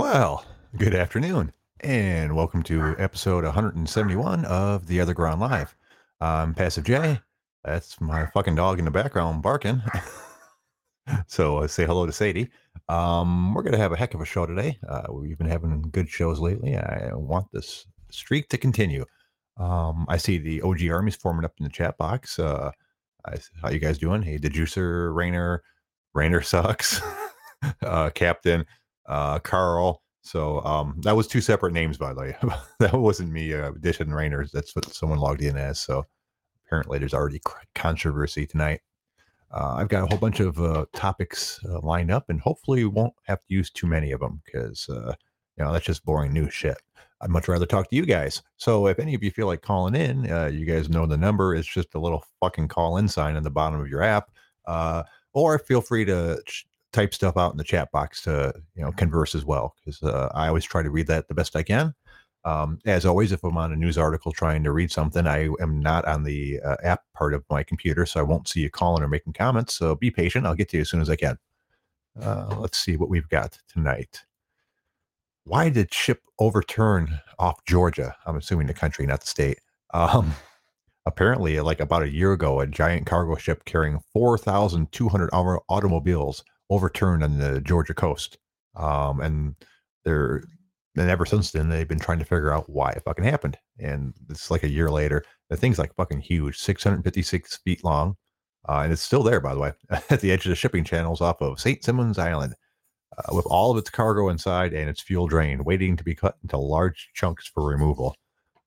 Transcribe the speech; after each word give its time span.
Well, 0.00 0.46
good 0.78 0.94
afternoon, 0.94 1.52
and 1.80 2.34
welcome 2.34 2.62
to 2.62 2.96
episode 2.98 3.44
171 3.44 4.46
of 4.46 4.86
The 4.86 4.98
Other 4.98 5.12
Ground 5.12 5.42
Live. 5.42 5.76
I'm 6.22 6.54
Passive 6.54 6.84
J. 6.84 7.20
That's 7.64 8.00
my 8.00 8.24
fucking 8.24 8.54
dog 8.54 8.78
in 8.78 8.86
the 8.86 8.90
background 8.90 9.42
barking. 9.42 9.82
so 11.26 11.58
uh, 11.58 11.68
say 11.68 11.84
hello 11.84 12.06
to 12.06 12.12
Sadie. 12.12 12.48
Um, 12.88 13.52
we're 13.52 13.62
going 13.62 13.74
to 13.74 13.78
have 13.78 13.92
a 13.92 13.96
heck 13.96 14.14
of 14.14 14.22
a 14.22 14.24
show 14.24 14.46
today. 14.46 14.78
Uh, 14.88 15.02
we've 15.12 15.36
been 15.36 15.50
having 15.50 15.82
good 15.92 16.08
shows 16.08 16.40
lately. 16.40 16.78
I 16.78 17.10
want 17.12 17.48
this 17.52 17.84
streak 18.10 18.48
to 18.48 18.56
continue. 18.56 19.04
Um, 19.58 20.06
I 20.08 20.16
see 20.16 20.38
the 20.38 20.62
OG 20.62 20.88
armies 20.90 21.16
forming 21.16 21.44
up 21.44 21.52
in 21.60 21.64
the 21.64 21.70
chat 21.70 21.98
box. 21.98 22.38
Uh, 22.38 22.70
I, 23.26 23.36
how 23.60 23.68
you 23.68 23.78
guys 23.78 23.98
doing? 23.98 24.22
Hey, 24.22 24.38
the 24.38 24.48
Juicer, 24.48 25.14
Rainer, 25.14 25.62
Rainer 26.14 26.40
sucks, 26.40 27.02
uh, 27.82 28.08
Captain, 28.14 28.64
uh, 29.10 29.38
Carl. 29.40 30.02
So 30.22 30.60
um, 30.62 31.00
that 31.02 31.16
was 31.16 31.26
two 31.26 31.40
separate 31.40 31.72
names, 31.72 31.98
by 31.98 32.14
the 32.14 32.20
way. 32.20 32.36
that 32.78 32.94
wasn't 32.94 33.32
me 33.32 33.52
uh, 33.52 33.72
dishing 33.80 34.10
Rainers. 34.10 34.50
That's 34.52 34.74
what 34.74 34.86
someone 34.94 35.18
logged 35.18 35.42
in 35.42 35.56
as. 35.56 35.80
So 35.80 36.06
apparently, 36.64 36.98
there's 36.98 37.14
already 37.14 37.40
controversy 37.74 38.46
tonight. 38.46 38.80
Uh, 39.52 39.74
I've 39.78 39.88
got 39.88 40.04
a 40.04 40.06
whole 40.06 40.18
bunch 40.18 40.38
of 40.38 40.60
uh, 40.60 40.86
topics 40.94 41.58
uh, 41.68 41.80
lined 41.80 42.12
up, 42.12 42.26
and 42.28 42.40
hopefully, 42.40 42.84
won't 42.84 43.14
have 43.24 43.38
to 43.40 43.54
use 43.54 43.70
too 43.70 43.88
many 43.88 44.12
of 44.12 44.20
them 44.20 44.40
because 44.44 44.88
uh, 44.88 45.14
you 45.56 45.64
know 45.64 45.72
that's 45.72 45.86
just 45.86 46.04
boring 46.04 46.32
new 46.32 46.48
shit. 46.48 46.76
I'd 47.22 47.30
much 47.30 47.48
rather 47.48 47.66
talk 47.66 47.90
to 47.90 47.96
you 47.96 48.06
guys. 48.06 48.42
So 48.56 48.86
if 48.86 48.98
any 48.98 49.14
of 49.14 49.22
you 49.22 49.30
feel 49.30 49.46
like 49.46 49.60
calling 49.60 49.94
in, 49.94 50.30
uh, 50.30 50.46
you 50.46 50.64
guys 50.64 50.88
know 50.88 51.04
the 51.04 51.18
number. 51.18 51.54
It's 51.54 51.68
just 51.68 51.94
a 51.94 52.00
little 52.00 52.24
fucking 52.40 52.68
call 52.68 52.96
in 52.96 53.08
sign 53.08 53.36
on 53.36 53.42
the 53.42 53.50
bottom 53.50 53.80
of 53.80 53.88
your 53.88 54.02
app. 54.02 54.30
Uh, 54.66 55.02
or 55.32 55.58
feel 55.58 55.80
free 55.80 56.04
to 56.06 56.40
type 56.92 57.14
stuff 57.14 57.36
out 57.36 57.52
in 57.52 57.58
the 57.58 57.64
chat 57.64 57.90
box 57.92 58.22
to 58.22 58.52
you 58.74 58.82
know 58.82 58.92
converse 58.92 59.34
as 59.34 59.44
well 59.44 59.74
because 59.78 60.02
uh, 60.02 60.30
I 60.34 60.48
always 60.48 60.64
try 60.64 60.82
to 60.82 60.90
read 60.90 61.06
that 61.08 61.28
the 61.28 61.34
best 61.34 61.56
I 61.56 61.62
can. 61.62 61.94
Um, 62.44 62.78
as 62.86 63.04
always, 63.04 63.32
if 63.32 63.44
I'm 63.44 63.58
on 63.58 63.72
a 63.72 63.76
news 63.76 63.98
article 63.98 64.32
trying 64.32 64.64
to 64.64 64.72
read 64.72 64.90
something, 64.90 65.26
I 65.26 65.50
am 65.60 65.78
not 65.78 66.06
on 66.06 66.22
the 66.22 66.58
uh, 66.60 66.76
app 66.82 67.02
part 67.14 67.34
of 67.34 67.44
my 67.50 67.62
computer, 67.62 68.06
so 68.06 68.18
I 68.18 68.22
won't 68.22 68.48
see 68.48 68.60
you 68.60 68.70
calling 68.70 69.02
or 69.02 69.08
making 69.08 69.34
comments. 69.34 69.74
So 69.74 69.94
be 69.94 70.10
patient. 70.10 70.46
I'll 70.46 70.54
get 70.54 70.70
to 70.70 70.78
you 70.78 70.80
as 70.82 70.88
soon 70.88 71.02
as 71.02 71.10
I 71.10 71.16
can. 71.16 71.38
Uh, 72.20 72.56
let's 72.58 72.78
see 72.78 72.96
what 72.96 73.10
we've 73.10 73.28
got 73.28 73.58
tonight. 73.68 74.24
Why 75.44 75.68
did 75.68 75.92
ship 75.92 76.22
overturn 76.38 77.20
off 77.38 77.64
Georgia? 77.66 78.16
I'm 78.24 78.36
assuming 78.36 78.66
the 78.66 78.74
country, 78.74 79.06
not 79.06 79.20
the 79.20 79.26
state. 79.26 79.58
Um, 79.92 80.34
apparently, 81.06 81.60
like 81.60 81.80
about 81.80 82.02
a 82.02 82.10
year 82.10 82.32
ago, 82.32 82.60
a 82.60 82.66
giant 82.66 83.06
cargo 83.06 83.36
ship 83.36 83.64
carrying 83.64 84.00
4,200 84.12 85.30
automobiles 85.68 86.44
overturned 86.70 87.22
on 87.22 87.38
the 87.38 87.60
Georgia 87.60 87.94
coast. 87.94 88.38
Um, 88.76 89.20
and 89.20 89.54
they're 90.04 90.42
and 90.96 91.08
ever 91.08 91.24
since 91.24 91.52
then 91.52 91.68
they've 91.68 91.88
been 91.88 92.00
trying 92.00 92.18
to 92.18 92.24
figure 92.24 92.52
out 92.52 92.68
why 92.68 92.90
it 92.90 93.02
fucking 93.04 93.24
happened. 93.24 93.56
And 93.78 94.14
it's 94.28 94.50
like 94.50 94.64
a 94.64 94.68
year 94.68 94.90
later. 94.90 95.24
The 95.48 95.56
thing's 95.56 95.78
like 95.78 95.94
fucking 95.94 96.20
huge, 96.20 96.58
656 96.58 97.58
feet 97.58 97.84
long. 97.84 98.16
Uh, 98.68 98.80
and 98.84 98.92
it's 98.92 99.02
still 99.02 99.22
there, 99.22 99.40
by 99.40 99.54
the 99.54 99.60
way, 99.60 99.72
at 100.10 100.20
the 100.20 100.30
edge 100.30 100.44
of 100.44 100.50
the 100.50 100.56
shipping 100.56 100.84
channels 100.84 101.20
off 101.20 101.40
of 101.40 101.60
St. 101.60 101.82
Simons 101.82 102.18
Island, 102.18 102.54
uh, 103.16 103.34
with 103.34 103.46
all 103.46 103.70
of 103.70 103.78
its 103.78 103.88
cargo 103.88 104.28
inside 104.28 104.74
and 104.74 104.88
its 104.88 105.00
fuel 105.00 105.26
drain, 105.26 105.64
waiting 105.64 105.96
to 105.96 106.04
be 106.04 106.14
cut 106.14 106.36
into 106.42 106.58
large 106.58 107.10
chunks 107.14 107.46
for 107.46 107.64
removal. 107.64 108.14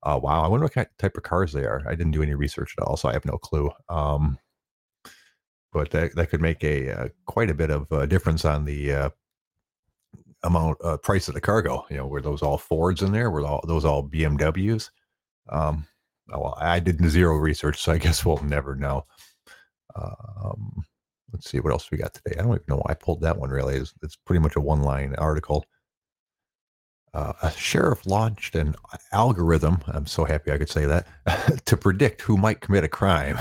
Uh, 0.02 0.20
wow, 0.22 0.44
I 0.44 0.48
wonder 0.48 0.66
what 0.66 0.88
type 0.98 1.16
of 1.16 1.24
cars 1.24 1.54
they 1.54 1.66
are. 1.66 1.82
I 1.88 1.92
didn't 1.96 2.12
do 2.12 2.24
any 2.24 2.34
research 2.34 2.74
at 2.78 2.84
all, 2.84 2.98
so 2.98 3.08
I 3.08 3.14
have 3.14 3.26
no 3.26 3.38
clue. 3.38 3.70
Um, 3.88 4.38
but 5.74 5.92
that, 5.92 6.16
that 6.16 6.30
could 6.30 6.42
make 6.42 6.64
a 6.64 6.92
uh, 6.92 7.08
quite 7.26 7.50
a 7.50 7.54
bit 7.54 7.72
of 7.72 7.92
a 7.92 8.08
difference 8.08 8.46
on 8.46 8.66
the 8.66 8.94
uh, 8.94 9.10
amount 10.44 10.78
uh, 10.84 10.98
price 10.98 11.28
of 11.28 11.34
the 11.34 11.42
cargo. 11.42 11.86
You 11.90 11.98
know, 11.98 12.08
were 12.08 12.22
those 12.22 12.42
all 12.42 12.58
Fords 12.58 13.02
in 13.02 13.12
there? 13.12 13.32
Were 13.32 13.46
all, 13.46 13.64
those 13.68 13.86
all 13.86 14.08
BMWs? 14.08 14.90
Um, 15.50 15.86
oh, 16.32 16.40
well, 16.40 16.58
I 16.60 16.80
did 16.80 17.04
zero 17.10 17.36
research, 17.36 17.82
so 17.82 17.92
I 17.92 17.98
guess 18.00 18.24
we'll 18.24 18.44
never 18.44 18.76
know. 18.76 19.06
Um, 19.96 20.86
let's 21.32 21.50
see 21.50 21.60
what 21.60 21.72
else 21.72 21.90
we 21.92 21.98
got 21.98 22.14
today. 22.14 22.36
I 22.38 22.44
don't 22.44 22.54
even 22.54 22.64
know 22.68 22.78
why 22.78 22.92
I 22.92 22.96
pulled 22.96 23.22
that 23.22 23.38
one. 23.38 23.50
Really, 23.50 23.76
it's, 23.76 23.94
it's 24.02 24.16
pretty 24.16 24.42
much 24.42 24.56
a 24.56 24.62
one-line 24.62 25.16
article. 25.18 25.66
Uh, 27.14 27.34
a 27.44 27.52
sheriff 27.52 28.08
launched 28.08 28.56
an 28.56 28.76
algorithm. 29.12 29.78
I'm 29.88 30.08
so 30.08 30.26
happy 30.26 30.52
I 30.52 30.58
could 30.58 30.70
say 30.70 30.86
that 30.86 31.08
to 31.66 31.78
predict 31.78 32.22
who 32.22 32.38
might 32.38 32.62
commit 32.62 32.84
a 32.84 32.90
crime. 32.90 33.40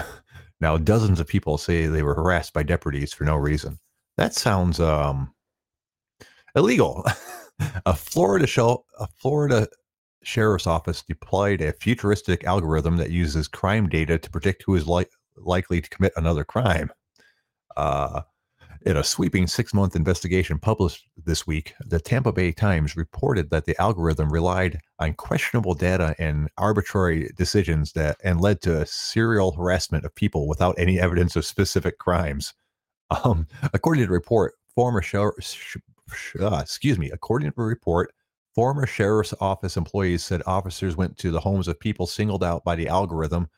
Now, 0.63 0.79
dozens 0.79 1.19
of 1.19 1.27
people 1.27 1.59
say 1.59 1.87
they 1.87 2.05
were 2.05 2.15
harassed 2.15 2.53
by 2.53 2.63
deputies 2.63 3.13
for 3.13 3.25
no 3.25 3.35
reason. 3.35 3.81
That 4.17 4.33
sounds 4.33 4.79
um, 4.79 5.35
illegal. 6.55 7.05
a 7.87 7.97
Florida 7.97 8.47
a 9.01 9.07
Florida 9.19 9.67
sheriff's 10.23 10.69
office 10.69 11.03
deployed 11.03 11.61
a 11.63 11.73
futuristic 11.73 12.45
algorithm 12.45 12.97
that 12.99 13.11
uses 13.11 13.49
crime 13.49 13.89
data 13.89 14.19
to 14.19 14.31
predict 14.31 14.63
who 14.65 14.77
is 14.77 14.87
li- 14.87 15.05
likely 15.37 15.81
to 15.81 15.91
commit 15.91 16.13
another 16.15 16.45
crime. 16.45 16.93
Uh, 17.77 18.23
in 18.85 18.97
a 18.97 19.05
sweeping 19.05 19.47
six 19.47 19.73
month 19.73 19.95
investigation 19.97 20.59
published 20.59 21.07
this 21.25 21.47
week, 21.47 21.75
the 21.81 22.01
Tampa 22.01 22.33
Bay 22.33 22.53
Times 22.53 22.97
reported 22.97 23.51
that 23.51 23.65
the 23.65 23.81
algorithm 23.81 24.33
relied 24.33 24.81
on 24.99 25.15
questionable 25.15 25.75
data 25.75 26.15
and 26.19 26.49
arbitrary 26.59 27.31
decisions 27.37 27.93
that 27.93 28.17
and 28.25 28.41
led 28.41 28.61
to 28.63 28.81
a 28.81 28.87
serial 28.87 29.53
harassment 29.53 30.05
of 30.05 30.15
people 30.15 30.49
without 30.49 30.75
any 30.79 31.01
evidence 31.01 31.37
of 31.37 31.45
specific 31.45 31.99
crimes. 31.99 32.55
Um, 33.25 33.47
according 33.75 34.03
to 34.03 34.07
the 34.07 34.13
report, 34.13 34.55
former 34.75 35.03
sheriff, 35.03 35.77
uh, 36.41 36.59
excuse 36.63 36.99
me, 36.99 37.11
according 37.11 37.51
to 37.51 37.55
the 37.57 37.63
report, 37.63 38.13
former 38.55 38.87
sheriff's 38.87 39.35
office 39.41 39.77
employees 39.77 40.25
said 40.25 40.43
officers 40.47 40.97
went 40.97 41.19
to 41.19 41.31
the 41.31 41.41
homes 41.41 41.69
of 41.69 41.79
people 41.79 42.07
singled 42.07 42.43
out 42.43 42.65
by 42.65 42.75
the 42.75 42.89
algorithm, 42.89 43.49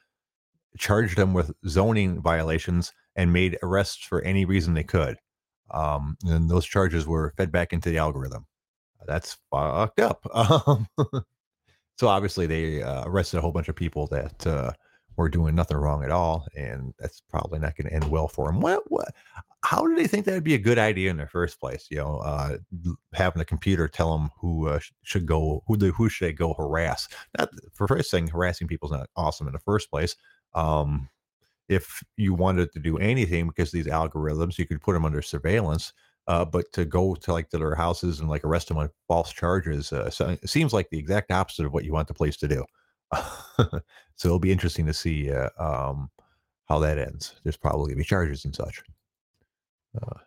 charged 0.79 1.17
them 1.17 1.33
with 1.33 1.53
zoning 1.67 2.21
violations, 2.21 2.93
and 3.17 3.33
made 3.33 3.59
arrests 3.63 4.05
for 4.05 4.23
any 4.23 4.45
reason 4.45 4.75
they 4.75 4.85
could. 4.85 5.17
Um, 5.71 6.17
and 6.25 6.51
those 6.51 6.67
charges 6.67 7.07
were 7.07 7.33
fed 7.37 7.51
back 7.51 7.73
into 7.73 7.91
the 7.91 7.99
algorithm. 7.99 8.47
That's 9.07 9.37
fucked 9.51 10.01
up. 10.01 10.27
Um, 10.35 10.89
so 11.97 12.09
obviously 12.09 12.47
they 12.47 12.83
uh, 12.83 13.05
arrested 13.07 13.39
a 13.39 13.41
whole 13.41 13.53
bunch 13.53 13.69
of 13.69 13.77
people 13.77 14.09
that 14.09 14.47
uh, 14.47 14.73
were 15.17 15.29
doing 15.29 15.55
nothing 15.55 15.77
wrong 15.77 16.03
at 16.03 16.11
all, 16.11 16.47
and 16.57 16.93
that's 16.99 17.21
probably 17.31 17.59
not 17.59 17.77
going 17.77 17.89
to 17.89 17.95
end 17.95 18.11
well 18.11 18.27
for 18.27 18.47
them. 18.47 18.61
What, 18.61 18.83
what? 18.91 19.15
How 19.63 19.87
did 19.87 19.97
they 19.97 20.07
think 20.07 20.25
that 20.25 20.35
would 20.35 20.45
be 20.45 20.55
a 20.55 20.59
good 20.59 20.79
idea 20.79 21.11
in 21.11 21.17
the 21.17 21.27
first 21.27 21.61
place? 21.61 21.87
You 21.91 21.99
know, 21.99 22.17
uh, 22.19 22.59
having 23.13 23.41
a 23.41 23.45
computer 23.45 23.87
tell 23.89 24.17
them 24.19 24.31
who 24.39 24.69
uh, 24.69 24.81
should 25.03 25.25
go, 25.25 25.63
who 25.67 25.77
who 25.93 26.09
should 26.09 26.29
they 26.29 26.33
go 26.33 26.55
harass? 26.55 27.09
Not 27.39 27.51
for 27.73 27.87
first 27.87 28.11
thing, 28.11 28.27
harassing 28.27 28.67
people 28.67 28.89
is 28.89 28.99
not 28.99 29.09
awesome 29.17 29.47
in 29.47 29.53
the 29.53 29.61
first 29.61 29.91
place. 29.91 30.17
Um, 30.55 31.09
if 31.69 32.03
you 32.17 32.35
wanted 32.35 32.73
to 32.73 32.79
do 32.79 32.99
anything 32.99 33.47
because 33.47 33.71
these 33.71 33.87
algorithms, 33.87 34.59
you 34.59 34.67
could 34.67 34.81
put 34.81 34.93
them 34.93 35.05
under 35.05 35.23
surveillance. 35.23 35.93
Uh, 36.27 36.45
but 36.45 36.73
to 36.73 36.87
go 36.87 37.15
to 37.15 37.33
like 37.33 37.51
to 37.51 37.59
their 37.59 37.75
houses 37.75 38.21
and 38.21 38.31
like 38.31 38.45
arrest 38.45 38.69
them 38.69 38.79
on 38.79 38.89
false 39.07 39.31
charges, 39.31 39.93
uh, 39.93 40.09
so 40.09 40.31
it 40.31 40.49
seems 40.49 40.73
like 40.73 40.89
the 40.89 40.99
exact 40.99 41.31
opposite 41.31 41.67
of 41.67 41.73
what 41.73 41.85
you 41.85 41.93
want 41.93 42.09
the 42.09 42.15
police 42.15 42.37
to 42.39 42.49
do. 42.49 42.65
so 43.59 43.83
it'll 44.25 44.39
be 44.39 44.53
interesting 44.53 44.87
to 44.87 44.95
see 44.95 45.31
uh, 45.31 45.51
um, 45.59 46.11
how 46.67 46.79
that 46.79 46.99
ends. 46.99 47.35
There's 47.43 47.59
probably 47.59 47.89
gonna 47.89 47.99
be 47.99 48.05
charges 48.05 48.47
and 48.47 48.55
such. 48.55 48.83
Uh, 50.01 50.19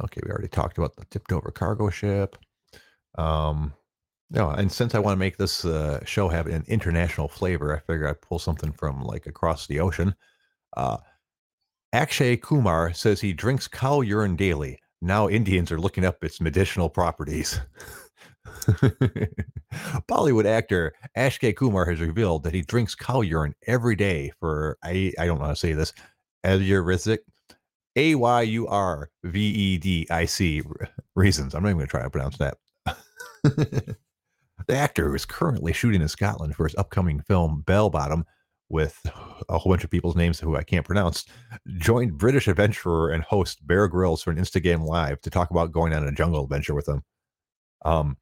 okay, 0.00 0.20
we 0.24 0.30
already 0.30 0.48
talked 0.48 0.78
about 0.78 0.96
the 0.96 1.04
tipped 1.04 1.30
over 1.30 1.52
cargo 1.52 1.88
ship. 1.88 2.36
Um, 3.16 3.72
no, 4.30 4.48
and 4.50 4.72
since 4.72 4.94
I 4.94 4.98
want 4.98 5.14
to 5.14 5.20
make 5.20 5.36
this 5.36 5.64
uh, 5.64 6.02
show 6.04 6.28
have 6.28 6.46
an 6.46 6.64
international 6.66 7.28
flavor, 7.28 7.76
I 7.76 7.80
figure 7.80 8.08
I'd 8.08 8.22
pull 8.22 8.38
something 8.38 8.72
from 8.72 9.02
like 9.02 9.26
across 9.26 9.66
the 9.66 9.78
ocean. 9.78 10.14
Uh, 10.76 10.98
Akshay 11.92 12.36
Kumar 12.36 12.92
says 12.92 13.20
he 13.20 13.32
drinks 13.32 13.68
cow 13.68 14.00
urine 14.00 14.36
daily. 14.36 14.78
Now 15.00 15.28
Indians 15.28 15.70
are 15.70 15.80
looking 15.80 16.04
up 16.04 16.22
its 16.24 16.40
medicinal 16.40 16.88
properties. 16.88 17.60
Bollywood 20.08 20.46
actor 20.46 20.92
Akshay 21.16 21.52
Kumar 21.52 21.84
has 21.84 22.00
revealed 22.00 22.44
that 22.44 22.54
he 22.54 22.62
drinks 22.62 22.94
cow 22.94 23.20
urine 23.20 23.54
every 23.66 23.96
day 23.96 24.32
for 24.38 24.78
I 24.82 25.12
I 25.18 25.26
don't 25.26 25.40
how 25.40 25.48
to 25.48 25.56
say 25.56 25.72
this 25.72 25.92
Ayurvedic 26.44 27.18
A 27.96 28.14
Y 28.14 28.42
U 28.42 28.66
R 28.68 29.10
V 29.24 29.40
E 29.40 29.78
D 29.78 30.06
I 30.10 30.24
C 30.24 30.62
reasons. 31.14 31.54
I'm 31.54 31.62
not 31.62 31.70
even 31.70 31.78
going 31.78 31.86
to 31.88 31.90
try 31.90 32.02
to 32.02 32.10
pronounce 32.10 32.38
that. 32.38 32.56
the 33.44 33.96
actor 34.70 35.14
is 35.14 35.24
currently 35.24 35.72
shooting 35.72 36.00
in 36.00 36.08
Scotland 36.08 36.56
for 36.56 36.64
his 36.64 36.76
upcoming 36.76 37.20
film 37.20 37.62
Bell 37.66 37.90
Bottom 37.90 38.24
with 38.72 38.98
a 39.50 39.58
whole 39.58 39.70
bunch 39.70 39.84
of 39.84 39.90
people's 39.90 40.16
names 40.16 40.40
who 40.40 40.56
I 40.56 40.64
can't 40.64 40.86
pronounce, 40.86 41.26
joined 41.76 42.16
British 42.16 42.48
adventurer 42.48 43.10
and 43.10 43.22
host 43.22 43.64
Bear 43.66 43.86
Grylls 43.86 44.22
for 44.22 44.30
an 44.30 44.38
Instagram 44.38 44.86
live 44.86 45.20
to 45.20 45.30
talk 45.30 45.50
about 45.50 45.72
going 45.72 45.92
on 45.92 46.08
a 46.08 46.12
jungle 46.12 46.42
adventure 46.42 46.74
with 46.74 46.88
him. 46.88 47.02
Um, 47.84 48.16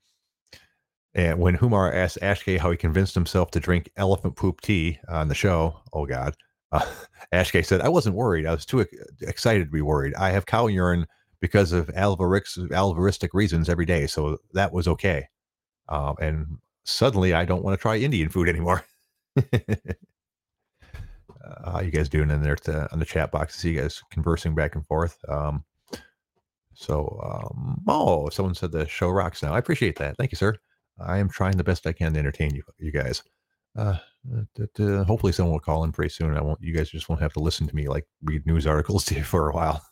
and 1.15 1.39
when 1.39 1.57
Humar 1.57 1.95
asked 1.95 2.19
Ashkay 2.21 2.59
how 2.59 2.71
he 2.71 2.77
convinced 2.77 3.15
himself 3.15 3.53
to 3.53 3.61
drink 3.61 3.91
elephant 3.97 4.37
poop 4.37 4.61
tea 4.61 4.99
on 5.09 5.29
the 5.29 5.35
show, 5.35 5.81
oh 5.93 6.05
God, 6.05 6.35
uh, 6.73 6.85
Ashkay 7.33 7.65
said, 7.65 7.81
I 7.81 7.89
wasn't 7.89 8.17
worried. 8.17 8.47
I 8.47 8.53
was 8.53 8.67
too 8.67 8.85
excited 9.23 9.65
to 9.65 9.71
be 9.71 9.83
worried. 9.83 10.15
I 10.15 10.31
have 10.31 10.47
cow 10.47 10.67
urine 10.67 11.07
because 11.41 11.73
of 11.73 11.87
alvaric 11.89 12.45
alvaristic 12.71 13.31
reasons 13.33 13.69
every 13.69 13.87
day. 13.87 14.07
So 14.07 14.39
that 14.53 14.73
was 14.73 14.89
okay. 14.89 15.27
Um, 15.89 16.17
and 16.21 16.59
suddenly 16.85 17.35
I 17.35 17.45
don't 17.45 17.65
want 17.65 17.79
to 17.79 17.81
try 17.81 17.97
Indian 17.97 18.29
food 18.29 18.49
anymore. 18.49 18.85
uh, 21.45 21.73
how 21.73 21.81
you 21.81 21.91
guys 21.91 22.09
doing 22.09 22.31
in 22.31 22.43
there 22.43 22.57
to, 22.57 22.91
on 22.93 22.99
the 22.99 23.05
chat 23.05 23.31
box? 23.31 23.57
see 23.57 23.73
you 23.73 23.81
guys 23.81 24.03
conversing 24.11 24.55
back 24.55 24.75
and 24.75 24.87
forth. 24.87 25.17
Um, 25.29 25.65
so, 26.75 27.21
um, 27.23 27.83
oh, 27.89 28.29
someone 28.31 28.55
said 28.55 28.73
the 28.73 28.87
show 28.87 29.11
rocks 29.11 29.43
now. 29.43 29.53
I 29.53 29.59
appreciate 29.59 29.99
that. 29.99 30.17
Thank 30.17 30.33
you, 30.33 30.37
sir. 30.37 30.57
I 30.99 31.19
am 31.19 31.29
trying 31.29 31.57
the 31.57 31.65
best 31.65 31.87
I 31.87 31.93
can 31.93 32.13
to 32.13 32.19
entertain 32.19 32.55
you, 32.55 32.63
you 32.79 32.93
guys. 32.93 33.23
Uh, 33.77 33.97
uh, 34.79 35.05
hopefully, 35.05 35.33
someone 35.33 35.53
will 35.53 35.61
call 35.61 35.85
in 35.85 35.93
pretty 35.93 36.11
soon. 36.11 36.29
And 36.29 36.39
I 36.39 36.43
won't. 36.43 36.61
You 36.63 36.75
guys 36.75 36.91
just 36.91 37.09
won't 37.09 37.23
have 37.23 37.33
to 37.35 37.41
listen 37.41 37.67
to 37.67 37.77
me 37.77 37.89
like 37.89 38.07
read 38.23 38.47
news 38.47 38.67
articles 38.67 39.05
to 39.07 39.23
for 39.23 39.51
a 39.51 39.55
while. 39.55 39.85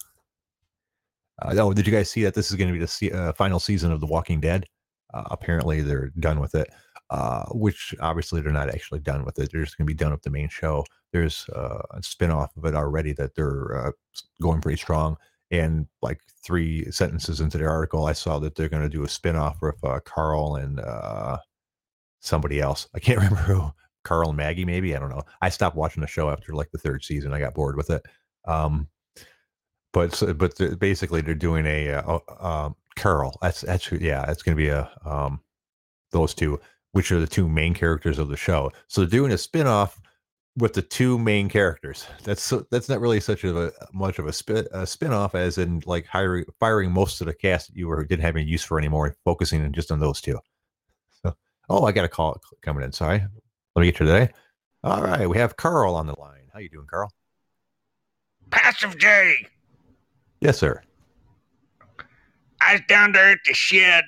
Uh, 1.40 1.54
oh, 1.58 1.72
did 1.72 1.86
you 1.86 1.92
guys 1.92 2.10
see 2.10 2.24
that 2.24 2.34
this 2.34 2.50
is 2.50 2.56
going 2.56 2.68
to 2.68 2.72
be 2.72 2.80
the 2.80 2.88
se- 2.88 3.12
uh, 3.12 3.32
final 3.34 3.60
season 3.60 3.92
of 3.92 4.00
The 4.00 4.06
Walking 4.06 4.40
Dead? 4.40 4.66
Uh, 5.12 5.24
apparently, 5.30 5.80
they're 5.80 6.10
done 6.18 6.40
with 6.40 6.54
it. 6.54 6.68
Uh, 7.10 7.46
which 7.52 7.94
obviously 8.00 8.42
they're 8.42 8.52
not 8.52 8.68
actually 8.68 9.00
done 9.00 9.24
with 9.24 9.38
it. 9.38 9.48
They're 9.50 9.64
just 9.64 9.78
going 9.78 9.86
to 9.86 9.90
be 9.90 9.96
done 9.96 10.12
with 10.12 10.20
the 10.20 10.28
main 10.28 10.50
show. 10.50 10.84
There's 11.10 11.48
uh, 11.56 11.80
a 11.92 12.00
spinoff 12.00 12.54
of 12.54 12.66
it 12.66 12.74
already 12.74 13.14
that 13.14 13.34
they're 13.34 13.86
uh, 13.86 13.92
going 14.42 14.60
pretty 14.60 14.76
strong. 14.76 15.16
And 15.50 15.86
like 16.02 16.20
three 16.44 16.84
sentences 16.90 17.40
into 17.40 17.56
the 17.56 17.64
article, 17.64 18.04
I 18.04 18.12
saw 18.12 18.38
that 18.40 18.56
they're 18.56 18.68
going 18.68 18.82
to 18.82 18.90
do 18.90 19.04
a 19.04 19.06
spinoff 19.06 19.62
with 19.62 19.82
uh, 19.82 20.00
Carl 20.04 20.56
and 20.56 20.80
somebody 22.20 22.60
else. 22.60 22.86
I 22.94 22.98
can't 22.98 23.18
remember 23.22 23.40
who. 23.40 23.72
Carl 24.04 24.28
and 24.28 24.36
Maggie, 24.36 24.64
maybe. 24.64 24.94
I 24.94 24.98
don't 24.98 25.10
know. 25.10 25.22
I 25.42 25.48
stopped 25.48 25.76
watching 25.76 26.00
the 26.00 26.06
show 26.06 26.30
after 26.30 26.54
like 26.54 26.70
the 26.72 26.78
third 26.78 27.04
season. 27.04 27.32
I 27.32 27.40
got 27.40 27.54
bored 27.54 27.76
with 27.76 27.90
it. 27.90 28.02
Um, 28.46 28.88
but 29.92 30.22
but 30.36 30.56
they're, 30.56 30.76
basically, 30.76 31.20
they're 31.20 31.34
doing 31.34 31.66
a 31.66 31.90
uh, 31.90 32.18
uh, 32.28 32.70
Carl. 32.98 33.38
That's 33.40 33.62
that's 33.62 33.90
yeah. 33.92 34.30
It's 34.30 34.42
going 34.42 34.56
to 34.56 34.62
be 34.62 34.68
a 34.68 34.90
um, 35.04 35.40
those 36.10 36.34
two, 36.34 36.60
which 36.92 37.12
are 37.12 37.20
the 37.20 37.26
two 37.26 37.48
main 37.48 37.74
characters 37.74 38.18
of 38.18 38.28
the 38.28 38.36
show. 38.36 38.72
So 38.88 39.00
they're 39.00 39.10
doing 39.10 39.32
a 39.32 39.36
spinoff 39.36 39.98
with 40.56 40.72
the 40.72 40.82
two 40.82 41.18
main 41.18 41.48
characters. 41.48 42.06
That's 42.24 42.42
so, 42.42 42.66
that's 42.70 42.88
not 42.88 43.00
really 43.00 43.20
such 43.20 43.44
of 43.44 43.56
a 43.56 43.72
much 43.92 44.18
of 44.18 44.26
a 44.26 44.32
spin 44.32 44.66
a 44.72 44.86
spin-off 44.86 45.34
as 45.34 45.58
in 45.58 45.82
like 45.86 46.06
hiring 46.06 46.44
firing 46.58 46.90
most 46.90 47.20
of 47.20 47.26
the 47.26 47.34
cast 47.34 47.68
that 47.68 47.76
you 47.76 47.88
were 47.88 48.04
didn't 48.04 48.24
have 48.24 48.36
any 48.36 48.44
use 48.44 48.64
for 48.64 48.78
anymore, 48.78 49.16
focusing 49.24 49.72
just 49.72 49.92
on 49.92 50.00
those 50.00 50.20
two. 50.20 50.38
So 51.22 51.34
oh, 51.70 51.84
I 51.84 51.92
got 51.92 52.04
a 52.04 52.08
call 52.08 52.40
coming 52.62 52.82
in. 52.82 52.92
Sorry, 52.92 53.20
let 53.76 53.80
me 53.80 53.86
get 53.86 54.00
you 54.00 54.06
today. 54.06 54.30
All 54.84 55.02
right, 55.02 55.28
we 55.28 55.38
have 55.38 55.56
Carl 55.56 55.94
on 55.94 56.06
the 56.06 56.18
line. 56.18 56.48
How 56.52 56.58
you 56.58 56.68
doing, 56.68 56.86
Carl? 56.88 57.12
Passive 58.50 58.96
J. 58.98 59.46
Yes, 60.40 60.58
sir. 60.58 60.82
I 62.68 62.74
was 62.74 62.82
down 62.88 63.12
there 63.12 63.30
at 63.30 63.38
the 63.46 63.54
shed, 63.54 64.04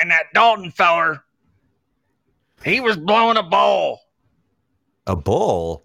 and 0.00 0.10
that 0.10 0.26
Dalton 0.32 0.70
feller, 0.70 1.24
he 2.64 2.80
was 2.80 2.96
blowing 2.96 3.36
a 3.36 3.42
ball 3.42 4.00
a 5.10 5.16
bull? 5.16 5.84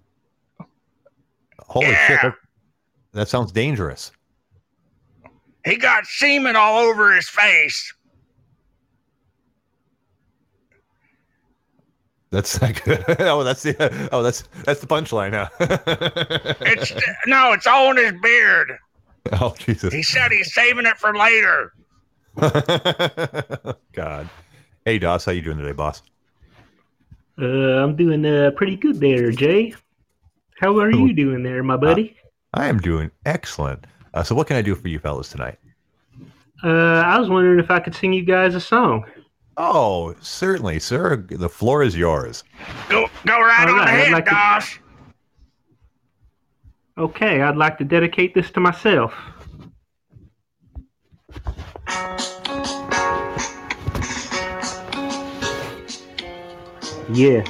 Holy 1.60 1.88
yeah. 1.88 2.08
shit. 2.08 2.22
That, 2.22 2.36
that 3.14 3.28
sounds 3.28 3.52
dangerous. 3.52 4.12
He 5.66 5.78
got 5.78 6.06
semen 6.06 6.56
all 6.56 6.78
over 6.80 7.14
his 7.14 7.28
face. 7.28 7.94
That's 12.30 12.62
like 12.62 12.88
oh 13.20 13.44
that's 13.44 13.64
the 13.64 14.10
oh 14.12 14.22
that's 14.22 14.44
that's 14.64 14.82
the 14.82 14.88
punchline 14.88 15.32
now. 15.32 15.50
it's 16.62 16.92
no, 17.26 17.54
it's 17.54 17.66
all 17.66 17.92
in 17.92 17.98
his 17.98 18.14
beard. 18.22 18.78
Oh 19.42 19.56
Jesus! 19.58 19.92
He 19.92 20.04
said 20.04 20.32
he's 20.32 20.54
saving 20.54 20.86
it 20.86 20.98
for 20.98 21.16
later. 21.16 21.74
God, 23.94 24.30
hey 24.86 25.00
Doss, 25.00 25.26
how 25.26 25.32
you 25.32 25.42
doing 25.42 25.58
today, 25.58 25.72
boss? 25.72 26.04
Uh, 27.42 27.46
I'm 27.84 27.96
doing 27.96 28.26
uh, 28.26 28.52
pretty 28.56 28.76
good 28.76 29.00
there, 29.00 29.32
Jay. 29.32 29.74
How 30.60 30.78
are 30.80 30.92
you 30.92 31.14
doing 31.14 31.44
there, 31.44 31.64
my 31.64 31.76
buddy? 31.76 32.16
Uh, 32.54 32.60
I 32.62 32.68
am 32.68 32.80
doing 32.80 33.10
excellent. 33.26 33.88
Uh, 34.14 34.24
so, 34.24 34.36
what 34.36 34.48
can 34.48 34.58
I 34.58 34.62
do 34.62 34.76
for 34.76 34.88
you 34.88 35.00
fellas 35.00 35.30
tonight? 35.30 35.58
Uh, 36.64 36.70
I 36.70 37.20
was 37.20 37.28
wondering 37.28 37.60
if 37.60 37.70
I 37.70 37.80
could 37.80 37.96
sing 37.96 38.14
you 38.14 38.24
guys 38.24 38.56
a 38.56 38.62
song. 38.62 39.06
Oh, 39.58 40.16
certainly, 40.22 40.80
sir. 40.80 41.18
The 41.30 41.50
floor 41.50 41.84
is 41.84 41.98
yours. 41.98 42.44
Go, 42.90 43.08
go 43.26 43.40
right, 43.40 43.68
on 43.68 43.80
ahead, 43.80 44.12
like 44.12 44.26
Doss. 44.26 44.78
Okay, 46.98 47.42
I'd 47.42 47.58
like 47.58 47.78
to 47.80 47.84
dedicate 47.84 48.34
this 48.34 48.52
to 48.52 48.62
myself. 48.62 49.14
Yeah. 57.12 57.44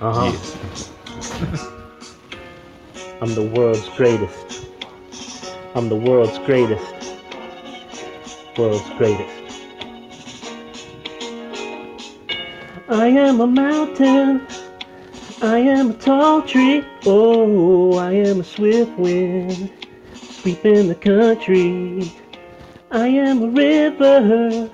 Uh 0.00 0.12
huh. 0.12 0.32
Yeah. 0.32 1.72
I'm 3.20 3.34
the 3.34 3.42
world's 3.42 3.88
greatest. 3.96 4.68
I'm 5.74 5.88
the 5.88 5.96
world's 5.96 6.38
greatest. 6.46 6.84
World's 8.56 8.88
greatest. 8.98 9.34
I 12.88 13.08
am 13.08 13.40
a 13.40 13.46
mountain. 13.48 14.46
I 15.42 15.58
am 15.58 15.90
a 15.90 15.94
tall 15.94 16.40
tree. 16.40 16.82
Oh, 17.04 17.98
I 17.98 18.12
am 18.12 18.40
a 18.40 18.44
swift 18.44 18.98
wind 18.98 19.70
sweeping 20.14 20.88
the 20.88 20.94
country. 20.94 22.10
I 22.90 23.08
am 23.08 23.42
a 23.42 23.48
river 23.48 24.70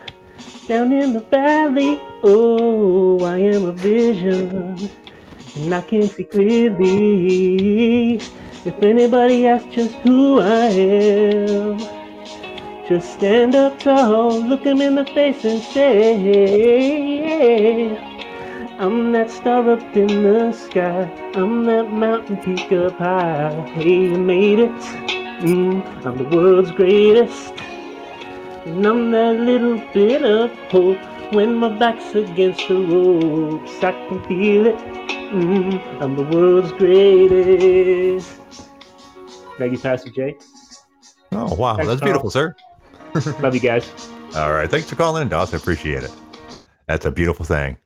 down 0.69 0.92
in 0.92 1.14
the 1.14 1.21
valley. 1.21 2.00
Oh, 2.23 3.25
I 3.25 3.38
am 3.38 3.64
a 3.64 3.73
vision, 3.73 4.88
and 5.57 5.75
I 5.75 5.81
can 5.81 6.09
see 6.09 6.23
clearly. 6.23 8.21
If 8.64 8.81
anybody 8.83 9.49
asks 9.49 9.75
just 9.75 9.95
who 9.97 10.38
I 10.38 10.66
am, 10.66 11.81
just 12.88 13.14
stand 13.14 13.57
up 13.57 13.81
tall, 13.81 14.40
look 14.40 14.62
them 14.62 14.81
in 14.81 14.95
the 14.95 15.07
face 15.07 15.45
and 15.45 15.61
say, 15.61 16.12
I'm 18.79 19.12
that 19.12 19.31
star 19.31 19.71
up 19.71 19.97
in 19.97 20.23
the 20.23 20.52
sky, 20.52 21.05
I'm 21.35 21.64
that 21.64 21.93
mountain 21.93 22.37
peak 22.38 22.73
up 22.73 22.97
high. 22.99 23.52
Hey, 23.75 24.07
you 24.09 24.19
made 24.19 24.59
it, 24.59 24.71
mm, 25.43 26.07
I'm 26.07 26.19
the 26.19 26.37
world's 26.37 26.71
greatest. 26.73 27.52
And 28.64 28.87
I'm 28.87 29.11
that 29.11 29.41
little 29.41 29.79
bit 29.93 30.23
of 30.25 30.50
hope 30.71 30.99
when 31.35 31.57
my 31.57 31.69
back's 31.79 32.14
against 32.14 32.69
the 32.69 32.76
ropes. 32.76 33.83
I 33.83 33.93
can 34.09 34.23
feel 34.25 34.67
it. 34.67 34.76
Mm, 35.33 36.02
I'm 36.02 36.17
the 36.17 36.23
world's 36.23 36.73
greatest. 36.73 38.41
Thank 39.59 39.73
you, 39.73 39.79
Pastor 39.79 40.11
Jay. 40.11 40.37
Oh, 41.33 41.55
wow. 41.55 41.76
Thanks, 41.76 41.88
That's 41.88 42.00
beautiful, 42.02 42.31
sir. 42.31 42.55
Love 43.41 43.55
you 43.55 43.61
guys. 43.61 43.91
All 44.37 44.52
right. 44.52 44.71
Thanks 44.71 44.88
for 44.88 44.97
calling 44.97 45.23
in, 45.23 45.29
Doss. 45.29 45.52
I 45.52 45.57
appreciate 45.57 46.02
it. 46.02 46.11
That's 46.87 47.05
a 47.05 47.11
beautiful 47.11 47.45
thing. 47.45 47.76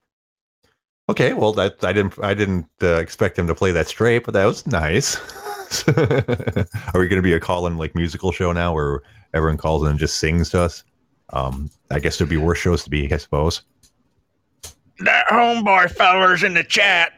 Okay, 1.09 1.35
well, 1.35 1.53
that 1.53 1.85
I 1.85 1.93
didn't 1.93 2.15
I 2.23 2.35
didn't 2.35 2.67
uh, 2.83 2.97
expect 2.97 3.39
him 3.39 3.47
to 3.47 3.55
play 3.55 3.71
that 3.71 3.87
straight, 3.87 4.25
but 4.25 4.35
that 4.35 4.45
was 4.45 4.67
nice. 4.67 5.17
Are 5.89 7.01
we 7.01 7.09
going 7.09 7.17
to 7.17 7.23
be 7.23 7.33
a 7.33 7.41
call-in 7.41 7.77
like 7.77 7.95
musical 7.95 8.33
show 8.33 8.53
now, 8.53 8.75
where 8.75 9.03
everyone 9.33 9.57
calls 9.57 9.83
in 9.85 9.91
and 9.91 9.99
just 9.99 10.19
sings 10.19 10.51
to 10.51 10.63
us? 10.63 10.83
Um, 11.31 11.71
I 11.91 12.01
guess 12.01 12.19
there'd 12.19 12.31
be 12.31 12.37
worse 12.37 12.59
shows 12.59 12.83
to 12.85 12.91
be, 12.91 13.13
I 13.13 13.19
suppose. 13.19 13.63
That 15.01 15.27
homeboy 15.29 15.91
feller's 15.93 16.43
in 16.43 16.55
the 16.55 16.65
chat. 16.65 17.13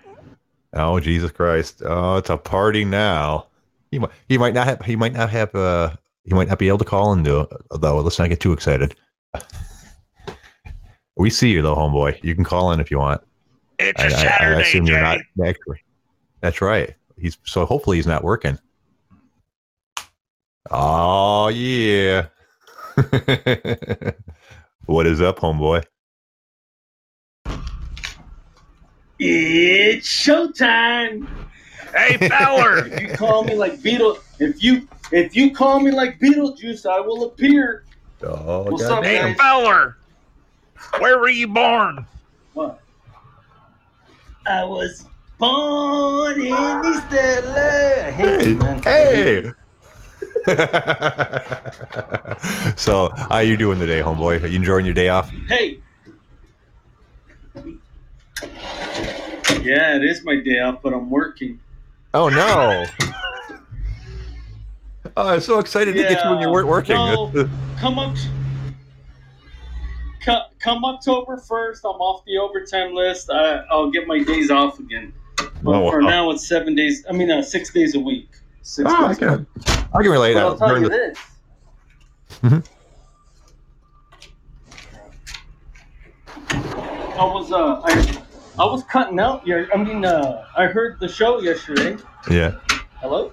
Oh 0.75 1.01
Jesus 1.01 1.31
Christ! 1.31 1.83
Oh, 1.85 2.17
it's 2.17 2.29
a 2.29 2.37
party 2.37 2.85
now. 2.85 3.47
He 3.91 3.99
might 3.99 4.11
he 4.29 4.37
might 4.37 4.53
not 4.53 4.67
have 4.67 4.83
he 4.83 4.97
might 4.97 5.15
not 5.15 5.31
have 5.31 5.55
uh 5.55 5.97
he 6.25 6.35
might 6.35 6.49
not 6.49 6.59
be 6.59 6.69
able 6.69 6.79
to 6.79 6.85
call 6.85 7.13
in 7.15 7.23
though. 7.23 7.49
Though 7.71 8.01
let's 8.01 8.19
not 8.19 8.29
get 8.29 8.41
too 8.41 8.53
excited. 8.53 8.95
we 11.17 11.31
see 11.31 11.51
you 11.53 11.63
though, 11.63 11.75
homeboy. 11.75 12.23
You 12.23 12.35
can 12.35 12.45
call 12.45 12.71
in 12.73 12.81
if 12.81 12.91
you 12.91 12.99
want. 12.99 13.23
It's 13.79 14.03
a 14.03 14.07
I, 14.07 14.09
Saturday. 14.09 14.55
I, 14.55 14.59
I 14.59 14.61
assume 14.63 14.87
you're 14.87 15.01
not 15.01 15.19
actually. 15.45 15.83
That's 16.41 16.61
right. 16.61 16.95
He's 17.17 17.39
so 17.45 17.65
hopefully 17.65 17.97
he's 17.99 18.07
not 18.07 18.25
working. 18.25 18.59
Oh 20.71 21.49
yeah. 21.49 22.27
what 24.87 25.07
is 25.07 25.21
up, 25.21 25.39
homeboy? 25.39 25.85
It's 29.19 30.09
showtime. 30.09 31.29
Hey, 31.97 32.29
Fowler. 32.29 32.87
if 32.87 33.01
you 33.01 33.09
call 33.09 33.45
me 33.45 33.55
like 33.55 33.83
Beetle, 33.83 34.19
if 34.39 34.63
you 34.63 34.87
if 35.11 35.35
you 35.35 35.55
call 35.55 35.81
me 35.81 35.91
like 35.91 36.19
Beetlejuice, 36.19 36.87
I 36.87 37.01
will 37.01 37.25
appear. 37.25 37.85
Oh, 38.23 38.65
What's 38.71 38.85
up, 38.85 39.05
hey, 39.05 39.35
Fowler? 39.35 39.97
Where 40.99 41.19
were 41.19 41.29
you 41.29 41.49
born? 41.49 42.07
What? 42.55 42.81
I 44.49 44.65
was 44.65 45.05
born 45.37 46.41
in 46.41 46.47
East 46.47 47.13
LA. 47.13 48.11
Hey, 48.13 48.55
hey. 48.83 49.53
so, 52.77 53.11
how 53.15 53.41
you 53.41 53.59
doing 53.59 53.79
today, 53.79 54.01
homeboy? 54.01 54.43
Are 54.43 54.47
you 54.47 54.57
enjoying 54.57 54.87
your 54.87 54.95
day 54.95 55.11
off? 55.11 55.29
Hey. 55.49 55.81
Yeah, 59.63 59.97
it 59.97 60.05
is 60.05 60.25
my 60.25 60.37
day 60.37 60.61
off, 60.61 60.81
but 60.83 60.95
I'm 60.95 61.11
working. 61.11 61.61
Oh 62.15 62.31
no! 62.31 62.87
Oh, 65.15 65.29
I'm 65.29 65.41
so 65.41 65.59
excited 65.59 65.93
to 65.95 65.99
get 65.99 66.25
you 66.25 66.31
when 66.31 66.41
you 66.41 66.51
weren't 66.51 66.69
working. 66.69 66.97
No. 66.97 67.31
Come 67.79 67.99
up. 67.99 68.17
co- 68.17 68.38
Come 70.61 70.85
October 70.85 71.37
first, 71.37 71.85
I'm 71.85 71.91
off 72.01 72.25
the 72.25 72.37
overtime 72.39 72.93
list. 72.95 73.31
I, 73.31 73.63
I'll 73.71 73.91
get 73.91 74.07
my 74.09 74.23
days 74.23 74.51
off 74.51 74.79
again. 74.81 75.13
But 75.63 75.75
Oh, 75.75 75.91
for 75.91 76.01
wow. 76.03 76.09
now, 76.09 76.31
it's 76.31 76.49
seven 76.49 76.75
days. 76.75 77.05
I 77.09 77.13
mean, 77.13 77.31
uh, 77.31 77.43
six 77.43 77.73
days 77.73 77.95
a 77.95 78.01
week. 78.01 78.29
Six 78.63 78.91
Oh, 78.93 79.07
I 79.07 79.15
can, 79.15 79.47
I 79.95 80.03
can 80.03 80.11
relate. 80.11 80.35
But 80.35 80.43
I'll 80.45 80.59
tell 80.59 80.79
you 80.81 80.89
the- 80.89 80.91
this. 80.91 81.19
Mhm. 82.43 82.65
I 86.51 87.25
was 87.25 87.51
uh, 87.51 87.81
I, 87.85 88.23
I 88.61 88.65
was 88.65 88.85
cutting 88.85 89.19
out 89.19 89.47
your. 89.47 89.73
I 89.73 89.83
mean, 89.83 90.05
uh, 90.05 90.45
I 90.57 90.67
heard 90.67 91.01
the 91.01 91.09
show 91.09 91.41
yesterday. 91.41 91.97
yeah, 92.31 92.59
Hello. 93.01 93.33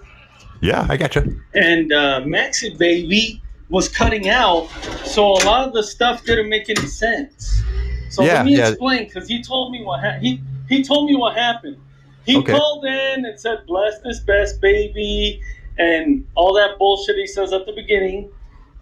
yeah, 0.62 0.86
I 0.90 0.98
got 0.98 1.16
you. 1.16 1.40
and 1.54 1.92
uh, 1.94 2.22
Maxi 2.22 2.76
Baby 2.78 3.42
was 3.70 3.90
cutting 3.90 4.30
out, 4.30 4.68
so 5.06 5.32
a 5.34 5.42
lot 5.46 5.68
of 5.68 5.74
the 5.74 5.84
stuff 5.84 6.24
didn't 6.24 6.50
make 6.50 6.70
any 6.70 6.86
sense. 6.88 7.62
So 8.10 8.24
Yeah, 8.24 8.34
let 8.36 8.46
me 8.46 8.58
yeah. 8.58 8.70
explain 8.70 9.06
because 9.06 9.28
he 9.28 9.42
told 9.42 9.72
me 9.72 9.84
what 9.84 10.00
ha- 10.02 10.20
he 10.22 10.40
he 10.70 10.84
told 10.84 11.10
me 11.10 11.16
what 11.16 11.36
happened. 11.36 11.78
He 12.26 12.38
Okay. 12.38 12.52
called 12.54 12.86
in 12.86 13.26
and 13.26 13.40
said, 13.40 13.60
"Bless 13.68 14.00
this 14.00 14.20
best 14.20 14.62
baby," 14.62 15.42
and 15.78 16.26
all 16.36 16.54
that 16.54 16.78
bullshit 16.80 17.16
he 17.18 17.28
says 17.28 17.54
at 17.54 17.66
the 17.66 17.72
beginning, 17.74 18.30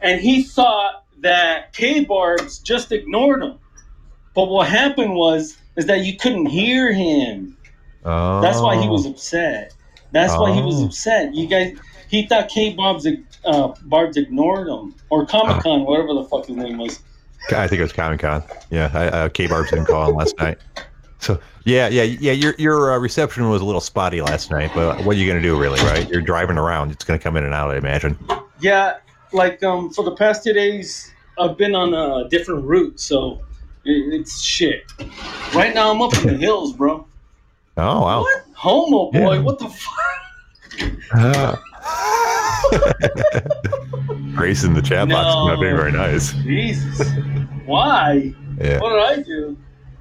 and 0.01 0.19
he 0.21 0.43
thought 0.43 1.03
that 1.21 1.73
K 1.73 2.03
Barbs 2.03 2.59
just 2.59 2.91
ignored 2.91 3.41
him. 3.43 3.55
But 4.33 4.49
what 4.49 4.67
happened 4.67 5.15
was 5.15 5.57
is 5.77 5.85
that 5.87 5.99
you 6.05 6.15
couldn't 6.17 6.47
hear 6.47 6.91
him. 6.93 7.57
Oh, 8.05 8.41
That's 8.41 8.59
why 8.59 8.81
he 8.81 8.87
was 8.87 9.05
oh. 9.05 9.11
upset. 9.11 9.73
That's 10.11 10.37
why 10.37 10.53
he 10.53 10.61
was 10.61 10.81
Oh. 10.81 10.85
upset. 10.85 11.33
You 11.33 11.47
guys, 11.47 11.75
he 12.09 12.27
thought 12.27 12.49
K 12.49 12.73
Bob's 12.73 13.05
uh, 13.45 13.73
Barb's 13.83 14.17
ignored 14.17 14.67
him 14.67 14.95
or 15.09 15.25
Comic 15.25 15.63
Con, 15.63 15.85
whatever 15.85 16.13
the 16.13 16.23
fuck 16.23 16.45
his 16.45 16.55
name 16.55 16.77
was. 16.77 17.00
I 17.51 17.67
think 17.67 17.79
it 17.79 17.83
was 17.83 17.93
Comic 17.93 18.21
Con. 18.21 18.43
Yeah, 18.69 18.89
I, 18.93 19.07
uh, 19.07 19.29
K 19.29 19.47
Barb's 19.47 19.69
didn't 19.69 19.85
call 19.85 20.09
in 20.09 20.15
last 20.15 20.38
night. 20.39 20.57
So 21.19 21.39
yeah, 21.65 21.88
yeah, 21.88 22.03
yeah. 22.03 22.33
Your 22.33 22.53
your 22.57 22.93
uh, 22.93 23.00
reception 23.00 23.50
was 23.50 23.62
a 23.62 23.65
little 23.65 23.81
spotty 23.81 24.21
last 24.21 24.51
night, 24.51 24.71
but 24.75 25.03
what 25.05 25.15
are 25.15 25.19
you 25.19 25.27
gonna 25.27 25.41
do, 25.41 25.57
really? 25.57 25.79
Right? 25.81 26.07
You're 26.09 26.21
driving 26.21 26.57
around. 26.57 26.91
It's 26.91 27.05
gonna 27.05 27.19
come 27.19 27.38
in 27.38 27.45
and 27.45 27.53
out, 27.53 27.71
I 27.71 27.77
imagine. 27.77 28.17
Yeah, 28.59 28.97
like 29.31 29.63
um, 29.63 29.89
for 29.89 30.03
the 30.03 30.15
past 30.15 30.43
two 30.43 30.53
days, 30.53 31.12
I've 31.39 31.57
been 31.57 31.75
on 31.75 31.93
a 31.93 32.27
different 32.29 32.65
route, 32.65 33.00
so 33.00 33.41
it, 33.85 34.13
it's 34.13 34.41
shit. 34.41 34.83
Right 35.53 35.73
now, 35.73 35.91
I'm 35.91 36.01
up 36.01 36.13
in 36.17 36.27
the 36.27 36.38
hills, 36.38 36.73
bro. 36.73 37.07
Oh 37.77 38.01
wow. 38.01 38.21
What? 38.21 38.43
Homo 38.53 39.12
boy? 39.12 39.35
Yeah. 39.35 39.41
What 39.41 39.59
the 39.59 39.69
fuck? 39.69 40.91
Ah. 41.13 41.62
Grace 44.36 44.63
in 44.63 44.74
the 44.74 44.82
chat 44.82 45.10
box 45.10 45.29
is 45.29 45.36
not 45.36 45.60
being 45.60 45.75
very 45.75 45.91
nice. 45.91 46.34
Jesus. 46.34 47.10
Why? 47.65 48.34
Yeah. 48.60 48.79
What 48.79 48.89
did 48.89 49.20
I 49.20 49.24
do? 49.24 49.58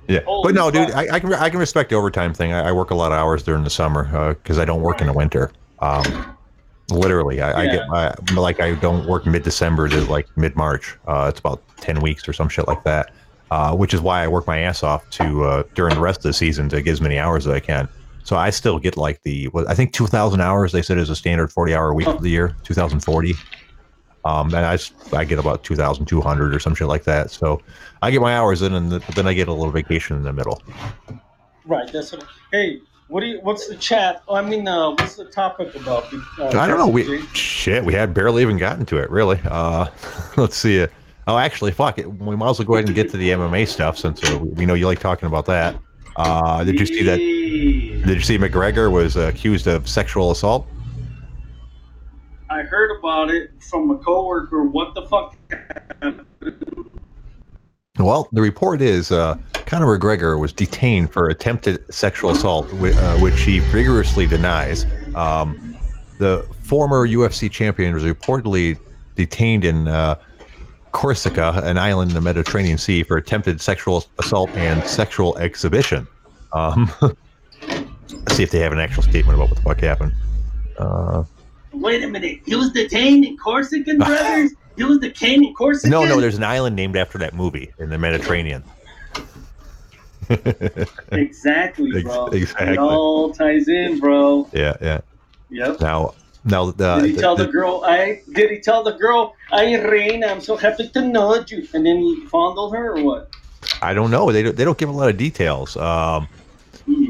Yeah, 0.08 0.20
Holy 0.24 0.52
but 0.52 0.54
no, 0.54 0.70
dude. 0.70 0.90
I, 0.90 1.14
I 1.14 1.20
can 1.20 1.32
I 1.32 1.48
can 1.48 1.58
respect 1.58 1.90
the 1.90 1.96
overtime 1.96 2.34
thing. 2.34 2.52
I, 2.52 2.68
I 2.68 2.72
work 2.72 2.90
a 2.90 2.94
lot 2.94 3.12
of 3.12 3.18
hours 3.18 3.42
during 3.42 3.62
the 3.64 3.70
summer 3.70 4.34
because 4.34 4.58
I 4.58 4.64
don't 4.64 4.82
work 4.82 5.00
in 5.00 5.06
the 5.06 5.12
winter. 5.12 5.52
Um, 5.78 6.36
literally, 6.90 7.40
I, 7.40 7.62
I 7.62 7.66
get 7.66 7.88
my 7.88 8.14
like 8.34 8.60
I 8.60 8.74
don't 8.74 9.06
work 9.06 9.26
mid 9.26 9.42
December 9.42 9.88
to 9.88 10.00
like 10.02 10.26
mid 10.36 10.56
March. 10.56 10.98
Uh, 11.06 11.26
it's 11.30 11.40
about 11.40 11.62
ten 11.78 12.00
weeks 12.00 12.28
or 12.28 12.32
some 12.32 12.48
shit 12.48 12.66
like 12.66 12.82
that. 12.84 13.12
Uh, 13.50 13.76
which 13.76 13.92
is 13.92 14.00
why 14.00 14.22
I 14.22 14.28
work 14.28 14.46
my 14.46 14.60
ass 14.60 14.82
off 14.82 15.08
to 15.10 15.44
uh, 15.44 15.62
during 15.74 15.94
the 15.94 16.00
rest 16.00 16.20
of 16.20 16.22
the 16.22 16.32
season 16.32 16.70
to 16.70 16.80
get 16.80 16.90
as 16.90 17.02
many 17.02 17.18
hours 17.18 17.46
as 17.46 17.52
I 17.52 17.60
can. 17.60 17.86
So 18.24 18.36
I 18.36 18.50
still 18.50 18.78
get 18.78 18.96
like 18.96 19.22
the 19.22 19.48
what 19.48 19.68
I 19.68 19.74
think 19.74 19.92
two 19.92 20.06
thousand 20.06 20.40
hours. 20.40 20.72
They 20.72 20.82
said 20.82 20.98
is 20.98 21.10
a 21.10 21.16
standard 21.16 21.52
forty 21.52 21.74
hour 21.74 21.92
week 21.92 22.06
of 22.06 22.22
the 22.22 22.30
year, 22.30 22.56
two 22.64 22.74
thousand 22.74 23.00
forty. 23.00 23.34
Um, 24.24 24.54
and 24.54 24.64
I, 24.64 24.78
I 25.16 25.24
get 25.24 25.40
about 25.40 25.64
2,200 25.64 26.54
or 26.54 26.60
some 26.60 26.76
shit 26.76 26.86
like 26.86 27.02
that. 27.04 27.32
So 27.32 27.60
I 28.02 28.12
get 28.12 28.20
my 28.20 28.36
hours 28.36 28.62
in, 28.62 28.72
and 28.72 28.90
th- 28.90 29.04
then 29.16 29.26
I 29.26 29.34
get 29.34 29.48
a 29.48 29.52
little 29.52 29.72
vacation 29.72 30.16
in 30.16 30.22
the 30.22 30.32
middle. 30.32 30.62
Right. 31.66 31.92
That's 31.92 32.12
what. 32.12 32.24
Hey, 32.52 32.80
what 33.08 33.20
do 33.20 33.26
you? 33.26 33.40
What's 33.42 33.68
the 33.68 33.76
chat? 33.76 34.22
I 34.30 34.40
mean, 34.42 34.66
uh, 34.66 34.90
what's 34.90 35.16
the 35.16 35.24
topic 35.24 35.74
about? 35.74 36.12
Uh, 36.38 36.48
I 36.58 36.66
don't 36.66 36.78
know. 36.78 36.88
We 36.88 37.26
shit. 37.34 37.84
We 37.84 37.92
had 37.92 38.14
barely 38.14 38.42
even 38.42 38.56
gotten 38.56 38.86
to 38.86 38.98
it. 38.98 39.10
Really. 39.10 39.40
Uh, 39.44 39.88
let's 40.36 40.56
see. 40.56 40.86
Oh, 41.26 41.38
actually, 41.38 41.72
fuck 41.72 41.98
it. 41.98 42.10
We 42.10 42.36
might 42.36 42.50
as 42.50 42.58
well 42.58 42.66
go 42.66 42.74
ahead 42.74 42.86
and 42.86 42.94
get 42.94 43.10
to 43.10 43.16
the 43.16 43.30
MMA 43.30 43.68
stuff 43.68 43.98
since 43.98 44.22
uh, 44.24 44.38
we 44.38 44.48
we 44.50 44.66
know 44.66 44.74
you 44.74 44.86
like 44.86 44.98
talking 44.98 45.26
about 45.26 45.46
that. 45.46 45.76
Uh, 46.16 46.64
did 46.64 46.78
you 46.78 46.86
see 46.86 47.02
that? 47.02 47.18
Did 47.52 48.08
you 48.16 48.20
see 48.20 48.38
McGregor 48.38 48.90
was 48.90 49.16
accused 49.16 49.66
of 49.66 49.88
sexual 49.88 50.30
assault? 50.30 50.66
I 52.50 52.62
heard 52.62 52.98
about 52.98 53.30
it 53.30 53.50
from 53.70 53.90
a 53.90 53.98
coworker. 53.98 54.64
What 54.64 54.94
the 54.94 55.06
fuck? 55.06 55.36
Well, 57.98 58.28
the 58.32 58.40
report 58.40 58.80
is 58.80 59.12
uh, 59.12 59.36
Conor 59.66 59.98
McGregor 59.98 60.40
was 60.40 60.52
detained 60.52 61.12
for 61.12 61.28
attempted 61.28 61.84
sexual 61.92 62.30
assault, 62.30 62.66
uh, 62.72 63.18
which 63.18 63.40
he 63.42 63.58
vigorously 63.58 64.26
denies. 64.26 64.86
Um, 65.14 65.76
the 66.18 66.46
former 66.62 67.06
UFC 67.06 67.50
champion 67.50 67.92
was 67.92 68.02
reportedly 68.04 68.78
detained 69.14 69.64
in 69.64 69.88
uh, 69.88 70.16
Corsica, 70.92 71.60
an 71.64 71.76
island 71.76 72.10
in 72.10 72.14
the 72.14 72.20
Mediterranean 72.22 72.78
Sea, 72.78 73.02
for 73.02 73.18
attempted 73.18 73.60
sexual 73.60 74.04
assault 74.18 74.50
and 74.50 74.82
sexual 74.84 75.36
exhibition. 75.38 76.06
Um, 76.54 76.90
see 78.32 78.42
if 78.42 78.50
they 78.50 78.60
have 78.60 78.72
an 78.72 78.78
actual 78.78 79.02
statement 79.02 79.36
about 79.36 79.48
what 79.50 79.56
the 79.56 79.62
fuck 79.62 79.80
happened. 79.80 80.12
Uh, 80.78 81.24
Wait 81.72 82.02
a 82.02 82.08
minute. 82.08 82.40
He 82.44 82.54
was 82.54 82.70
detained 82.72 83.24
in 83.24 83.36
Corsican, 83.36 83.98
brothers. 83.98 84.52
He 84.76 84.84
was 84.84 84.98
detained 84.98 85.44
in 85.44 85.54
Corsican. 85.54 85.90
no, 85.90 86.04
no, 86.04 86.20
there's 86.20 86.36
an 86.36 86.44
island 86.44 86.76
named 86.76 86.96
after 86.96 87.18
that 87.18 87.34
movie 87.34 87.72
in 87.78 87.90
the 87.90 87.98
Mediterranean. 87.98 88.62
exactly, 91.12 92.02
bro. 92.02 92.26
exactly. 92.28 92.72
It 92.74 92.78
all 92.78 93.32
ties 93.32 93.68
in, 93.68 93.98
bro. 93.98 94.48
yeah, 94.52 94.76
yeah. 94.80 95.00
Yep. 95.50 95.80
Now, 95.80 96.14
now 96.44 96.70
the, 96.70 96.96
Did 97.00 97.10
he 97.10 97.16
tell 97.16 97.36
the 97.36 97.44
the- 97.44 97.52
girl? 97.52 97.82
I 97.84 98.22
did 98.32 98.50
he 98.50 98.58
tell 98.60 98.82
the 98.82 98.92
girl? 98.92 99.34
I 99.50 99.78
Reina, 99.82 100.28
I'm 100.28 100.40
so 100.40 100.56
happy 100.56 100.88
to 100.88 101.02
know 101.02 101.34
you. 101.46 101.66
And 101.74 101.84
then 101.84 101.98
he 101.98 102.24
fondled 102.26 102.74
her, 102.74 102.96
or 102.96 103.02
what? 103.04 103.30
I 103.82 103.92
don't 103.92 104.10
know. 104.10 104.32
They 104.32 104.42
don't, 104.42 104.56
they 104.56 104.64
don't 104.64 104.78
give 104.78 104.88
a 104.88 104.92
lot 104.92 105.10
of 105.10 105.16
details. 105.18 105.76
Um, 105.76 106.26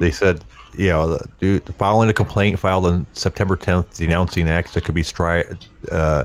they 0.00 0.10
said, 0.10 0.44
you 0.74 0.88
know, 0.88 1.16
the, 1.16 1.28
dude, 1.40 1.74
following 1.76 2.08
a 2.08 2.12
complaint 2.12 2.58
filed 2.58 2.86
on 2.86 3.06
September 3.12 3.56
10th 3.56 3.96
denouncing 3.96 4.48
acts 4.48 4.74
that 4.74 4.84
could 4.84 4.94
be 4.94 5.02
stri- 5.02 5.66
uh, 5.90 6.24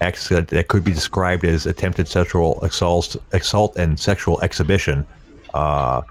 acts 0.00 0.28
that, 0.28 0.48
that 0.48 0.68
could 0.68 0.84
be 0.84 0.92
described 0.92 1.44
as 1.44 1.66
attempted 1.66 2.08
sexual 2.08 2.62
assault, 2.62 3.16
assault 3.32 3.76
and 3.76 3.98
sexual 3.98 4.40
exhibition. 4.40 5.06
Uh, 5.54 6.02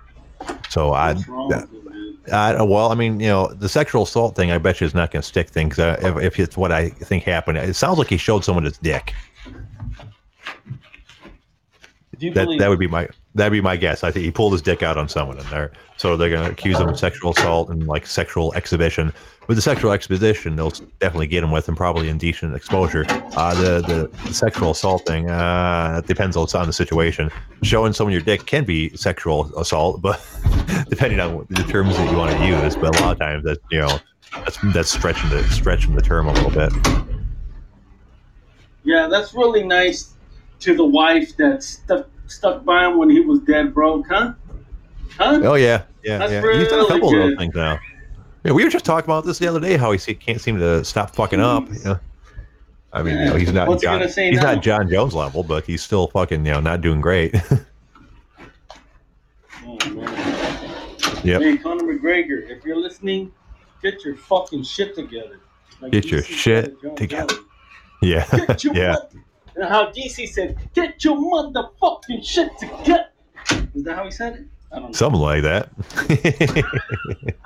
so 0.69 0.93
I, 0.93 1.13
What's 1.13 1.27
wrong 1.27 1.47
with 1.47 1.71
him, 1.71 1.91
dude? 1.93 2.33
I, 2.33 2.61
well, 2.61 2.91
I 2.91 2.95
mean, 2.95 3.19
you 3.19 3.27
know, 3.27 3.47
the 3.47 3.69
sexual 3.69 4.03
assault 4.03 4.35
thing, 4.35 4.51
I 4.51 4.57
bet 4.57 4.81
you 4.81 4.87
is 4.87 4.93
not 4.93 5.11
going 5.11 5.21
to 5.21 5.27
stick 5.27 5.49
things. 5.49 5.79
Uh, 5.79 5.97
if, 6.01 6.17
if 6.17 6.39
it's 6.39 6.57
what 6.57 6.71
I 6.71 6.89
think 6.89 7.23
happened, 7.23 7.57
it 7.57 7.75
sounds 7.75 7.97
like 7.97 8.09
he 8.09 8.17
showed 8.17 8.43
someone 8.43 8.65
his 8.65 8.77
dick. 8.77 9.13
That 12.33 12.47
that 12.57 12.67
would 12.69 12.79
be 12.79 12.87
my 12.87 13.07
that'd 13.37 13.51
be 13.51 13.61
my 13.61 13.77
guess. 13.77 14.03
I 14.03 14.11
think 14.11 14.25
he 14.25 14.31
pulled 14.31 14.51
his 14.51 14.61
dick 14.61 14.83
out 14.83 14.97
on 14.97 15.07
someone 15.07 15.37
in 15.39 15.45
there, 15.49 15.71
so 15.95 16.17
they're 16.17 16.29
gonna 16.29 16.49
accuse 16.49 16.77
him 16.79 16.89
of 16.89 16.99
sexual 16.99 17.31
assault 17.31 17.69
and 17.69 17.87
like 17.87 18.05
sexual 18.05 18.53
exhibition. 18.55 19.13
With 19.47 19.57
the 19.57 19.61
sexual 19.61 19.91
exhibition, 19.93 20.57
they'll 20.57 20.73
definitely 20.99 21.27
get 21.27 21.43
him 21.43 21.51
with 21.51 21.69
and 21.69 21.77
probably 21.77 22.09
indecent 22.09 22.53
exposure. 22.53 23.05
Uh, 23.07 23.53
the, 23.55 23.81
the 23.81 24.27
the 24.27 24.33
sexual 24.33 24.71
assault 24.71 25.05
thing 25.05 25.29
uh, 25.29 26.01
depends 26.05 26.35
on 26.35 26.47
the 26.65 26.73
situation. 26.73 27.31
Showing 27.63 27.93
someone 27.93 28.11
your 28.11 28.21
dick 28.21 28.45
can 28.45 28.65
be 28.65 28.89
sexual 28.97 29.55
assault, 29.57 30.01
but 30.01 30.19
depending 30.89 31.19
on 31.19 31.45
the 31.49 31.63
terms 31.63 31.95
that 31.95 32.11
you 32.11 32.17
want 32.17 32.35
to 32.35 32.45
use. 32.45 32.75
But 32.75 32.99
a 32.99 33.03
lot 33.03 33.13
of 33.13 33.19
times 33.19 33.45
that 33.45 33.59
you 33.71 33.79
know 33.79 33.99
that's 34.33 34.57
that's 34.73 34.89
stretching 34.91 35.29
the 35.29 35.43
stretching 35.49 35.95
the 35.95 36.01
term 36.01 36.27
a 36.27 36.33
little 36.33 36.51
bit. 36.51 36.73
Yeah, 38.83 39.07
that's 39.07 39.33
really 39.33 39.63
nice 39.63 40.15
to 40.59 40.75
the 40.75 40.85
wife 40.85 41.37
that 41.37 41.63
stuck 41.63 42.07
stuck 42.27 42.63
by 42.65 42.85
him 42.85 42.97
when 42.97 43.09
he 43.09 43.19
was 43.21 43.39
dead 43.41 43.73
broke, 43.73 44.07
huh? 44.07 44.33
Huh? 45.17 45.39
Oh 45.43 45.55
yeah, 45.55 45.83
yeah, 46.03 46.17
That's 46.19 46.31
yeah. 46.31 46.41
He's 46.59 46.67
done 46.67 46.79
a 46.79 46.83
really 46.83 46.87
couple 46.87 47.07
of 47.09 47.13
those 47.15 47.29
good. 47.31 47.37
things 47.39 47.55
now. 47.55 47.79
Yeah, 48.43 48.51
we 48.51 48.63
were 48.63 48.69
just 48.69 48.85
talking 48.85 49.05
about 49.09 49.25
this 49.25 49.39
the 49.39 49.47
other 49.47 49.59
day. 49.59 49.77
How 49.77 49.91
he 49.91 50.13
can't 50.15 50.39
seem 50.39 50.57
to 50.59 50.83
stop 50.85 51.15
fucking 51.15 51.39
up. 51.39 51.67
Hmm. 51.67 51.73
You 51.73 51.83
know? 51.83 51.99
I 52.93 53.03
mean, 53.03 53.17
you 53.17 53.25
know, 53.25 53.35
he's 53.35 53.51
not 53.51 53.67
What's 53.67 53.81
he 53.81 53.87
John. 53.87 53.99
gonna 53.99 54.11
he's 54.11 54.37
now? 54.37 54.53
not 54.53 54.63
Jon 54.63 54.89
Jones 54.89 55.13
level, 55.13 55.43
but 55.43 55.65
he's 55.65 55.83
still 55.83 56.07
fucking 56.07 56.45
you 56.45 56.51
know 56.53 56.61
not 56.61 56.81
doing 56.81 57.01
great. 57.01 57.35
Oh. 59.69 59.77
Yep. 61.23 61.61
Conor 61.61 61.83
McGregor, 61.83 62.49
if 62.49 62.63
you're 62.63 62.77
listening, 62.77 63.31
get 63.81 64.03
your 64.05 64.15
fucking 64.15 64.63
shit 64.63 64.95
together. 64.95 65.39
Like 65.81 65.91
Get 65.91 66.05
you 66.05 66.11
your 66.17 66.23
shit 66.23 66.81
John 66.81 66.95
together. 66.95 67.35
Yeah, 68.01 68.25
yeah. 68.73 68.91
mother- 68.93 69.09
And 69.57 69.67
how 69.67 69.91
DC 69.91 70.29
said, 70.29 70.57
"Get 70.73 71.03
your 71.03 71.17
motherfucking 71.17 72.23
shit 72.23 72.57
together." 72.59 73.07
Is 73.73 73.83
that 73.83 73.95
how 73.95 74.05
he 74.05 74.11
said 74.11 74.35
it? 74.35 74.45
I 74.71 74.75
don't 74.79 74.87
know. 74.87 74.91
Something 74.91 75.21
like 75.21 75.43
that. 75.43 75.69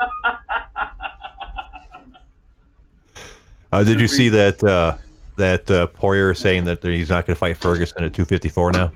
uh, 3.71 3.83
did 3.83 4.01
you 4.01 4.07
see 4.07 4.29
that 4.29 4.63
uh, 4.63 4.97
that 5.37 5.69
uh, 5.71 5.87
Poirier 5.87 6.33
saying 6.33 6.65
that 6.65 6.83
he's 6.83 7.09
not 7.09 7.25
going 7.25 7.35
to 7.35 7.39
fight 7.39 7.55
Ferguson 7.57 8.03
at 8.03 8.13
254 8.13 8.71
now? 8.73 8.91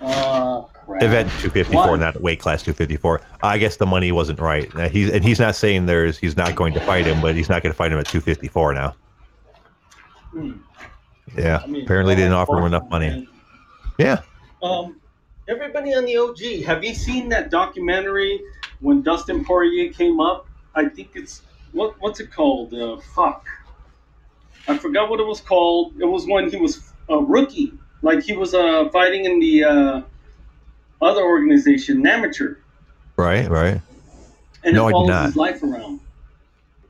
Uh, 0.00 0.62
crap. 0.62 1.02
Event 1.02 1.28
254, 1.28 1.74
Why? 1.74 1.96
not 1.96 2.20
weight 2.20 2.40
class 2.40 2.62
254. 2.62 3.20
I 3.42 3.58
guess 3.58 3.76
the 3.76 3.86
money 3.86 4.10
wasn't 4.10 4.40
right. 4.40 4.74
Uh, 4.74 4.88
he's 4.88 5.10
and 5.10 5.22
he's 5.22 5.38
not 5.38 5.54
saying 5.54 5.86
there's 5.86 6.18
he's 6.18 6.36
not 6.36 6.56
going 6.56 6.74
to 6.74 6.80
fight 6.80 7.06
him, 7.06 7.20
but 7.20 7.36
he's 7.36 7.48
not 7.48 7.62
going 7.62 7.72
to 7.72 7.76
fight 7.76 7.92
him 7.92 7.98
at 7.98 8.06
254 8.06 8.74
now. 8.74 8.94
Hmm. 10.32 10.52
Yeah, 11.36 11.60
I 11.62 11.66
mean, 11.66 11.84
apparently 11.84 12.14
they 12.14 12.22
didn't 12.22 12.34
offer 12.34 12.58
him 12.58 12.64
enough 12.64 12.88
money. 12.90 13.28
Yeah, 13.98 14.20
Um, 14.62 15.00
everybody 15.48 15.94
on 15.94 16.04
the 16.04 16.16
OG, 16.16 16.64
have 16.64 16.82
you 16.84 16.94
seen 16.94 17.28
that 17.30 17.50
documentary 17.50 18.40
when 18.80 19.02
Dustin 19.02 19.44
Poirier 19.44 19.92
came 19.92 20.20
up? 20.20 20.46
I 20.74 20.88
think 20.88 21.10
it's 21.14 21.42
what 21.72 21.94
what's 22.00 22.20
it 22.20 22.32
called? 22.32 22.74
Uh, 22.74 22.98
fuck, 23.14 23.46
I 24.68 24.76
forgot 24.78 25.08
what 25.10 25.20
it 25.20 25.26
was 25.26 25.40
called. 25.40 25.94
It 26.00 26.06
was 26.06 26.26
when 26.26 26.50
he 26.50 26.56
was 26.56 26.92
a 27.08 27.18
rookie, 27.18 27.72
like 28.02 28.22
he 28.22 28.32
was 28.34 28.54
uh, 28.54 28.88
fighting 28.90 29.24
in 29.24 29.40
the 29.40 29.64
uh, 29.64 30.02
other 31.00 31.22
organization, 31.22 32.06
Amateur, 32.06 32.56
right, 33.16 33.48
right. 33.48 33.80
and 34.64 34.74
No, 34.74 34.86
I 34.86 34.92
did 34.92 35.08
not. 35.08 35.26
his 35.26 35.36
life 35.36 35.62
around. 35.62 36.00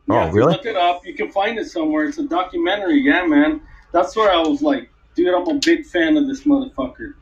Oh, 0.09 0.15
Yeah, 0.15 0.29
if 0.29 0.35
you 0.35 0.39
really? 0.41 0.53
Look 0.53 0.67
it 0.67 0.77
up. 0.77 1.07
You 1.07 1.15
can 1.15 1.31
find 1.31 1.59
it 1.59 1.67
somewhere. 1.67 2.05
It's 2.05 2.19
a 2.19 2.27
documentary. 2.27 3.01
Yeah, 3.01 3.25
man. 3.27 3.61
That's 3.93 4.17
where 4.17 4.33
I 4.33 4.39
was 4.41 4.63
like, 4.63 4.91
dude, 5.15 5.35
I'm 5.35 5.47
a 5.49 5.61
big 5.61 5.85
fan 5.87 6.17
of 6.17 6.27
this 6.27 6.43
motherfucker. 6.45 7.15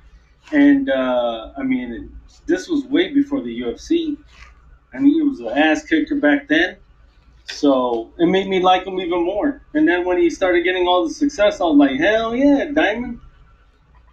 And 0.53 0.91
uh, 0.91 1.53
I 1.57 1.63
mean, 1.63 2.17
this 2.47 2.69
was 2.69 2.85
way 2.85 3.13
before 3.13 3.41
the 3.41 3.61
UFC. 3.63 4.17
I 4.95 4.99
mean, 4.99 5.15
he 5.15 5.23
was 5.23 5.41
an 5.41 5.49
ass 5.49 5.85
kicker 5.85 6.17
back 6.17 6.49
then. 6.49 6.77
So 7.45 8.11
it 8.19 8.27
made 8.27 8.49
me 8.49 8.61
like 8.61 8.87
him 8.87 8.99
even 9.01 9.25
more. 9.25 9.63
And 9.75 9.87
then 9.89 10.05
when 10.05 10.19
he 10.19 10.31
started 10.31 10.63
getting 10.63 10.87
all 10.87 11.07
the 11.07 11.13
success, 11.15 11.61
I 11.61 11.65
was 11.65 11.77
like, 11.77 11.99
hell 11.99 12.35
yeah, 12.35 12.67
Diamond. 12.73 13.21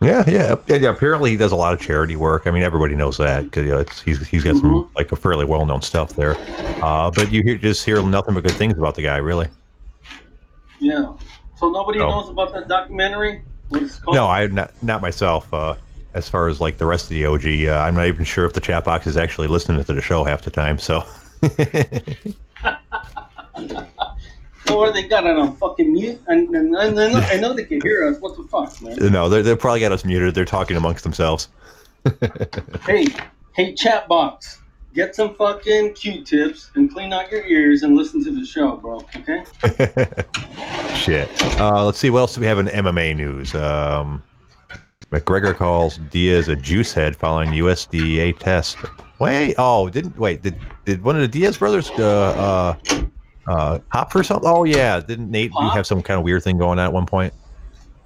Yeah, 0.01 0.23
yeah, 0.27 0.55
yeah, 0.67 0.75
yeah. 0.75 0.89
Apparently, 0.89 1.31
he 1.31 1.37
does 1.37 1.51
a 1.51 1.55
lot 1.55 1.73
of 1.73 1.81
charity 1.81 2.15
work. 2.15 2.45
I 2.45 2.51
mean, 2.51 2.61
everybody 2.61 2.93
knows 2.93 3.17
that 3.17 3.45
because 3.45 3.65
you 3.65 3.71
know, 3.71 3.83
he's 4.05 4.27
he's 4.27 4.43
got 4.43 4.55
some 4.57 4.71
Mhm. 4.71 4.89
like 4.95 5.11
a 5.11 5.15
fairly 5.15 5.43
well 5.45 5.65
known 5.65 5.81
stuff 5.81 6.13
there. 6.13 6.35
Uh, 6.83 7.09
but 7.09 7.31
you 7.31 7.41
hear 7.41 7.57
just 7.57 7.83
hear 7.83 8.03
nothing 8.03 8.35
but 8.35 8.43
good 8.43 8.51
things 8.53 8.77
about 8.77 8.93
the 8.93 9.01
guy, 9.01 9.17
really. 9.17 9.47
Yeah. 10.79 11.13
So 11.59 11.69
nobody 11.69 11.99
Oh. 11.99 12.09
knows 12.09 12.29
about 12.29 12.53
that 12.53 12.67
documentary? 12.67 13.41
What 13.69 13.83
it's 13.83 13.99
called? 13.99 14.15
No, 14.15 14.27
I 14.27 14.47
not 14.47 14.71
not 14.81 15.01
myself. 15.01 15.51
Uh, 15.53 15.75
as 16.13 16.29
far 16.29 16.47
as 16.47 16.59
like 16.61 16.77
the 16.77 16.85
rest 16.85 17.05
of 17.05 17.09
the 17.09 17.25
OG, 17.25 17.67
uh, 17.67 17.79
I'm 17.81 17.95
not 17.95 18.07
even 18.07 18.25
sure 18.25 18.45
if 18.45 18.53
the 18.53 18.61
chat 18.61 18.83
box 18.85 19.05
is 19.07 19.17
actually 19.17 19.47
listening 19.47 19.83
to 19.83 19.93
the 19.93 20.01
show 20.01 20.23
half 20.23 20.41
the 20.43 20.51
time. 20.51 20.79
So, 20.79 21.03
Or 24.71 24.91
they 24.91 25.03
got 25.03 25.25
it 25.25 25.37
on 25.37 25.55
fucking 25.55 25.93
mute. 25.93 26.19
And, 26.27 26.53
and, 26.53 26.75
and 26.75 26.99
I, 26.99 27.07
know, 27.07 27.19
I 27.19 27.37
know 27.37 27.53
they 27.53 27.63
can 27.63 27.79
hear 27.81 28.05
us. 28.05 28.19
What 28.19 28.35
the 28.35 28.43
fuck, 28.43 28.81
man? 28.81 28.97
no, 29.13 29.29
they 29.29 29.41
they 29.41 29.55
probably 29.55 29.79
got 29.79 29.91
us 29.93 30.03
muted. 30.03 30.35
They're 30.35 30.43
talking 30.45 30.75
amongst 30.77 31.03
themselves. 31.03 31.49
Hey, 32.85 33.07
hey, 33.53 33.73
chat 33.73 34.07
box, 34.07 34.59
get 34.97 35.15
some 35.15 35.35
fucking 35.35 35.93
Q-tips 35.93 36.71
and 36.73 36.91
clean 36.91 37.13
out 37.13 37.31
your 37.31 37.45
ears 37.45 37.83
and 37.83 37.95
listen 37.95 38.23
to 38.23 38.31
the 38.31 38.43
show, 38.43 38.77
bro. 38.77 38.99
Okay? 39.15 39.43
Shit. 40.95 41.29
Uh, 41.59 41.85
let's 41.85 41.99
see 41.99 42.09
what 42.09 42.21
else 42.21 42.33
do 42.33 42.41
we 42.41 42.47
have 42.47 42.57
in 42.57 42.65
MMA 42.65 43.15
news. 43.15 43.53
Um, 43.53 44.23
McGregor 45.11 45.55
calls 45.55 45.99
Diaz 46.09 46.47
a 46.47 46.55
juice 46.55 46.93
head 46.93 47.15
following 47.15 47.51
USDA 47.51 48.39
test. 48.39 48.77
Wait, 49.19 49.53
oh, 49.59 49.87
didn't 49.87 50.17
wait? 50.17 50.41
Did 50.41 50.59
did 50.83 51.03
one 51.03 51.15
of 51.15 51.21
the 51.21 51.27
Diaz 51.27 51.57
brothers 51.57 51.91
uh, 51.91 52.75
uh, 52.87 53.01
uh, 53.47 53.79
pop 53.91 54.11
for 54.11 54.23
something? 54.23 54.49
Oh 54.49 54.63
yeah, 54.63 54.99
didn't 54.99 55.29
Nate 55.29 55.51
Pop? 55.51 55.73
have 55.75 55.87
some 55.87 56.01
kind 56.01 56.17
of 56.17 56.23
weird 56.23 56.43
thing 56.43 56.57
going 56.57 56.79
on 56.79 56.85
at 56.85 56.91
one 56.91 57.05
point? 57.05 57.33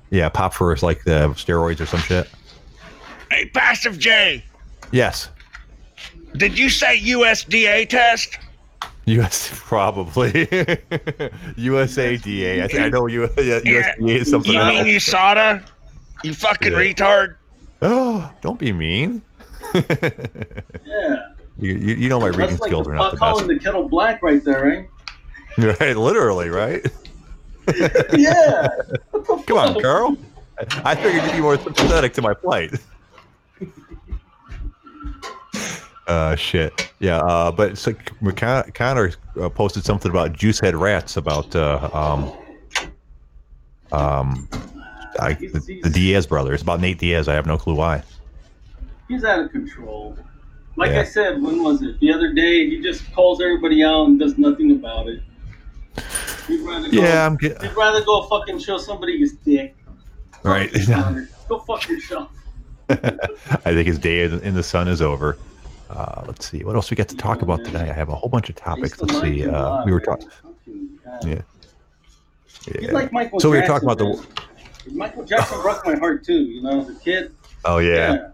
Yeah, 0.10 0.30
pop 0.30 0.54
for 0.54 0.76
like 0.78 1.04
the 1.06 1.30
steroids 1.30 1.80
or 1.80 1.86
some 1.86 2.02
shit. 2.02 2.30
Hey, 3.32 3.50
Passive 3.50 3.98
J, 3.98 4.44
Yes, 4.92 5.30
did 6.38 6.58
you 6.58 6.70
say 6.70 7.00
USDA 7.00 7.88
test? 7.90 8.38
US 9.06 9.50
probably 9.66 10.32
USADA. 11.58 12.64
I, 12.64 12.68
think 12.68 12.80
I 12.80 12.90
know 12.90 13.08
you. 13.08 13.24
Yeah, 13.38 13.60
USDA 13.62 14.10
is 14.10 14.30
something 14.30 14.52
You 14.54 14.60
mean 14.60 14.78
else. 14.96 15.06
USADA? 15.10 15.64
You 16.24 16.34
fucking 16.34 16.72
Yeah. 16.72 16.78
retard. 16.78 17.36
Oh, 17.82 18.32
don't 18.42 18.60
be 18.60 18.72
mean. 18.72 19.22
Yeah. 19.74 21.28
You, 21.58 21.74
you, 21.76 21.96
you 21.96 22.10
know 22.10 22.20
my 22.20 22.28
reading 22.28 22.48
That's 22.48 22.62
like 22.62 22.70
skills 22.70 22.86
the 22.88 22.94
are 22.94 22.96
not 22.96 23.04
fuck 23.12 23.12
the 23.12 23.18
calling 23.18 23.48
the 23.48 23.60
kettle 23.60 23.88
black 23.88 24.22
right 24.24 24.44
there, 24.44 24.66
best. 24.66 24.88
Eh? 25.58 25.74
Right, 25.80 25.98
literally, 25.98 26.50
right? 26.50 26.86
right? 27.68 27.92
yeah. 28.14 28.68
Come 29.12 29.58
on, 29.58 29.82
Carl. 29.82 30.16
I 30.86 30.96
figured 30.96 31.24
you'd 31.26 31.34
be 31.34 31.42
more 31.42 31.58
sympathetic 31.58 32.14
to 32.14 32.22
my 32.22 32.34
plight. 32.34 32.74
Uh, 36.12 36.36
shit. 36.36 36.92
Yeah, 37.00 37.20
uh, 37.20 37.52
but 37.52 37.78
so 37.78 37.94
Con- 38.36 38.70
Connor 38.74 39.12
uh, 39.40 39.48
posted 39.50 39.86
something 39.86 40.12
about 40.12 40.34
Juicehead 40.34 40.78
Rats 40.80 41.16
about 41.16 41.56
uh, 41.56 41.90
um, 41.94 42.32
um, 43.94 44.50
I, 45.20 45.34
the, 45.34 45.80
the 45.84 45.90
Diaz 45.90 46.28
brothers, 46.28 46.62
about 46.62 46.82
Nate 46.82 46.98
Diaz. 47.00 47.28
I 47.30 47.34
have 47.34 47.46
no 47.46 47.58
clue 47.58 47.76
why. 47.76 48.04
He's 49.08 49.24
out 49.24 49.40
of 49.40 49.52
control. 49.52 50.18
Like 50.76 50.92
Yeah. 50.92 51.02
I 51.02 51.04
said, 51.04 51.42
when 51.42 51.64
was 51.64 51.82
it? 51.82 52.00
The 52.02 52.12
other 52.14 52.34
day, 52.34 52.70
he 52.70 52.82
just 52.82 53.10
calls 53.14 53.42
everybody 53.42 53.84
out 53.84 54.08
and 54.08 54.20
does 54.20 54.38
nothing 54.38 54.72
about 54.72 55.08
it. 55.08 55.22
He'd 56.48 56.62
rather 56.62 56.90
go, 56.90 57.02
Yeah, 57.02 57.26
I'm 57.26 57.36
get, 57.38 57.62
He'd 57.62 57.76
rather 57.76 58.04
go 58.04 58.24
fucking 58.24 58.60
show 58.60 58.78
somebody 58.78 59.18
his 59.20 59.34
dick. 59.34 59.76
right. 60.44 60.72
Go 61.50 61.60
fuck 61.60 61.88
yourself. 61.90 62.32
I 62.90 62.96
think 63.74 63.88
his 63.88 64.00
day 64.00 64.24
in 64.24 64.54
the 64.54 64.64
sun 64.64 64.88
is 64.88 65.02
over. 65.02 65.38
Uh, 65.92 66.24
let's 66.26 66.50
see 66.50 66.64
what 66.64 66.76
else 66.76 66.90
we 66.90 66.96
got 66.96 67.10
to 67.10 67.18
talk 67.18 67.42
about 67.42 67.66
today. 67.66 67.90
I 67.90 67.94
have 67.94 68.08
a 68.08 68.16
whole 68.16 68.30
bunch 68.30 68.50
of 68.50 68.56
topics. 68.56 69.02
Let's 69.02 69.20
see. 69.20 69.46
Uh, 69.46 69.84
we 69.86 69.92
were 69.92 70.00
talking. 70.00 70.30
Yeah. 71.26 71.42
Yeah. 72.80 72.92
like 72.92 73.12
Michael 73.12 73.40
So 73.40 73.50
we 73.50 73.58
were 73.58 73.66
talking 73.66 73.90
about 73.90 73.98
the. 73.98 74.26
Michael 74.94 75.26
Jackson 75.26 75.62
broke 75.62 75.86
my 75.86 75.96
heart 75.96 76.24
too. 76.24 76.42
You 76.42 76.64
know, 76.64 76.82
as 76.82 76.90
a 76.90 76.96
kid. 76.96 77.36
Oh 77.66 77.80
yeah. 77.80 78.30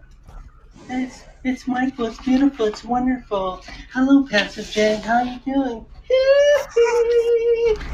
It's 0.88 1.24
it's 1.42 1.66
Michael. 1.66 2.06
It's 2.06 2.20
beautiful. 2.20 2.66
It's 2.66 2.84
wonderful. 2.84 3.62
Hello, 3.92 4.24
Pastor 4.26 4.62
Jay. 4.62 4.96
How 4.96 5.22
you 5.22 5.38
doing? 5.44 5.84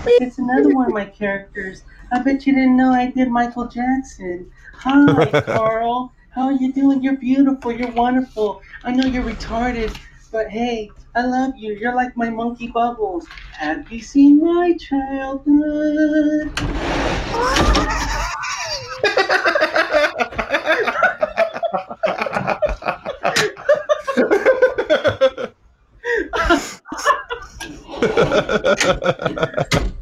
it's 0.06 0.38
another 0.38 0.74
one 0.74 0.86
of 0.86 0.92
my 0.92 1.06
characters. 1.06 1.82
I 2.12 2.20
bet 2.20 2.46
you 2.46 2.54
didn't 2.54 2.76
know 2.76 2.92
I 2.92 3.10
did 3.10 3.28
Michael 3.30 3.66
Jackson. 3.66 4.50
Hi, 4.74 5.40
Carl. 5.46 6.12
How 6.34 6.46
are 6.46 6.52
you 6.52 6.72
doing? 6.72 7.00
You're 7.00 7.16
beautiful. 7.16 7.70
You're 7.70 7.92
wonderful. 7.92 8.60
I 8.82 8.90
know 8.90 9.06
you're 9.06 9.22
retarded, 9.22 9.96
but 10.32 10.50
hey, 10.50 10.90
I 11.14 11.24
love 11.24 11.52
you. 11.56 11.74
You're 11.74 11.94
like 11.94 12.16
my 12.16 12.28
monkey 12.28 12.66
bubbles. 12.66 13.24
Have 13.52 13.90
you 13.92 14.00
seen 14.00 14.42
my 14.42 14.76
childhood? 14.76 16.50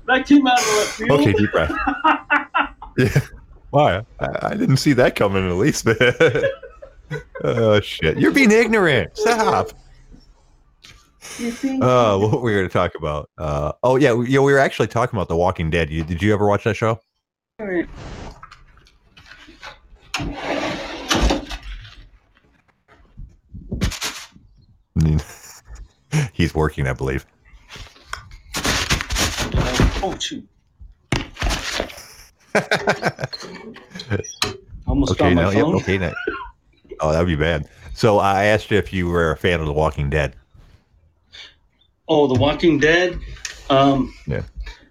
That 0.06 0.26
came 0.26 0.46
out 0.46 0.58
of 0.58 0.66
left 0.66 0.92
field. 0.92 1.10
Okay, 1.10 1.32
deep 1.34 1.52
breath. 1.52 1.72
yeah. 2.96 3.20
Why? 3.72 4.04
I, 4.20 4.28
I 4.42 4.54
didn't 4.54 4.76
see 4.76 4.92
that 4.92 5.16
coming 5.16 5.48
at 5.48 5.54
least. 5.54 5.88
oh 7.42 7.80
shit! 7.80 8.18
You're 8.18 8.30
being 8.30 8.50
ignorant. 8.50 9.16
Stop. 9.16 9.70
You 11.38 11.52
see? 11.52 11.80
Uh, 11.80 12.18
what 12.18 12.32
were 12.32 12.40
we 12.40 12.52
going 12.52 12.68
to 12.68 12.72
talk 12.72 12.94
about? 12.96 13.30
Uh, 13.38 13.72
oh 13.82 13.96
yeah, 13.96 14.12
we, 14.12 14.28
yeah, 14.28 14.40
we 14.40 14.52
were 14.52 14.58
actually 14.58 14.88
talking 14.88 15.16
about 15.16 15.28
The 15.28 15.36
Walking 15.36 15.70
Dead. 15.70 15.88
You, 15.88 16.04
did 16.04 16.22
you 16.22 16.34
ever 16.34 16.46
watch 16.46 16.64
that 16.64 16.74
show? 16.74 17.00
He's 26.34 26.54
working, 26.54 26.86
I 26.86 26.92
believe. 26.92 27.24
Oh 30.04 30.14
shoot! 30.20 30.46
Almost 34.86 35.12
Okay, 35.12 35.34
now, 35.34 35.50
yep, 35.50 35.64
okay, 35.66 35.98
now. 35.98 36.12
Oh, 37.00 37.12
that'd 37.12 37.26
be 37.26 37.36
bad. 37.36 37.68
So 37.94 38.18
I 38.18 38.44
asked 38.44 38.70
you 38.70 38.78
if 38.78 38.92
you 38.92 39.08
were 39.08 39.32
a 39.32 39.36
fan 39.36 39.60
of 39.60 39.66
The 39.66 39.72
Walking 39.72 40.10
Dead. 40.10 40.34
Oh, 42.08 42.26
The 42.26 42.34
Walking 42.38 42.78
Dead. 42.78 43.18
Um, 43.70 44.12
Yeah. 44.26 44.42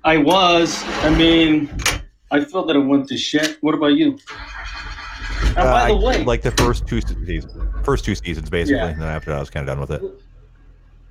I 0.03 0.17
was. 0.17 0.81
I 1.03 1.15
mean, 1.15 1.69
I 2.31 2.43
feel 2.43 2.65
that 2.65 2.75
it 2.75 2.79
went 2.79 3.07
to 3.09 3.17
shit. 3.17 3.57
What 3.61 3.75
about 3.75 3.93
you? 3.93 4.17
And 5.43 5.57
Uh, 5.59 5.71
by 5.71 5.87
the 5.89 5.93
I- 5.95 6.03
way, 6.03 6.23
like 6.23 6.41
the 6.41 6.51
first 6.51 6.87
two 6.87 7.01
seasons, 7.01 7.51
first 7.83 8.03
two 8.05 8.15
seasons 8.15 8.49
basically, 8.49 8.77
Yeah. 8.77 8.87
and 8.87 9.01
then 9.01 9.09
after 9.09 9.29
that, 9.31 9.37
I 9.37 9.39
was 9.39 9.49
kind 9.51 9.67
of 9.69 9.75
done 9.75 9.79
with 9.81 9.91
it. 9.91 10.01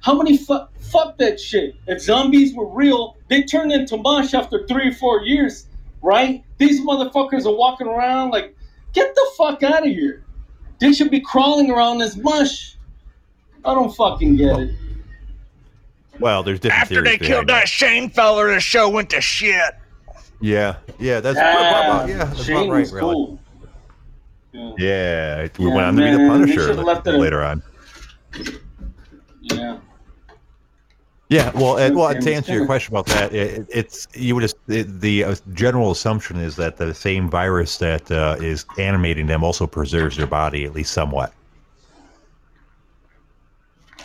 how 0.03 0.15
many 0.15 0.39
fu- 0.39 0.65
fuck 0.81 1.19
that 1.19 1.39
shit? 1.39 1.75
If 1.87 2.01
zombies 2.01 2.55
were 2.55 2.65
real, 2.67 3.19
they 3.29 3.43
turned 3.43 3.71
into 3.71 3.99
mush 3.99 4.33
after 4.33 4.67
three 4.67 4.89
or 4.89 4.93
four 4.95 5.21
years, 5.25 5.67
right? 6.03 6.43
These 6.59 6.81
motherfuckers 6.83 7.47
are 7.47 7.55
walking 7.55 7.87
around 7.87 8.31
like, 8.31 8.57
get 8.93 9.15
the 9.15 9.31
fuck 9.37 9.63
out 9.63 9.87
of 9.87 9.93
here. 9.93 10.25
They 10.81 10.93
should 10.93 11.11
be 11.11 11.21
crawling 11.21 11.71
around 11.71 12.01
as 12.03 12.17
mush. 12.17 12.77
I 13.65 13.75
don't 13.75 13.95
fucking 13.95 14.37
get 14.37 14.59
it. 14.59 14.75
Well, 16.19 16.43
there's 16.43 16.61
different 16.61 16.83
After 16.83 17.03
they 17.03 17.19
killed 17.19 17.47
behind 17.47 17.63
that 17.63 17.69
Shane 17.69 18.11
feller, 18.11 18.53
the 18.53 18.61
show 18.61 18.89
went 18.89 19.11
to 19.11 19.21
shit. 19.21 19.75
Yeah, 20.41 20.77
yeah, 20.99 21.21
that's 21.21 21.37
Yeah, 21.37 21.85
about, 21.85 22.09
yeah, 22.09 22.25
that's 22.25 22.45
Shane 22.45 22.57
about 22.57 22.71
right, 22.73 22.81
was 22.81 22.93
really. 22.93 23.15
cool. 23.15 23.41
Yeah. 24.53 24.73
Yeah, 24.79 25.37
it 25.43 25.59
Yeah, 25.59 25.67
went 25.69 25.81
on 25.87 25.97
to 25.97 26.03
be 26.03 26.11
the 26.11 26.29
Punisher 26.29 26.61
should've 26.67 26.85
left 26.85 27.07
later 27.07 27.43
on. 27.43 27.63
yeah. 29.43 29.79
Yeah, 31.31 31.53
well, 31.55 31.79
and, 31.79 31.95
well, 31.95 32.12
to 32.12 32.35
answer 32.35 32.53
your 32.53 32.66
question 32.66 32.93
about 32.93 33.07
that, 33.07 33.33
it, 33.33 33.64
it's 33.69 34.09
you 34.14 34.35
would 34.35 34.40
just 34.40 34.57
it, 34.66 35.01
the 35.01 35.23
uh, 35.23 35.37
general 35.53 35.93
assumption 35.93 36.38
is 36.38 36.57
that 36.57 36.77
the 36.77 36.93
same 36.93 37.31
virus 37.31 37.79
that 37.79 38.11
uh, 38.11 38.35
is 38.40 38.64
animating 38.79 39.29
them 39.29 39.45
also 39.45 39.64
preserves 39.64 40.16
their 40.16 40.27
body 40.27 40.64
at 40.64 40.75
least 40.75 40.93
somewhat. 40.93 41.33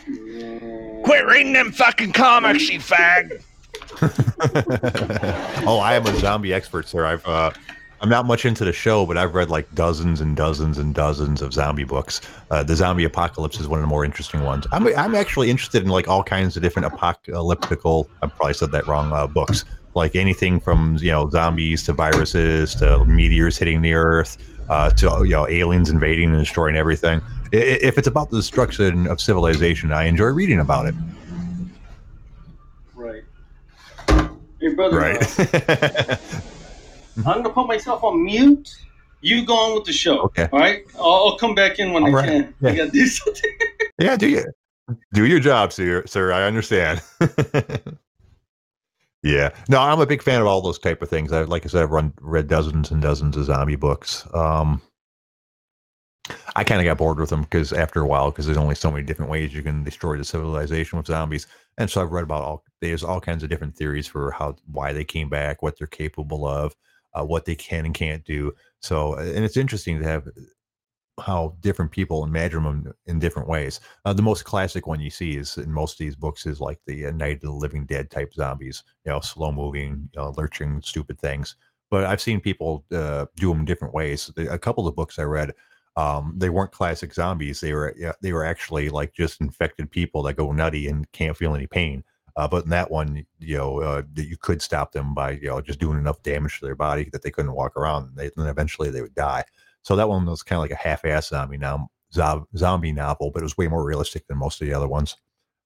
Quit 0.05 1.25
reading 1.25 1.53
them 1.53 1.71
fucking 1.71 2.13
comics, 2.13 2.69
you 2.69 2.79
fag. 2.79 3.41
oh, 5.65 5.79
I 5.79 5.95
am 5.95 6.05
a 6.05 6.15
zombie 6.19 6.53
expert, 6.53 6.87
sir. 6.87 7.07
I've 7.07 7.25
uh, 7.25 7.49
I'm 8.05 8.09
not 8.09 8.27
much 8.27 8.45
into 8.45 8.63
the 8.63 8.71
show, 8.71 9.03
but 9.07 9.17
I've 9.17 9.33
read 9.33 9.49
like 9.49 9.73
dozens 9.73 10.21
and 10.21 10.35
dozens 10.35 10.77
and 10.77 10.93
dozens 10.93 11.41
of 11.41 11.53
zombie 11.53 11.85
books. 11.85 12.21
Uh, 12.51 12.61
the 12.61 12.75
zombie 12.75 13.03
apocalypse 13.03 13.59
is 13.59 13.67
one 13.67 13.79
of 13.79 13.81
the 13.81 13.87
more 13.87 14.05
interesting 14.05 14.43
ones. 14.43 14.67
I'm 14.71 14.85
I'm 14.95 15.15
actually 15.15 15.49
interested 15.49 15.81
in 15.81 15.89
like 15.89 16.07
all 16.07 16.21
kinds 16.21 16.55
of 16.55 16.61
different 16.61 16.93
apocalyptical. 16.93 18.07
I 18.21 18.27
probably 18.27 18.53
said 18.53 18.71
that 18.73 18.85
wrong. 18.85 19.11
Uh, 19.11 19.25
books 19.25 19.65
like 19.95 20.15
anything 20.15 20.59
from 20.59 20.99
you 21.01 21.09
know 21.09 21.27
zombies 21.31 21.81
to 21.85 21.93
viruses 21.93 22.75
to 22.75 23.03
meteors 23.05 23.57
hitting 23.57 23.81
the 23.81 23.93
earth 23.93 24.37
uh, 24.69 24.91
to 24.91 25.23
you 25.23 25.31
know 25.31 25.47
aliens 25.47 25.89
invading 25.89 26.29
and 26.29 26.37
destroying 26.37 26.75
everything. 26.75 27.21
If 27.51 27.97
it's 27.97 28.07
about 28.07 28.29
the 28.29 28.37
destruction 28.37 29.07
of 29.07 29.19
civilization, 29.19 29.91
I 29.91 30.03
enjoy 30.03 30.27
reading 30.27 30.59
about 30.59 30.85
it. 30.85 30.93
Right. 32.93 33.23
Hey, 34.61 34.75
brother. 34.75 34.95
Right. 34.95 36.19
I'm 37.17 37.41
gonna 37.41 37.49
put 37.49 37.67
myself 37.67 38.03
on 38.03 38.23
mute. 38.23 38.75
You 39.21 39.45
go 39.45 39.55
on 39.55 39.75
with 39.75 39.85
the 39.85 39.93
show. 39.93 40.19
Okay. 40.19 40.47
All 40.51 40.59
right. 40.59 40.83
I'll, 40.95 41.03
I'll 41.05 41.37
come 41.37 41.55
back 41.55 41.79
in 41.79 41.93
when 41.93 42.03
All 42.03 42.09
I 42.09 42.13
right. 42.13 42.25
can. 42.25 42.53
Yeah. 42.61 42.69
I 42.69 42.75
gotta 42.75 42.91
do 42.91 43.05
something. 43.07 43.51
Yeah, 43.97 44.17
do 44.17 44.27
you 44.27 44.43
do 45.13 45.25
your 45.25 45.39
job, 45.39 45.71
sir? 45.71 46.03
Sir, 46.05 46.33
I 46.33 46.43
understand. 46.43 47.01
yeah, 49.23 49.51
no, 49.69 49.79
I'm 49.79 50.01
a 50.01 50.05
big 50.05 50.21
fan 50.21 50.41
of 50.41 50.47
all 50.47 50.59
those 50.59 50.77
type 50.77 51.01
of 51.01 51.09
things. 51.09 51.31
I, 51.31 51.43
like 51.43 51.65
I 51.65 51.69
said, 51.69 51.83
I've 51.83 51.91
run 51.91 52.11
read 52.19 52.49
dozens 52.49 52.91
and 52.91 53.01
dozens 53.01 53.37
of 53.37 53.45
zombie 53.45 53.77
books. 53.77 54.27
Um, 54.33 54.81
I 56.55 56.63
kind 56.63 56.81
of 56.81 56.85
got 56.85 56.97
bored 56.97 57.19
with 57.19 57.29
them 57.29 57.43
because 57.43 57.71
after 57.71 58.01
a 58.01 58.05
while, 58.07 58.31
because 58.31 58.45
there's 58.45 58.57
only 58.57 58.75
so 58.75 58.91
many 58.91 59.03
different 59.03 59.31
ways 59.31 59.53
you 59.53 59.63
can 59.63 59.83
destroy 59.83 60.17
the 60.17 60.25
civilization 60.25 60.97
with 60.97 61.07
zombies, 61.07 61.47
and 61.77 61.89
so 61.89 62.01
I've 62.01 62.11
read 62.11 62.23
about 62.23 62.43
all. 62.43 62.63
There's 62.81 63.03
all 63.03 63.21
kinds 63.21 63.43
of 63.43 63.49
different 63.49 63.75
theories 63.77 64.07
for 64.07 64.31
how 64.31 64.55
why 64.69 64.91
they 64.91 65.05
came 65.05 65.29
back, 65.29 65.61
what 65.61 65.77
they're 65.77 65.87
capable 65.87 66.45
of, 66.45 66.75
uh, 67.17 67.23
what 67.23 67.45
they 67.45 67.55
can 67.55 67.85
and 67.85 67.95
can't 67.95 68.23
do. 68.25 68.53
So, 68.81 69.15
and 69.15 69.43
it's 69.43 69.57
interesting 69.57 69.99
to 69.99 70.05
have 70.05 70.27
how 71.21 71.55
different 71.61 71.91
people 71.91 72.23
imagine 72.23 72.63
them 72.63 72.93
in 73.05 73.19
different 73.19 73.47
ways. 73.47 73.79
Uh, 74.03 74.13
the 74.13 74.21
most 74.21 74.43
classic 74.43 74.85
one 74.85 74.99
you 74.99 75.09
see 75.09 75.37
is 75.37 75.57
in 75.57 75.71
most 75.71 75.93
of 75.93 75.99
these 75.99 76.15
books 76.15 76.45
is 76.45 76.59
like 76.59 76.79
the 76.85 77.07
uh, 77.07 77.11
Night 77.11 77.37
of 77.37 77.41
the 77.41 77.51
Living 77.51 77.85
Dead 77.85 78.11
type 78.11 78.33
zombies, 78.33 78.83
you 79.05 79.11
know, 79.11 79.21
slow 79.21 79.51
moving, 79.51 80.09
you 80.13 80.21
know, 80.21 80.33
lurching, 80.37 80.81
stupid 80.81 81.19
things. 81.19 81.55
But 81.89 82.03
I've 82.03 82.21
seen 82.21 82.41
people 82.41 82.83
uh, 82.91 83.27
do 83.37 83.49
them 83.49 83.63
different 83.63 83.93
ways. 83.93 84.31
A 84.37 84.59
couple 84.59 84.87
of 84.87 84.95
books 84.95 85.17
I 85.17 85.23
read, 85.23 85.53
um, 85.95 86.33
they 86.35 86.49
weren't 86.49 86.71
classic 86.71 87.13
zombies. 87.13 87.61
They 87.61 87.73
were 87.73 87.95
they 88.21 88.33
were 88.33 88.43
actually 88.43 88.89
like 88.89 89.13
just 89.13 89.39
infected 89.39 89.89
people 89.89 90.23
that 90.23 90.33
go 90.33 90.51
nutty 90.51 90.87
and 90.87 91.09
can't 91.13 91.37
feel 91.37 91.55
any 91.55 91.67
pain. 91.67 92.03
Uh, 92.37 92.47
but 92.47 92.65
in 92.65 92.69
that 92.69 92.91
one, 92.91 93.25
you 93.39 93.57
know, 93.57 93.81
uh, 93.81 94.01
you 94.15 94.37
could 94.37 94.61
stop 94.61 94.91
them 94.91 95.13
by 95.13 95.31
you 95.31 95.47
know 95.47 95.61
just 95.61 95.79
doing 95.79 95.97
enough 95.97 96.21
damage 96.23 96.59
to 96.59 96.65
their 96.65 96.75
body 96.75 97.09
that 97.11 97.21
they 97.21 97.31
couldn't 97.31 97.53
walk 97.53 97.77
around. 97.77 98.07
And, 98.09 98.17
they, 98.17 98.29
and 98.37 98.49
eventually 98.49 98.89
they 98.89 99.01
would 99.01 99.15
die. 99.15 99.43
So 99.83 99.95
that 99.95 100.09
one 100.09 100.25
was 100.25 100.43
kind 100.43 100.57
of 100.57 100.63
like 100.63 100.71
a 100.71 100.75
half-ass 100.75 101.29
zombie 101.29 101.57
now 101.57 101.89
zo- 102.11 102.47
zombie 102.57 102.91
novel, 102.91 103.31
but 103.31 103.41
it 103.41 103.45
was 103.45 103.57
way 103.57 103.67
more 103.67 103.85
realistic 103.85 104.27
than 104.27 104.37
most 104.37 104.61
of 104.61 104.67
the 104.67 104.73
other 104.73 104.87
ones. 104.87 105.15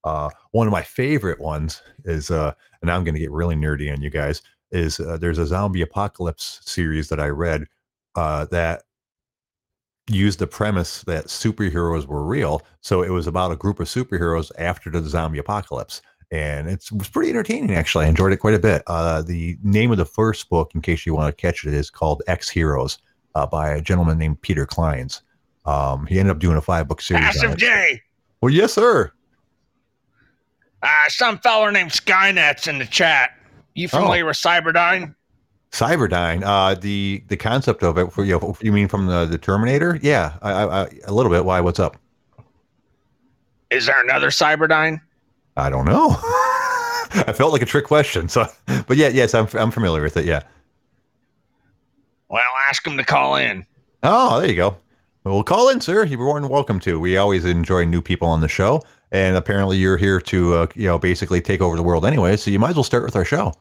Uh, 0.03 0.29
one 0.51 0.67
of 0.67 0.73
my 0.73 0.81
favorite 0.81 1.39
ones 1.39 1.81
is, 2.05 2.31
uh, 2.31 2.53
and 2.81 2.91
I'm 2.91 3.03
going 3.03 3.13
to 3.13 3.19
get 3.19 3.31
really 3.31 3.55
nerdy 3.55 3.91
on 3.91 4.01
you 4.01 4.09
guys. 4.09 4.41
Is 4.71 4.99
uh, 4.99 5.17
there's 5.17 5.39
a 5.39 5.47
zombie 5.47 5.81
apocalypse 5.81 6.61
series 6.63 7.09
that 7.09 7.19
I 7.19 7.27
read 7.27 7.65
uh, 8.15 8.45
that 8.51 8.83
used 10.07 10.39
the 10.39 10.47
premise 10.47 11.03
that 11.03 11.25
superheroes 11.25 12.05
were 12.05 12.23
real. 12.23 12.61
So 12.81 13.01
it 13.01 13.09
was 13.09 13.27
about 13.27 13.51
a 13.51 13.55
group 13.55 13.79
of 13.79 13.87
superheroes 13.87 14.51
after 14.57 14.89
the 14.89 15.01
zombie 15.01 15.39
apocalypse. 15.39 16.01
And 16.31 16.69
it's, 16.69 16.91
it 16.91 16.97
was 16.97 17.09
pretty 17.09 17.31
entertaining, 17.31 17.71
actually. 17.71 18.05
I 18.05 18.09
enjoyed 18.09 18.31
it 18.33 18.37
quite 18.37 18.53
a 18.53 18.59
bit. 18.59 18.83
Uh, 18.85 19.21
the 19.23 19.57
name 19.63 19.91
of 19.91 19.97
the 19.97 20.05
first 20.05 20.47
book, 20.49 20.71
in 20.75 20.81
case 20.81 21.05
you 21.05 21.15
want 21.15 21.35
to 21.35 21.41
catch 21.41 21.65
it, 21.65 21.73
is 21.73 21.89
called 21.89 22.21
Ex-Heroes 22.27 22.99
uh, 23.33 23.47
by 23.47 23.69
a 23.69 23.81
gentleman 23.81 24.17
named 24.19 24.39
Peter 24.41 24.67
Clines. 24.67 25.21
Um, 25.65 26.05
he 26.05 26.19
ended 26.19 26.31
up 26.35 26.39
doing 26.39 26.55
a 26.57 26.61
five 26.61 26.87
book 26.87 27.01
series. 27.01 27.23
Passive. 27.23 27.57
J. 27.57 28.01
Well, 28.41 28.53
yes, 28.53 28.73
sir. 28.73 29.11
Uh, 30.81 31.09
some 31.09 31.39
feller 31.39 31.71
named 31.71 31.91
Skynet's 31.91 32.67
in 32.67 32.77
the 32.79 32.85
chat. 32.85 33.31
You 33.75 33.87
Oh. 33.91 33.97
familiar 33.99 34.25
with 34.25 34.37
Cyberdyne? 34.37 35.15
Cyberdyne. 35.71 36.43
Uh, 36.43 36.73
the 36.75 37.23
the 37.27 37.37
concept 37.37 37.83
of 37.83 37.97
it, 37.97 38.11
for 38.11 38.23
you, 38.23 38.39
know, 38.39 38.57
you 38.61 38.71
mean 38.71 38.87
from 38.87 39.07
the, 39.07 39.25
the 39.25 39.37
Terminator? 39.37 39.99
Yeah, 40.01 40.33
I, 40.41 40.51
I, 40.51 40.81
I, 40.83 40.89
a 41.05 41.13
little 41.13 41.31
bit. 41.31 41.45
Why? 41.45 41.59
What's 41.61 41.79
up? 41.79 41.97
Is 43.69 43.85
there 43.85 44.01
another 44.01 44.29
Cyberdyne? 44.29 44.99
I 45.59 45.69
don't 45.69 45.85
know. 45.85 46.09
I 47.27 47.33
felt 47.33 47.51
like 47.51 47.61
a 47.61 47.65
trick 47.65 47.85
question. 47.85 48.29
So, 48.29 48.47
but 48.87 48.97
yeah, 48.97 49.09
yes, 49.09 49.33
I'm 49.33 49.47
I'm 49.53 49.71
familiar 49.71 50.01
with 50.01 50.17
it. 50.17 50.25
Yeah. 50.25 50.43
Well, 52.29 52.43
ask 52.67 52.85
him 52.85 52.97
to 52.97 53.03
call 53.03 53.35
in. 53.35 53.65
Oh, 54.03 54.39
there 54.39 54.49
you 54.49 54.55
go. 54.55 54.77
Well, 55.23 55.43
call 55.43 55.69
in, 55.69 55.81
sir. 55.81 56.05
You're 56.05 56.19
more 56.19 56.39
than 56.39 56.49
welcome 56.49 56.79
to. 56.81 56.99
We 56.99 57.17
always 57.17 57.43
enjoy 57.43 57.85
new 57.85 58.01
people 58.01 58.27
on 58.27 58.41
the 58.41 58.47
show, 58.47 58.81
and 59.11 59.35
apparently 59.35 59.77
you're 59.77 59.97
here 59.97 60.21
to, 60.21 60.53
uh, 60.53 60.67
you 60.75 60.87
know, 60.87 60.97
basically 60.97 61.41
take 61.41 61.61
over 61.61 61.75
the 61.75 61.83
world 61.83 62.05
anyway. 62.05 62.37
So 62.37 62.51
you 62.51 62.59
might 62.59 62.69
as 62.69 62.75
well 62.75 62.83
start 62.83 63.03
with 63.03 63.15
our 63.15 63.25
show. 63.25 63.53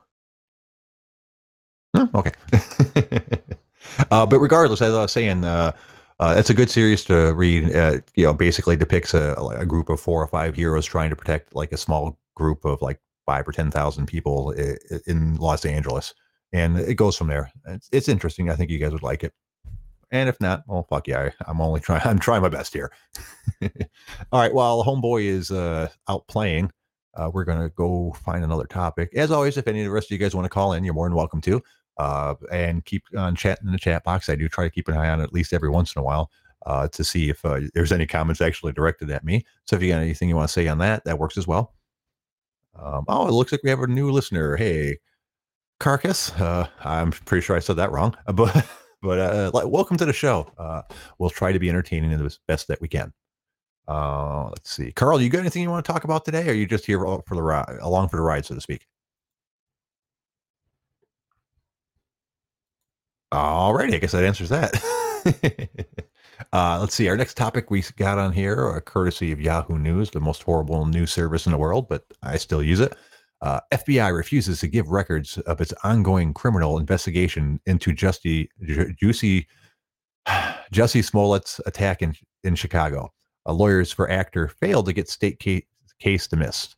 Hmm, 1.97 2.15
okay. 2.15 2.33
uh, 4.11 4.27
but 4.27 4.39
regardless, 4.39 4.83
as 4.83 4.95
I 4.95 5.03
was 5.03 5.13
saying, 5.13 5.45
uh, 5.45 5.73
uh, 6.21 6.35
it's 6.37 6.51
a 6.51 6.55
good 6.55 6.71
series 6.71 7.05
to 7.05 7.33
read. 7.35 7.75
Uh, 7.75 7.99
you 8.15 8.25
know, 8.25 8.35
basically 8.35 8.77
depicts 8.77 9.15
a, 9.15 9.35
a 9.57 9.67
group 9.67 9.89
of 9.89 10.01
four 10.01 10.23
or 10.23 10.27
five 10.27 10.55
heroes 10.55 10.87
trying 10.87 11.11
to 11.11 11.17
protect 11.17 11.55
like 11.55 11.73
a 11.73 11.77
small 11.77 12.19
group 12.35 12.65
of 12.65 12.83
like 12.83 13.01
five 13.27 13.47
or 13.47 13.53
ten 13.53 13.71
thousand 13.71 14.07
people 14.07 14.53
in 15.07 15.37
Los 15.37 15.65
Angeles, 15.65 16.15
and 16.53 16.79
it 16.79 16.95
goes 16.95 17.17
from 17.17 17.29
there. 17.29 17.53
It's, 17.67 17.89
it's 17.93 18.09
interesting. 18.09 18.51
I 18.51 18.57
think 18.57 18.71
you 18.71 18.79
guys 18.79 18.93
would 18.93 19.03
like 19.03 19.23
it. 19.23 19.33
And 20.11 20.29
if 20.29 20.41
not, 20.41 20.63
well, 20.67 20.87
fuck 20.89 21.07
yeah, 21.07 21.31
I, 21.41 21.51
I'm 21.51 21.61
only 21.61 21.81
trying. 21.81 22.03
I'm 22.05 22.19
trying 22.19 22.43
my 22.43 22.49
best 22.49 22.73
here. 22.73 22.91
All 24.33 24.41
right. 24.41 24.53
While 24.53 24.83
homeboy 24.83 25.25
is 25.25 25.51
uh, 25.51 25.89
out 26.09 26.27
playing, 26.29 26.73
uh, 27.15 27.31
we're 27.33 27.45
gonna 27.45 27.69
go 27.71 28.13
find 28.25 28.45
another 28.45 28.65
topic. 28.65 29.15
As 29.15 29.31
always, 29.31 29.57
if 29.57 29.69
any 29.69 29.81
of 29.81 29.85
the 29.85 29.91
rest 29.91 30.09
of 30.09 30.13
you 30.13 30.19
guys 30.19 30.35
want 30.35 30.47
to 30.47 30.51
call 30.51 30.73
in, 30.73 30.85
you're 30.85 30.95
more 30.95 31.09
than 31.09 31.17
welcome 31.17 31.41
to. 31.43 31.63
Uh, 31.99 32.35
and 32.53 32.85
keep 32.85 33.03
on 33.17 33.35
chatting 33.35 33.67
in 33.67 33.73
the 33.73 33.79
chat 33.79 34.05
box. 34.05 34.29
I 34.29 34.37
do 34.37 34.49
try 34.49 34.65
to 34.65 34.71
keep 34.71 34.87
an 34.87 34.97
eye 34.97 35.11
on 35.11 35.21
it 35.21 35.25
at 35.25 35.33
least 35.33 35.53
every 35.53 35.69
once 35.69 35.97
in 35.97 36.01
a 36.01 36.05
while 36.05 36.31
uh, 36.67 36.89
to 36.89 37.03
see 37.03 37.29
if 37.31 37.45
uh, 37.45 37.61
there's 37.75 37.93
any 37.93 38.07
comments 38.07 38.41
actually 38.41 38.73
directed 38.73 39.11
at 39.11 39.25
me. 39.25 39.45
So 39.65 39.77
if 39.77 39.83
you 39.83 39.89
got 39.91 40.01
anything 40.01 40.29
you 40.29 40.37
want 40.37 40.49
to 40.49 40.53
say 40.53 40.69
on 40.69 40.79
that, 40.79 41.05
that 41.05 41.19
works 41.19 41.37
as 41.37 41.47
well. 41.47 41.75
Um, 42.81 43.05
oh, 43.09 43.27
it 43.27 43.33
looks 43.33 43.51
like 43.51 43.63
we 43.65 43.71
have 43.71 43.81
a 43.81 43.87
new 43.87 44.11
listener. 44.11 44.57
Hey, 44.57 44.99
Carcass. 45.81 46.31
Uh, 46.33 46.69
I'm 46.85 47.11
pretty 47.11 47.45
sure 47.45 47.57
I 47.57 47.61
said 47.61 47.77
that 47.77 47.91
wrong, 47.91 48.17
but 48.35 48.67
but 49.03 49.19
uh, 49.19 49.51
like, 49.55 49.67
welcome 49.67 49.97
to 49.97 50.05
the 50.05 50.13
show. 50.13 50.53
Uh, 50.59 50.83
we'll 51.19 51.31
try 51.31 51.53
to 51.53 51.59
be 51.59 51.69
entertaining 51.69 52.13
in 52.13 52.23
the 52.23 52.37
best 52.47 52.69
that 52.69 52.81
we 52.81 52.89
can. 52.89 53.13
Let's 53.89 54.71
see, 54.71 54.93
Carl. 54.93 55.21
You 55.21 55.31
got 55.31 55.41
anything 55.41 55.63
you 55.63 55.71
want 55.71 55.85
to 55.85 55.93
talk 55.93 56.05
about 56.05 56.25
today? 56.25 56.47
Or 56.47 56.51
are 56.51 56.55
you 56.55 56.67
just 56.67 56.85
here 56.85 57.01
for 57.01 57.35
the 57.35 57.43
ride, 57.43 57.79
along 57.81 58.09
for 58.11 58.17
the 58.17 58.23
ride, 58.23 58.45
so 58.45 58.55
to 58.55 58.61
speak? 58.61 58.87
All 63.33 63.75
righty, 63.75 63.95
I 63.95 63.99
guess 63.99 64.12
that 64.12 64.25
answers 64.25 64.49
that. 64.49 64.75
uh, 66.53 66.79
let's 66.81 66.95
see. 66.95 67.09
Our 67.09 67.17
next 67.17 67.37
topic 67.37 67.71
we 67.71 67.83
got 67.97 68.19
on 68.19 68.33
here, 68.33 68.71
uh, 68.71 68.81
courtesy 68.81 69.33
of 69.33 69.41
Yahoo 69.41 69.79
News, 69.79 70.11
the 70.11 70.21
most 70.21 70.43
horrible 70.43 70.87
news 70.87 71.12
service 71.12 71.47
in 71.47 71.53
the 71.53 71.59
world, 71.59 71.88
but 71.88 72.05
I 72.23 72.37
still 72.38 72.62
use 72.62 72.81
it. 72.81 72.95
Uh, 73.41 73.61
FBI 73.73 74.14
refuses 74.17 74.61
to 74.61 74.67
give 74.67 74.88
records 74.88 75.38
of 75.38 75.61
its 75.61 75.73
ongoing 75.85 76.35
criminal 76.35 76.79
investigation 76.79 77.61
into 77.67 77.93
Justy, 77.93 78.49
Ju- 78.64 78.93
Juicy 78.95 79.47
Jussie 80.73 81.05
Smollett's 81.05 81.61
attack 81.67 82.03
in, 82.03 82.14
in 82.45 82.55
Chicago. 82.55 83.12
Uh, 83.47 83.53
lawyers 83.53 83.93
for 83.93 84.11
actor 84.11 84.49
failed 84.49 84.87
to 84.87 84.93
get 84.93 85.09
state 85.09 85.38
case, 85.38 85.64
case 86.01 86.27
dismissed. 86.27 86.77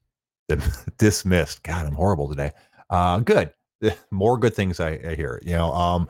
dismissed. 0.99 1.63
God, 1.63 1.87
I'm 1.87 1.95
horrible 1.95 2.29
today. 2.29 2.53
Uh, 2.91 3.21
good. 3.21 3.53
More 4.11 4.37
good 4.39 4.55
things 4.55 4.81
I, 4.81 5.01
I 5.07 5.15
hear. 5.15 5.41
You 5.45 5.53
know, 5.53 5.73
um, 5.73 6.09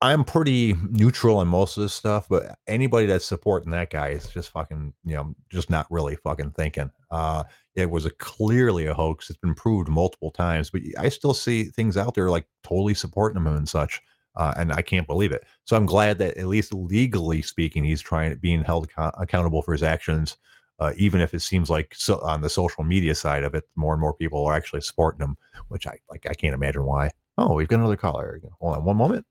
I'm 0.00 0.22
pretty 0.22 0.76
neutral 0.90 1.38
on 1.38 1.48
most 1.48 1.76
of 1.76 1.82
this 1.82 1.92
stuff, 1.92 2.28
but 2.28 2.56
anybody 2.68 3.06
that's 3.06 3.24
supporting 3.24 3.72
that 3.72 3.90
guy 3.90 4.10
is 4.10 4.28
just 4.28 4.50
fucking, 4.50 4.92
you 5.04 5.14
know, 5.14 5.34
just 5.50 5.70
not 5.70 5.90
really 5.90 6.14
fucking 6.14 6.52
thinking. 6.52 6.90
Uh, 7.10 7.42
it 7.74 7.90
was 7.90 8.06
a 8.06 8.10
clearly 8.10 8.86
a 8.86 8.94
hoax. 8.94 9.28
It's 9.28 9.38
been 9.38 9.56
proved 9.56 9.88
multiple 9.88 10.30
times, 10.30 10.70
but 10.70 10.82
I 10.98 11.08
still 11.08 11.34
see 11.34 11.64
things 11.64 11.96
out 11.96 12.14
there 12.14 12.30
like 12.30 12.46
totally 12.62 12.94
supporting 12.94 13.38
him 13.38 13.48
and 13.48 13.68
such. 13.68 14.00
Uh, 14.36 14.54
and 14.56 14.72
I 14.72 14.82
can't 14.82 15.06
believe 15.06 15.32
it. 15.32 15.44
So 15.64 15.76
I'm 15.76 15.86
glad 15.86 16.18
that 16.18 16.36
at 16.36 16.46
least 16.46 16.72
legally 16.72 17.42
speaking, 17.42 17.82
he's 17.82 18.00
trying 18.00 18.36
being 18.36 18.62
held 18.62 18.88
co- 18.94 19.10
accountable 19.18 19.62
for 19.62 19.72
his 19.72 19.82
actions. 19.82 20.36
Uh, 20.78 20.92
even 20.96 21.20
if 21.20 21.34
it 21.34 21.40
seems 21.40 21.70
like 21.70 21.92
so 21.96 22.20
on 22.20 22.40
the 22.40 22.48
social 22.48 22.84
media 22.84 23.16
side 23.16 23.42
of 23.42 23.52
it, 23.56 23.64
more 23.74 23.94
and 23.94 24.00
more 24.00 24.14
people 24.14 24.46
are 24.46 24.54
actually 24.54 24.80
supporting 24.80 25.20
him, 25.20 25.36
which 25.68 25.88
I 25.88 25.98
like. 26.08 26.24
I 26.30 26.34
can't 26.34 26.54
imagine 26.54 26.84
why. 26.84 27.10
Oh, 27.36 27.54
we've 27.54 27.66
got 27.66 27.80
another 27.80 27.96
caller. 27.96 28.40
Hold 28.60 28.76
on 28.76 28.84
one 28.84 28.96
moment. 28.96 29.26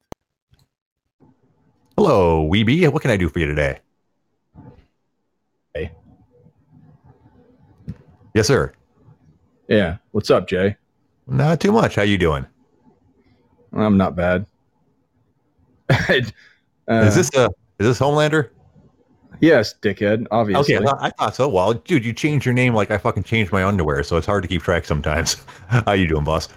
Hello, 1.98 2.48
Weeby. 2.48 2.88
What 2.94 3.02
can 3.02 3.10
I 3.10 3.18
do 3.18 3.28
for 3.28 3.40
you 3.40 3.48
today? 3.48 3.80
Hey. 5.74 5.92
Yes, 8.36 8.46
sir. 8.46 8.72
Yeah. 9.68 9.98
What's 10.12 10.30
up, 10.30 10.48
Jay? 10.48 10.78
Not 11.26 11.60
too 11.60 11.72
much. 11.72 11.96
How 11.96 12.04
you 12.04 12.20
doing? 12.20 12.46
I'm 13.74 13.98
not 13.98 14.16
bad. 14.16 14.46
uh, 15.90 16.14
is 16.88 17.16
this 17.16 17.34
a 17.34 17.50
is 17.80 17.88
this 17.88 18.00
Homelander? 18.00 18.50
Yes, 19.40 19.74
dickhead. 19.82 20.28
Obviously. 20.30 20.78
Okay, 20.78 20.86
I 21.00 21.10
thought, 21.12 21.36
so. 21.36 21.50
Well, 21.50 21.74
dude, 21.74 22.06
you 22.06 22.14
change 22.14 22.46
your 22.46 22.54
name 22.54 22.76
like 22.76 22.92
I 22.92 23.00
fucking 23.00 23.24
changed 23.24 23.52
my 23.52 23.64
underwear, 23.64 24.04
so 24.04 24.18
it's 24.18 24.28
hard 24.28 24.44
to 24.44 24.48
keep 24.48 24.62
track 24.62 24.86
sometimes. 24.86 25.44
How 25.68 25.94
you 25.94 26.08
doing, 26.08 26.24
boss? 26.24 26.50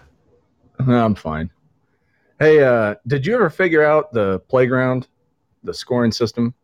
I'm 0.79 1.15
fine. 1.15 1.51
Hey, 2.39 2.63
uh, 2.63 2.97
did 3.07 3.27
you 3.27 3.35
ever 3.35 3.49
figure 3.51 3.85
out 3.85 4.13
the 4.13 4.39
playground, 4.41 5.09
the 5.63 5.75
scoring 5.75 6.13
system 6.13 6.55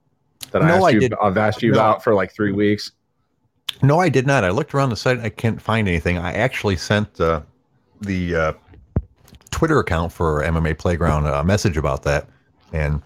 that 0.50 0.62
I 0.62 0.68
No, 0.68 0.74
asked 0.76 0.84
I 0.84 0.90
you? 0.90 1.00
did- 1.00 1.14
I've 1.22 1.36
asked 1.36 1.62
you 1.62 1.72
no. 1.72 1.78
about 1.78 2.04
for 2.04 2.14
like 2.14 2.32
three 2.32 2.52
weeks. 2.52 2.92
No, 3.82 3.98
I 3.98 4.08
did 4.08 4.26
not. 4.26 4.44
I 4.44 4.50
looked 4.50 4.74
around 4.74 4.90
the 4.90 4.96
site. 4.96 5.18
I 5.20 5.28
can't 5.28 5.60
find 5.60 5.86
anything. 5.88 6.18
I 6.18 6.32
actually 6.32 6.76
sent 6.76 7.20
uh, 7.20 7.42
the 8.00 8.34
uh, 8.34 8.52
Twitter 9.50 9.78
account 9.80 10.12
for 10.12 10.42
MMA 10.42 10.78
Playground 10.78 11.26
a 11.26 11.44
message 11.44 11.76
about 11.76 12.02
that, 12.04 12.28
and 12.72 13.02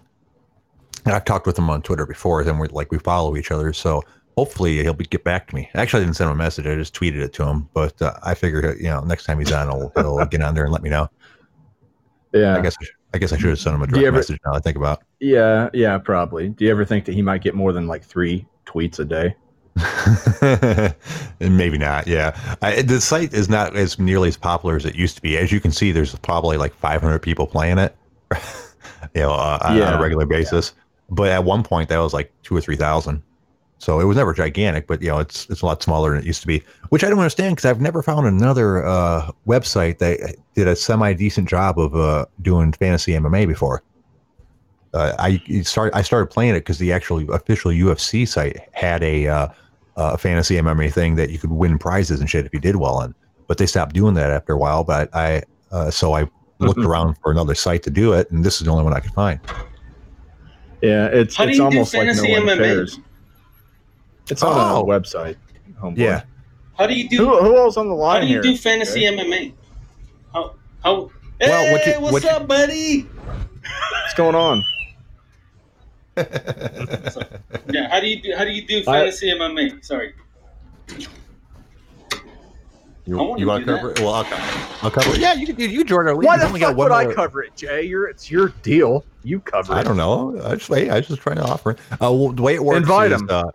I've 1.05 1.25
talked 1.25 1.45
with 1.45 1.57
him 1.57 1.69
on 1.69 1.81
Twitter 1.81 2.05
before. 2.05 2.41
And 2.41 2.59
we're 2.59 2.67
like 2.67 2.91
we 2.91 2.99
follow 2.99 3.35
each 3.35 3.51
other, 3.51 3.73
so 3.73 4.01
hopefully 4.37 4.81
he'll 4.81 4.93
be, 4.93 5.05
get 5.05 5.23
back 5.23 5.47
to 5.47 5.55
me. 5.55 5.69
Actually, 5.73 6.01
I 6.01 6.05
didn't 6.05 6.15
send 6.17 6.29
him 6.29 6.35
a 6.35 6.43
message. 6.43 6.65
I 6.65 6.75
just 6.75 6.95
tweeted 6.95 7.19
it 7.21 7.33
to 7.33 7.45
him. 7.45 7.67
But 7.73 8.01
uh, 8.01 8.13
I 8.23 8.33
figured, 8.33 8.77
you 8.79 8.87
know, 8.87 9.01
next 9.01 9.25
time 9.25 9.39
he's 9.39 9.51
on, 9.51 9.67
he'll, 9.67 9.91
he'll 9.95 10.25
get 10.25 10.41
on 10.41 10.55
there 10.55 10.63
and 10.63 10.71
let 10.71 10.83
me 10.83 10.89
know. 10.89 11.09
Yeah. 12.33 12.57
I 12.57 12.61
guess 12.61 12.75
I, 12.79 12.85
should, 12.85 12.93
I 13.13 13.17
guess 13.17 13.33
I 13.33 13.37
should 13.37 13.49
have 13.49 13.59
sent 13.59 13.75
him 13.75 13.81
a 13.81 13.87
direct 13.87 14.05
ever- 14.05 14.17
message. 14.17 14.39
Now 14.45 14.53
I 14.53 14.59
think 14.59 14.77
about. 14.77 15.03
Yeah. 15.19 15.69
Yeah. 15.73 15.97
Probably. 15.97 16.49
Do 16.49 16.65
you 16.65 16.71
ever 16.71 16.85
think 16.85 17.05
that 17.05 17.13
he 17.13 17.21
might 17.21 17.41
get 17.41 17.55
more 17.55 17.73
than 17.73 17.87
like 17.87 18.03
three 18.03 18.45
tweets 18.65 18.99
a 18.99 19.05
day? 19.05 19.35
and 20.41 20.95
maybe 21.57 21.77
not. 21.77 22.07
Yeah, 22.07 22.37
I, 22.61 22.81
the 22.81 22.99
site 22.99 23.33
is 23.33 23.49
not 23.49 23.75
as 23.75 23.99
nearly 23.99 24.27
as 24.27 24.37
popular 24.37 24.75
as 24.75 24.85
it 24.85 24.95
used 24.95 25.15
to 25.15 25.21
be. 25.21 25.37
As 25.37 25.51
you 25.51 25.59
can 25.59 25.71
see, 25.71 25.91
there's 25.91 26.13
probably 26.19 26.57
like 26.57 26.73
500 26.75 27.19
people 27.19 27.47
playing 27.47 27.77
it, 27.77 27.95
you 29.15 29.21
know, 29.21 29.31
uh, 29.31 29.59
on, 29.61 29.81
on 29.81 29.93
a 29.93 30.01
regular 30.01 30.25
basis. 30.25 30.73
But 31.09 31.29
at 31.29 31.43
one 31.43 31.63
point, 31.63 31.89
that 31.89 31.99
was 31.99 32.13
like 32.13 32.31
two 32.43 32.55
or 32.55 32.61
three 32.61 32.75
thousand. 32.75 33.21
So 33.81 33.99
it 33.99 34.03
was 34.03 34.15
never 34.15 34.31
gigantic, 34.31 34.85
but 34.85 35.01
you 35.01 35.07
know, 35.07 35.17
it's 35.17 35.49
it's 35.49 35.63
a 35.63 35.65
lot 35.65 35.81
smaller 35.81 36.11
than 36.11 36.19
it 36.19 36.25
used 36.25 36.41
to 36.41 36.47
be. 36.47 36.61
Which 36.89 37.03
I 37.03 37.09
don't 37.09 37.17
understand 37.17 37.55
because 37.55 37.67
I've 37.67 37.81
never 37.81 38.03
found 38.03 38.27
another 38.27 38.85
uh, 38.85 39.31
website 39.47 39.97
that 39.97 40.35
did 40.53 40.67
a 40.67 40.75
semi 40.75 41.13
decent 41.13 41.49
job 41.49 41.79
of 41.79 41.95
uh, 41.95 42.27
doing 42.43 42.73
fantasy 42.73 43.13
MMA 43.13 43.47
before. 43.47 43.81
Uh, 44.93 45.15
I 45.17 45.41
it 45.47 45.65
started 45.65 45.97
I 45.97 46.03
started 46.03 46.27
playing 46.27 46.53
it 46.53 46.59
because 46.59 46.77
the 46.77 46.91
actual 46.91 47.33
official 47.33 47.71
UFC 47.71 48.27
site 48.27 48.59
had 48.73 49.01
a 49.01 49.27
uh, 49.27 49.47
uh, 49.97 50.15
fantasy 50.15 50.57
MMA 50.57 50.93
thing 50.93 51.15
that 51.15 51.31
you 51.31 51.39
could 51.39 51.51
win 51.51 51.79
prizes 51.79 52.19
and 52.19 52.29
shit 52.29 52.45
if 52.45 52.53
you 52.53 52.59
did 52.59 52.75
well 52.75 52.93
on. 52.97 53.15
But 53.47 53.57
they 53.57 53.65
stopped 53.65 53.95
doing 53.95 54.13
that 54.13 54.29
after 54.29 54.53
a 54.53 54.57
while. 54.57 54.83
But 54.83 55.09
I 55.15 55.41
uh, 55.71 55.89
so 55.89 56.13
I 56.13 56.29
looked 56.59 56.81
around 56.81 57.15
for 57.23 57.31
another 57.31 57.55
site 57.55 57.81
to 57.81 57.89
do 57.89 58.13
it, 58.13 58.29
and 58.29 58.43
this 58.43 58.61
is 58.61 58.65
the 58.65 58.71
only 58.71 58.83
one 58.83 58.93
I 58.93 58.99
could 58.99 59.13
find. 59.13 59.39
Yeah. 60.83 61.07
It's 61.07 61.35
How 61.35 61.45
do 61.45 61.49
it's 61.49 61.57
you 61.57 61.63
do 61.63 61.77
almost 61.77 61.95
like 61.95 62.05
no 62.05 62.13
fantasy 62.13 62.31
one 62.33 62.41
MMA? 62.43 62.57
cares. 62.57 62.99
It's 64.31 64.41
on 64.43 64.53
Oh. 64.57 64.81
a 64.81 64.83
website. 64.85 65.35
Homeboy. 65.81 65.97
Yeah. 65.97 66.23
How 66.77 66.87
do 66.87 66.93
you 66.93 67.09
do? 67.09 67.17
Who, 67.17 67.37
who 67.43 67.57
else 67.57 67.75
on 67.77 67.87
the 67.89 67.93
line? 67.93 68.21
how 68.21 68.21
line 68.21 68.21
do 68.21 68.27
you 68.27 68.33
here? 68.35 68.41
do 68.41 68.57
fantasy 68.57 69.01
MMA? 69.01 69.53
How? 70.33 70.55
How? 70.83 71.11
Hey, 71.39 71.49
Well, 71.49 71.71
what 71.73 71.85
you- 71.85 71.99
what's 72.01 72.13
what 72.13 72.23
you- 72.23 72.29
up, 72.29 72.47
buddy? 72.47 73.01
What's 73.01 74.13
going 74.15 74.35
on? 74.35 74.63
Yeah. 77.71 77.89
How 77.89 77.99
do 78.01 78.07
you 78.07 78.21
do? 78.21 78.33
How 78.37 78.43
do 78.43 78.51
you 78.51 78.65
do 78.67 78.79
I- 78.79 78.83
fantasy 78.83 79.27
MMA? 79.31 79.83
Sorry. 79.85 80.13
You, 83.05 83.17
wanna 83.17 83.39
you 83.39 83.47
want 83.47 83.65
to 83.65 83.75
cover 83.75 83.91
it? 83.91 83.99
Well, 83.99 84.13
I'll 84.13 84.23
cover. 84.23 84.75
I'll 84.83 84.91
cover 84.91 85.15
it. 85.15 85.19
Yeah, 85.19 85.33
you 85.33 85.45
can. 85.47 85.59
You, 85.59 85.67
you 85.67 85.83
join 85.83 86.07
our 86.07 86.15
league. 86.15 86.25
Why 86.27 86.37
the 86.37 86.45
only 86.45 86.59
fuck 86.59 86.69
got 86.71 86.75
one 86.77 86.89
would 86.89 86.95
I 86.95 87.11
cover 87.13 87.41
it, 87.43 87.55
Jay? 87.55 87.81
You're 87.83 88.07
it's 88.07 88.29
your 88.29 88.49
deal. 88.61 89.03
You 89.23 89.39
cover 89.39 89.73
it. 89.73 89.75
I 89.77 89.83
don't 89.83 89.97
know. 89.97 90.39
I 90.45 90.55
just 90.55 90.67
hey, 90.71 90.89
I 90.89 90.97
was 90.97 91.07
just 91.07 91.21
trying 91.21 91.37
to 91.37 91.43
offer. 91.43 91.71
it. 91.71 91.79
Uh, 91.93 92.11
well, 92.13 92.31
the 92.31 92.41
way 92.41 92.53
it 92.55 92.63
works 92.63 92.77
Invite 92.77 93.11
is, 93.11 93.21
'em. 93.21 93.29
uh, 93.29 93.43
yeah. 93.45 93.51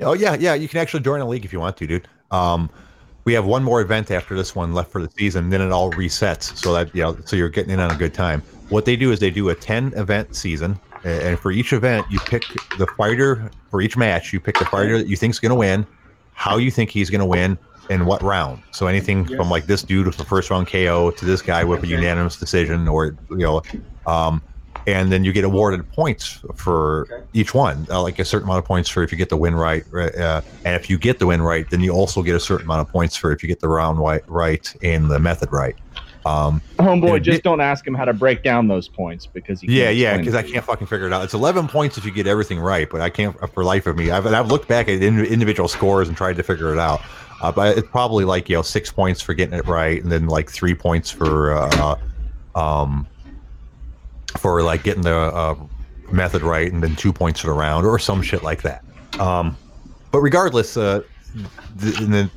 Oh 0.00 0.12
yeah, 0.12 0.34
yeah. 0.38 0.54
You 0.54 0.68
can 0.68 0.80
actually 0.80 1.02
join 1.02 1.20
a 1.20 1.28
league 1.28 1.44
if 1.44 1.52
you 1.52 1.60
want 1.60 1.76
to, 1.78 1.86
dude. 1.86 2.08
Um, 2.30 2.70
we 3.24 3.32
have 3.32 3.44
one 3.44 3.62
more 3.64 3.80
event 3.80 4.10
after 4.10 4.34
this 4.36 4.54
one 4.54 4.74
left 4.74 4.90
for 4.90 5.00
the 5.00 5.10
season. 5.16 5.50
Then 5.50 5.60
it 5.60 5.72
all 5.72 5.90
resets, 5.92 6.56
so 6.56 6.72
that 6.74 6.94
you 6.94 7.02
know, 7.02 7.16
so 7.24 7.36
you're 7.36 7.48
getting 7.48 7.72
in 7.72 7.80
on 7.80 7.90
a 7.90 7.96
good 7.96 8.12
time. 8.12 8.42
What 8.68 8.84
they 8.84 8.96
do 8.96 9.12
is 9.12 9.20
they 9.20 9.30
do 9.30 9.48
a 9.48 9.54
ten 9.54 9.92
event 9.94 10.34
season, 10.34 10.78
and 11.04 11.38
for 11.38 11.52
each 11.52 11.72
event, 11.72 12.06
you 12.10 12.18
pick 12.20 12.44
the 12.78 12.86
fighter 12.98 13.50
for 13.70 13.80
each 13.80 13.96
match. 13.96 14.32
You 14.32 14.40
pick 14.40 14.58
the 14.58 14.64
fighter 14.66 14.98
that 14.98 15.06
you 15.06 15.16
think's 15.16 15.38
going 15.38 15.50
to 15.50 15.56
win, 15.56 15.86
how 16.32 16.56
you 16.56 16.70
think 16.70 16.90
he's 16.90 17.08
going 17.08 17.20
to 17.20 17.26
win, 17.26 17.56
and 17.88 18.06
what 18.06 18.22
round. 18.22 18.62
So 18.72 18.86
anything 18.86 19.24
from 19.24 19.48
like 19.50 19.66
this 19.66 19.82
dude 19.82 20.06
with 20.06 20.16
the 20.16 20.24
first 20.24 20.50
round 20.50 20.66
KO 20.66 21.10
to 21.12 21.24
this 21.24 21.42
guy 21.42 21.64
with 21.64 21.82
a 21.84 21.86
unanimous 21.86 22.36
decision, 22.36 22.88
or 22.88 23.16
you 23.30 23.38
know, 23.38 23.62
um, 24.06 24.42
and 24.86 25.10
then 25.12 25.24
you 25.24 25.32
get 25.32 25.44
awarded 25.44 25.88
points 25.92 26.40
for 26.56 27.08
Okay. 27.10 27.24
each 27.32 27.54
one, 27.54 27.86
uh, 27.90 28.02
like 28.02 28.18
a 28.18 28.24
certain 28.24 28.48
amount 28.48 28.58
of 28.60 28.64
points 28.64 28.88
for 28.88 29.02
if 29.02 29.10
you 29.12 29.18
get 29.18 29.28
the 29.28 29.36
win 29.36 29.54
right, 29.54 29.84
right, 29.90 30.14
uh, 30.16 30.42
and 30.64 30.76
if 30.76 30.88
you 30.88 30.98
get 30.98 31.18
the 31.18 31.26
win 31.26 31.42
right, 31.42 31.68
then 31.70 31.80
you 31.80 31.92
also 31.92 32.22
get 32.22 32.34
a 32.36 32.40
certain 32.40 32.66
amount 32.66 32.80
of 32.82 32.88
points 32.88 33.16
for 33.16 33.32
if 33.32 33.42
you 33.42 33.48
get 33.48 33.60
the 33.60 33.68
round 33.68 33.98
right, 33.98 34.22
right 34.28 34.74
and 34.82 35.10
the 35.10 35.18
method 35.18 35.50
right. 35.52 35.76
Um, 36.24 36.62
Homeboy, 36.80 37.22
just 37.22 37.42
di- 37.42 37.42
don't 37.42 37.60
ask 37.60 37.86
him 37.86 37.94
how 37.94 38.04
to 38.04 38.12
break 38.12 38.42
down 38.42 38.68
those 38.68 38.88
points 38.88 39.26
because 39.26 39.60
he 39.60 39.66
yeah, 39.66 39.84
can't 39.84 39.90
yeah, 39.90 40.16
explain 40.16 40.18
because 40.18 40.34
I 40.34 40.42
can't 40.42 40.64
fucking 40.64 40.86
figure 40.88 41.06
it 41.06 41.12
out. 41.12 41.24
It's 41.24 41.34
11 41.34 41.68
points 41.68 41.96
if 41.96 42.04
you 42.04 42.10
get 42.12 42.26
everything 42.26 42.58
right, 42.60 42.88
but 42.90 43.00
I 43.00 43.10
can't 43.10 43.34
uh, 43.42 43.46
for 43.46 43.64
life 43.64 43.86
of 43.86 43.96
me. 43.96 44.10
I've, 44.10 44.26
I've 44.26 44.48
looked 44.48 44.68
back 44.68 44.88
at 44.88 45.02
individual 45.02 45.68
scores 45.68 46.08
and 46.08 46.16
tried 46.16 46.36
to 46.36 46.42
figure 46.42 46.72
it 46.72 46.78
out. 46.78 47.06
Uh, 47.40 47.50
but 47.52 47.78
it's 47.78 47.88
probably 47.88 48.24
like 48.24 48.48
you 48.48 48.56
know 48.56 48.62
six 48.62 48.92
points 48.92 49.20
for 49.22 49.34
getting 49.34 49.58
it 49.58 49.66
right, 49.66 50.02
and 50.02 50.12
then 50.12 50.26
like 50.26 50.50
three 50.50 50.74
points 50.74 51.10
for 51.10 51.52
uh, 51.54 51.96
um 52.54 53.08
for 54.38 54.62
like 54.62 54.82
getting 54.82 55.02
the 55.02 55.14
uh, 55.14 55.54
method 56.12 56.42
right, 56.42 56.70
and 56.72 56.82
then 56.82 56.96
two 56.96 57.12
points 57.12 57.40
for 57.40 57.48
the 57.48 57.52
round, 57.52 57.86
or 57.86 57.98
some 57.98 58.22
shit 58.22 58.42
like 58.42 58.62
that. 58.62 58.84
Um, 59.20 59.56
but 60.10 60.20
regardless, 60.20 60.76
uh, 60.76 61.02
th- 61.80 61.98
and 62.00 62.12
then 62.12 62.30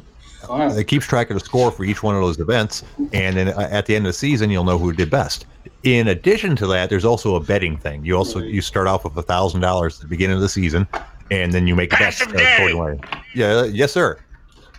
Wow. 0.48 0.70
it 0.70 0.88
keeps 0.88 1.06
track 1.06 1.30
of 1.30 1.34
the 1.38 1.44
score 1.44 1.72
for 1.72 1.84
each 1.84 2.04
one 2.04 2.16
of 2.16 2.22
those 2.22 2.40
events, 2.40 2.84
and 3.12 3.36
then 3.36 3.50
at 3.50 3.86
the 3.86 3.96
end 3.96 4.06
of 4.06 4.10
the 4.10 4.18
season, 4.18 4.50
you'll 4.50 4.64
know 4.64 4.78
who 4.78 4.94
did 4.94 5.10
best. 5.10 5.46
In 5.84 6.08
addition 6.08 6.56
to 6.58 6.68
that, 6.68 6.90
there's 6.90 7.04
also 7.06 7.36
a 7.36 7.40
betting 7.40 7.76
thing. 7.78 8.06
You 8.06 8.16
also 8.16 8.40
you 8.40 8.62
start 8.62 8.88
off 8.88 9.04
with 9.04 9.18
a 9.18 9.22
thousand 9.24 9.62
dollars 9.62 9.96
at 9.98 10.02
the 10.04 10.08
beginning 10.08 10.36
of 10.36 10.42
the 10.42 10.48
season, 10.50 10.88
and 11.32 11.52
then 11.52 11.68
you 11.68 11.76
make 11.76 11.90
bets 11.90 12.20
Passive 12.24 12.34
uh, 12.36 12.40
accordingly. 12.54 13.00
Yeah, 13.36 13.58
uh, 13.58 13.64
yes, 13.64 13.92
sir. 13.92 14.20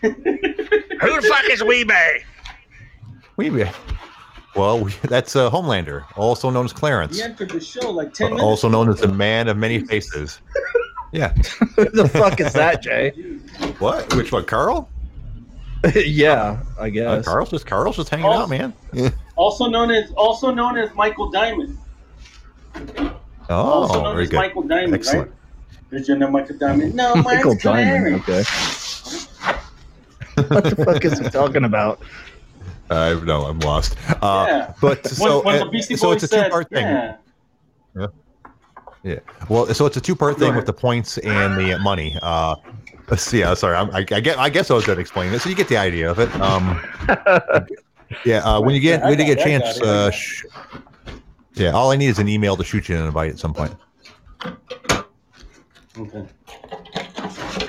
Who 0.01 0.11
the 0.11 1.27
fuck 1.29 1.51
is 1.51 1.61
Weebay? 1.63 2.23
We 3.37 3.51
well, 4.59 4.81
we, 4.81 4.93
that's 5.03 5.37
uh, 5.37 5.51
Homelander, 5.51 6.05
also 6.17 6.51
known 6.51 6.65
as 6.67 6.73
Clarence, 6.73 7.17
He 7.17 7.23
entered 7.23 7.51
the 7.51 7.61
show 7.61 7.91
like 7.91 8.13
ten 8.13 8.27
minutes. 8.31 8.43
also 8.43 8.69
known 8.69 8.89
as 8.89 9.01
the 9.01 9.09
Man 9.09 9.49
of 9.49 9.57
Many 9.57 9.81
Faces. 9.81 10.41
Yeah. 11.11 11.33
Who 11.77 11.87
the 11.87 12.07
fuck 12.07 12.39
is 12.39 12.53
that, 12.53 12.83
Jay? 12.83 13.13
What? 13.79 14.15
Which 14.15 14.31
one? 14.31 14.45
Carl? 14.45 14.91
yeah, 15.95 16.63
I 16.79 16.83
Uh, 16.83 16.89
guess. 16.91 17.25
Carl's 17.25 17.49
just 17.49 17.65
Carl's 17.65 17.97
just 17.97 18.11
hanging 18.11 18.27
Oh. 18.27 18.33
out, 18.43 18.51
man. 18.51 18.75
Also 19.35 19.69
known 19.69 19.91
as 19.91 20.11
also 20.19 20.51
known 20.53 20.77
as 20.77 20.95
Michael 20.95 21.31
Diamond. 21.31 21.79
also 23.49 23.99
Oh, 23.99 24.03
known 24.03 24.13
very 24.17 24.25
as 24.25 24.29
good. 24.29 24.37
Michael 24.37 24.63
Diamond, 24.65 24.95
Excellent. 24.97 25.31
right? 25.31 25.91
Did 25.93 26.09
you 26.09 26.17
know 26.17 26.31
Michael 26.31 26.59
Diamond? 26.59 26.95
No, 26.95 27.15
Michael 27.15 27.55
Diamond. 27.57 28.17
Okay. 28.17 28.45
What 30.49 30.65
the 30.65 30.77
fuck 30.85 31.03
is 31.07 31.19
he 31.19 31.29
talking 31.31 31.65
about? 31.65 32.01
I 32.91 33.15
know 33.25 33.47
I'm 33.47 33.61
lost. 33.61 33.97
Uh, 34.23 34.47
yeah. 34.49 34.75
But 34.81 35.07
so, 35.11 35.43
when 35.43 35.63
uh, 35.63 35.83
so 35.83 36.13
it's 36.13 36.25
a 36.25 36.29
two-part 36.29 36.71
thing. 36.71 37.15
yeah. 39.03 39.19
Well, 39.49 39.67
so 39.75 39.87
it's 39.87 39.97
a 39.97 40.01
two-part 40.01 40.39
thing 40.39 40.55
with 40.55 40.67
the 40.67 40.73
points 40.73 41.19
and 41.19 41.57
the 41.57 41.79
money. 41.79 42.17
Uh, 42.23 42.57
see. 43.17 43.41
Yeah, 43.41 43.55
sorry. 43.55 43.77
I'm, 43.77 43.91
I, 43.91 43.99
I 43.99 44.21
get. 44.21 44.39
I 44.39 44.49
guess 44.49 44.71
I 44.71 44.75
was 44.75 44.85
going 44.85 44.97
to 44.97 45.01
explain 45.01 45.33
this. 45.33 45.43
So 45.43 45.49
you 45.49 45.55
get 45.55 45.69
the 45.69 45.77
idea 45.77 46.11
of 46.11 46.19
it. 46.19 46.33
Um, 46.41 46.83
yeah. 48.25 48.39
Uh, 48.39 48.61
when 48.61 48.75
you 48.75 48.81
get 48.81 49.01
Yeah, 49.01 49.09
when 49.09 49.19
you 49.19 49.25
get 49.25 49.41
a 49.41 49.43
chance, 49.43 49.77
it, 49.79 49.83
uh, 49.83 50.11
sh- 50.11 50.45
yeah. 51.55 51.71
All 51.71 51.91
I 51.91 51.97
need 51.97 52.09
is 52.09 52.19
an 52.19 52.29
email 52.29 52.57
to 52.57 52.65
shoot 52.65 52.89
you 52.89 52.97
an 52.97 53.07
invite 53.07 53.31
at 53.31 53.39
some 53.39 53.55
point. 53.55 53.75
Okay. 55.99 56.27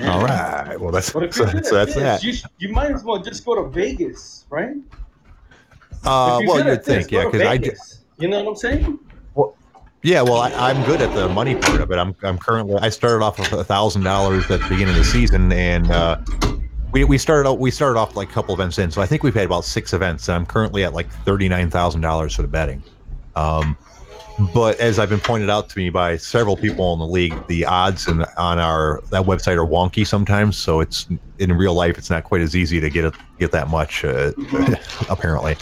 All 0.03 0.23
right. 0.23 0.79
Well, 0.79 0.91
that's 0.91 1.07
so, 1.07 1.29
so 1.29 1.45
that's 1.45 1.95
that. 1.95 2.23
You, 2.23 2.33
you 2.59 2.69
might 2.69 2.91
as 2.91 3.03
well 3.03 3.19
just 3.19 3.43
go 3.45 3.55
to 3.55 3.69
Vegas, 3.69 4.45
right? 4.49 4.75
Uh, 6.05 6.41
well, 6.45 6.57
you'd 6.57 6.67
at 6.67 6.83
this, 6.83 7.07
think, 7.07 7.11
yeah, 7.11 7.25
because 7.25 7.41
I. 7.41 7.57
Vegas. 7.57 8.03
You 8.17 8.27
know 8.27 8.43
what 8.43 8.49
I'm 8.49 8.55
saying? 8.55 8.99
Yeah, 10.01 10.21
well, 10.21 10.37
I, 10.37 10.51
I'm 10.51 10.81
good 10.85 11.01
at 11.01 11.13
the 11.13 11.27
money 11.27 11.55
part 11.55 11.81
of 11.81 11.91
it. 11.91 11.97
I'm, 11.97 12.15
I'm 12.23 12.37
currently. 12.37 12.75
I 12.75 12.89
started 12.89 13.23
off 13.23 13.37
with 13.37 13.51
a 13.51 13.63
thousand 13.65 14.03
dollars 14.03 14.49
at 14.49 14.61
the 14.61 14.69
beginning 14.69 14.89
of 14.89 14.95
the 14.95 15.03
season, 15.03 15.51
and 15.51 15.91
uh, 15.91 16.21
we, 16.93 17.03
we 17.03 17.17
started 17.17 17.49
out. 17.49 17.59
We 17.59 17.69
started 17.69 17.99
off 17.99 18.15
like 18.15 18.29
a 18.29 18.31
couple 18.31 18.53
events 18.53 18.77
in, 18.79 18.91
so 18.91 19.01
I 19.01 19.05
think 19.05 19.23
we've 19.23 19.33
had 19.33 19.45
about 19.45 19.65
six 19.65 19.91
events, 19.91 20.29
and 20.29 20.35
I'm 20.35 20.45
currently 20.45 20.85
at 20.85 20.93
like 20.93 21.09
thirty 21.25 21.49
nine 21.49 21.69
thousand 21.69 21.99
dollars 21.99 22.33
for 22.33 22.43
the 22.43 22.47
betting. 22.47 22.81
Um, 23.35 23.77
but 24.53 24.79
as 24.79 24.99
I've 24.99 25.09
been 25.09 25.19
pointed 25.19 25.49
out 25.49 25.67
to 25.69 25.77
me 25.77 25.89
by 25.89 26.15
several 26.15 26.55
people 26.55 26.93
in 26.93 26.99
the 26.99 27.05
league, 27.05 27.35
the 27.47 27.65
odds 27.65 28.07
and 28.07 28.25
on 28.37 28.57
our 28.57 29.01
that 29.09 29.23
website 29.23 29.57
are 29.57 29.67
wonky 29.67 30.07
sometimes. 30.07 30.57
So 30.57 30.79
it's 30.79 31.07
in 31.39 31.51
real 31.51 31.73
life, 31.73 31.97
it's 31.97 32.09
not 32.09 32.23
quite 32.23 32.39
as 32.39 32.55
easy 32.55 32.79
to 32.79 32.89
get 32.89 33.03
it, 33.03 33.13
get 33.37 33.51
that 33.51 33.67
much. 33.67 34.05
Uh, 34.05 34.31
apparently. 35.09 35.57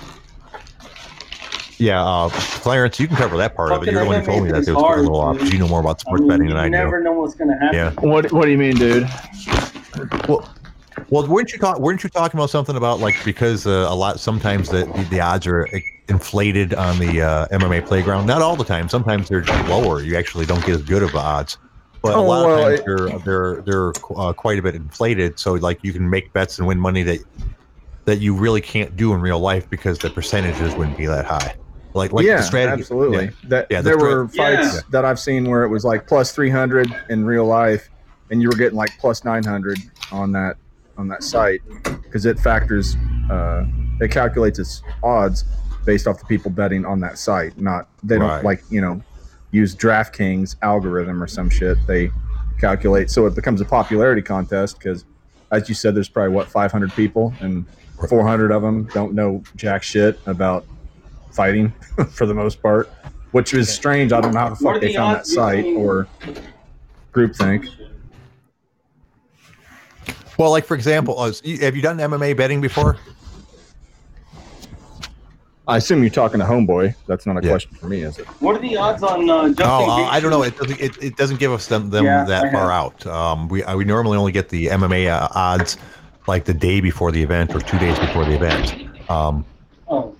Yeah, 1.79 2.03
uh, 2.03 2.29
Clarence, 2.29 2.99
you 2.99 3.07
can 3.07 3.17
cover 3.17 3.37
that 3.37 3.55
part 3.55 3.71
of 3.71 3.83
it. 3.83 3.91
You're 3.91 4.01
the 4.01 4.05
one 4.07 4.19
who 4.21 4.25
told 4.25 4.43
me 4.43 4.51
that 4.51 4.67
it 4.67 4.73
was 4.73 4.97
a 4.97 5.01
little 5.01 5.19
off. 5.19 5.37
'cause 5.37 5.51
You 5.53 5.59
know 5.59 5.67
more 5.67 5.79
about 5.79 5.97
I 5.99 6.01
sports 6.01 6.21
mean, 6.21 6.29
betting 6.29 6.47
than 6.47 6.57
I 6.57 6.69
do. 6.69 6.77
You 6.77 6.83
never 6.83 6.99
know 7.01 7.11
what's 7.13 7.35
gonna 7.35 7.57
happen. 7.59 7.75
Yeah. 7.77 7.91
What 7.99 8.31
What 8.31 8.45
do 8.45 8.51
you 8.51 8.57
mean, 8.57 8.75
dude? 8.75 9.07
Well, 10.27 10.49
well, 11.09 11.27
weren't 11.27 11.51
you 11.53 11.59
talk? 11.59 11.79
Weren't 11.79 12.03
you 12.03 12.09
talking 12.09 12.39
about 12.39 12.49
something 12.49 12.75
about 12.75 12.99
like 12.99 13.15
because 13.23 13.67
uh, 13.67 13.85
a 13.89 13.95
lot 13.95 14.19
sometimes 14.19 14.69
the 14.69 14.85
the 15.11 15.19
odds 15.21 15.45
are 15.45 15.67
inflated 16.09 16.73
on 16.73 16.97
the 16.97 17.21
uh, 17.21 17.47
MMA 17.49 17.85
playground? 17.85 18.25
Not 18.25 18.41
all 18.41 18.55
the 18.55 18.63
time. 18.63 18.89
Sometimes 18.89 19.29
they're 19.29 19.43
lower. 19.67 20.01
You 20.01 20.17
actually 20.17 20.45
don't 20.47 20.65
get 20.65 20.75
as 20.75 20.81
good 20.81 21.03
of 21.03 21.15
odds. 21.15 21.57
But 22.01 22.13
a 22.13 22.17
Oh, 22.17 22.23
lot 22.23 22.45
well, 22.47 22.67
of 22.67 22.75
times 22.75 22.81
they're 22.85 23.19
they're 23.19 23.61
they're 23.61 23.91
uh, 24.17 24.33
quite 24.33 24.57
a 24.57 24.61
bit 24.63 24.73
inflated. 24.75 25.37
So 25.39 25.53
like 25.53 25.79
you 25.83 25.93
can 25.93 26.09
make 26.09 26.33
bets 26.33 26.57
and 26.57 26.67
win 26.67 26.79
money 26.79 27.03
that 27.03 27.19
that 28.05 28.17
you 28.19 28.33
really 28.35 28.61
can't 28.61 28.95
do 28.95 29.13
in 29.13 29.21
real 29.21 29.39
life 29.39 29.69
because 29.69 29.99
the 29.99 30.09
percentages 30.09 30.73
wouldn't 30.75 30.97
be 30.97 31.05
that 31.05 31.25
high. 31.25 31.53
Like 31.97 32.13
like 32.13 32.25
yeah, 32.25 32.37
the 32.37 32.43
strategy. 32.43 32.81
absolutely. 32.81 33.25
yeah. 33.25 33.31
That 33.45 33.67
Yeah, 33.69 33.81
the 33.81 33.89
there 33.89 33.99
stra- 33.99 34.09
were 34.15 34.27
fights 34.29 34.75
Yeah. 34.75 34.79
that 34.91 35.03
I've 35.05 35.19
seen 35.19 35.49
where 35.49 35.63
it 35.63 35.69
was 35.69 35.83
like 35.83 36.07
plus 36.07 36.31
three 36.31 36.49
hundred 36.49 36.93
in 37.09 37.25
real 37.25 37.45
life, 37.45 37.89
and 38.29 38.41
you 38.41 38.47
were 38.47 38.55
getting 38.55 38.77
like 38.77 38.91
plus 38.99 39.25
nine 39.25 39.43
hundred 39.43 39.79
on 40.11 40.31
that 40.33 40.55
on 40.97 41.07
that 41.09 41.23
site 41.23 41.61
because 42.03 42.25
it 42.25 42.39
factors, 42.39 42.95
uh, 43.29 43.63
it 43.99 44.09
calculates 44.11 44.57
its 44.59 44.81
odds 45.03 45.43
based 45.85 46.07
off 46.07 46.19
the 46.19 46.25
people 46.25 46.49
betting 46.51 46.85
on 46.85 46.99
that 47.01 47.17
site. 47.17 47.59
Not 47.59 47.87
they 48.03 48.17
don't 48.17 48.43
like 48.43 48.61
you 48.69 48.81
know 48.81 49.01
use 49.51 49.75
DraftKings 49.75 50.55
algorithm 50.61 51.21
or 51.23 51.27
some 51.27 51.49
shit. 51.49 51.77
They 51.87 52.09
calculate 52.59 53.09
so 53.09 53.25
it 53.25 53.35
becomes 53.35 53.61
a 53.61 53.65
popularity 53.65 54.21
contest 54.21 54.77
because, 54.79 55.03
as 55.51 55.67
you 55.69 55.75
said, 55.75 55.95
there's 55.95 56.09
probably 56.09 56.33
what 56.33 56.47
500 56.47 56.91
people 56.93 57.33
and 57.39 57.65
400 58.09 58.51
of 58.51 58.61
them 58.61 58.83
don't 58.93 59.13
know 59.13 59.41
jack 59.55 59.81
shit 59.83 60.19
about 60.27 60.65
fighting 61.37 61.71
for 62.11 62.25
the 62.25 62.33
most 62.33 62.61
part, 62.61 62.89
which 63.31 63.53
is 63.53 63.69
strange. 63.69 64.11
I 64.11 64.19
don't 64.19 64.33
know 64.33 64.39
how 64.39 64.49
the 64.49 64.55
What 64.65 64.73
fuck 64.73 64.81
they 64.81 64.87
the 64.89 64.95
found 64.95 65.15
that 65.15 65.27
site 65.27 65.63
between- 65.63 65.77
or 65.77 66.07
groupthink. 67.13 67.69
Well, 70.37 70.51
like 70.51 70.65
for 70.65 70.75
example, 70.75 71.17
uh, 71.19 71.31
have 71.61 71.75
you 71.75 71.81
done 71.81 71.97
MMA 71.97 72.35
betting 72.35 72.61
before? 72.61 72.97
I 75.67 75.77
assume 75.77 76.01
you're 76.01 76.09
talking 76.11 76.39
to 76.39 76.45
Homeboy. 76.45 76.95
That's 77.07 77.25
not 77.25 77.37
a 77.37 77.41
Yeah. 77.43 77.49
question 77.51 77.75
for 77.75 77.87
me, 77.87 78.01
is 78.03 78.19
it? 78.19 78.25
What 78.39 78.55
are 78.55 78.59
the 78.59 78.77
odds 78.77 79.03
on 79.03 79.29
uh, 79.29 79.47
Justin 79.49 79.65
Oh, 79.67 79.89
uh, 79.89 80.07
I 80.09 80.19
don't 80.21 80.29
know. 80.31 80.43
It 80.43 80.55
doesn't. 80.57 80.79
It, 80.79 81.03
it 81.03 81.17
doesn't 81.17 81.39
give 81.39 81.51
us 81.51 81.67
them, 81.67 81.89
them 81.89 82.05
Yeah, 82.05 82.23
that 82.25 82.53
far 82.53 82.71
out. 82.71 83.05
Um, 83.05 83.49
we 83.49 83.63
uh, 83.63 83.75
we 83.75 83.83
normally 83.83 84.17
only 84.17 84.31
get 84.31 84.47
the 84.49 84.67
MMA 84.67 85.07
uh, 85.09 85.27
odds 85.35 85.77
like 86.27 86.45
the 86.45 86.53
day 86.53 86.79
before 86.81 87.11
the 87.11 87.21
event 87.21 87.53
or 87.55 87.59
two 87.59 87.77
days 87.79 87.97
before 87.99 88.23
the 88.25 88.35
event. 88.35 88.75
Um, 89.09 89.43
Oh, 89.89 90.15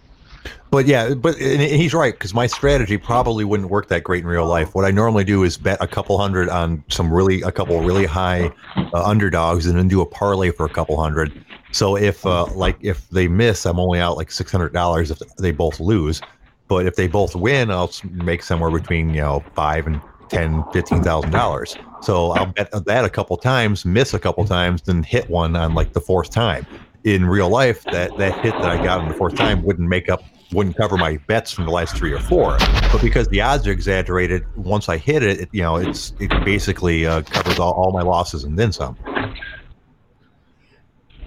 but 0.70 0.86
yeah, 0.86 1.14
but 1.14 1.36
he's 1.38 1.94
right 1.94 2.14
because 2.14 2.34
my 2.34 2.48
strategy 2.48 2.98
probably 2.98 3.46
wouldn't 3.46 3.70
work 3.70 3.88
that 3.90 4.04
great 4.04 4.24
in 4.24 4.28
real 4.28 4.46
life. 4.46 4.76
What 4.76 4.86
I 4.86 4.92
normally 4.92 5.24
do 5.24 5.44
is 5.44 5.58
bet 5.58 5.78
a 5.82 5.88
couple 5.88 6.18
hundred 6.18 6.50
on 6.50 6.84
some 6.90 7.14
really 7.14 7.42
a 7.42 7.52
couple 7.52 7.80
really 7.82 8.06
high 8.06 8.52
uh, 8.76 9.04
underdogs 9.04 9.66
and 9.66 9.78
then 9.78 9.88
do 9.88 10.02
a 10.02 10.06
parlay 10.06 10.52
for 10.52 10.66
a 10.66 10.70
couple 10.70 11.00
hundred. 11.02 11.46
So 11.72 11.96
if 11.98 12.26
uh, 12.26 12.46
like 12.54 12.78
if 12.82 13.10
they 13.10 13.28
miss, 13.28 13.66
I'm 13.66 13.80
only 13.80 14.00
out 14.00 14.18
like 14.18 14.32
six 14.32 14.52
hundred 14.52 14.74
dollars 14.74 15.12
if 15.12 15.20
they 15.38 15.52
both 15.52 15.80
lose. 15.80 16.22
But 16.68 16.86
if 16.86 16.96
they 16.96 17.08
both 17.08 17.36
win, 17.36 17.72
I'll 17.72 17.92
make 18.12 18.44
somewhere 18.44 18.72
between 18.72 19.10
you 19.12 19.22
know 19.22 19.44
five 19.56 19.88
and 19.88 20.02
ten, 20.30 20.64
fifteen 20.74 21.02
thousand 21.04 21.32
dollars. 21.32 21.76
So 22.02 22.32
I'll 22.32 22.48
bet 22.48 22.72
that 22.72 23.06
a 23.06 23.10
couple 23.10 23.38
times, 23.38 23.86
miss 23.86 24.14
a 24.14 24.20
couple 24.20 24.46
times, 24.46 24.82
then 24.84 25.04
hit 25.04 25.30
one 25.30 25.56
on 25.56 25.74
like 25.74 25.94
the 25.94 26.02
fourth 26.02 26.30
time. 26.30 26.66
In 27.04 27.26
real 27.26 27.50
life, 27.50 27.84
that 27.86 28.18
that 28.18 28.40
hit 28.44 28.54
that 28.54 28.70
I 28.70 28.84
got 28.84 29.00
on 29.00 29.08
the 29.08 29.14
fourth 29.14 29.36
time 29.36 29.64
wouldn't 29.64 29.88
make 29.88 30.10
up, 30.10 30.24
wouldn't 30.54 30.78
cover 30.78 30.98
my 30.98 31.18
bets 31.28 31.52
from 31.52 31.66
the 31.66 31.72
last 31.72 31.96
three 31.96 32.14
or 32.14 32.20
four. 32.20 32.58
But 32.92 33.02
because 33.02 33.28
the 33.28 33.42
odds 33.42 33.68
are 33.68 33.72
exaggerated, 33.72 34.46
once 34.58 34.88
I 34.90 34.98
hit 34.98 35.24
it, 35.24 35.42
it 35.42 35.50
you 35.52 35.62
know, 35.62 35.76
it's 35.76 36.14
it 36.20 36.30
basically 36.46 37.06
uh, 37.06 37.22
covers 37.24 37.60
all, 37.60 37.74
all 37.74 37.92
my 37.92 38.02
losses 38.02 38.44
and 38.44 38.58
then 38.58 38.72
some. 38.72 38.98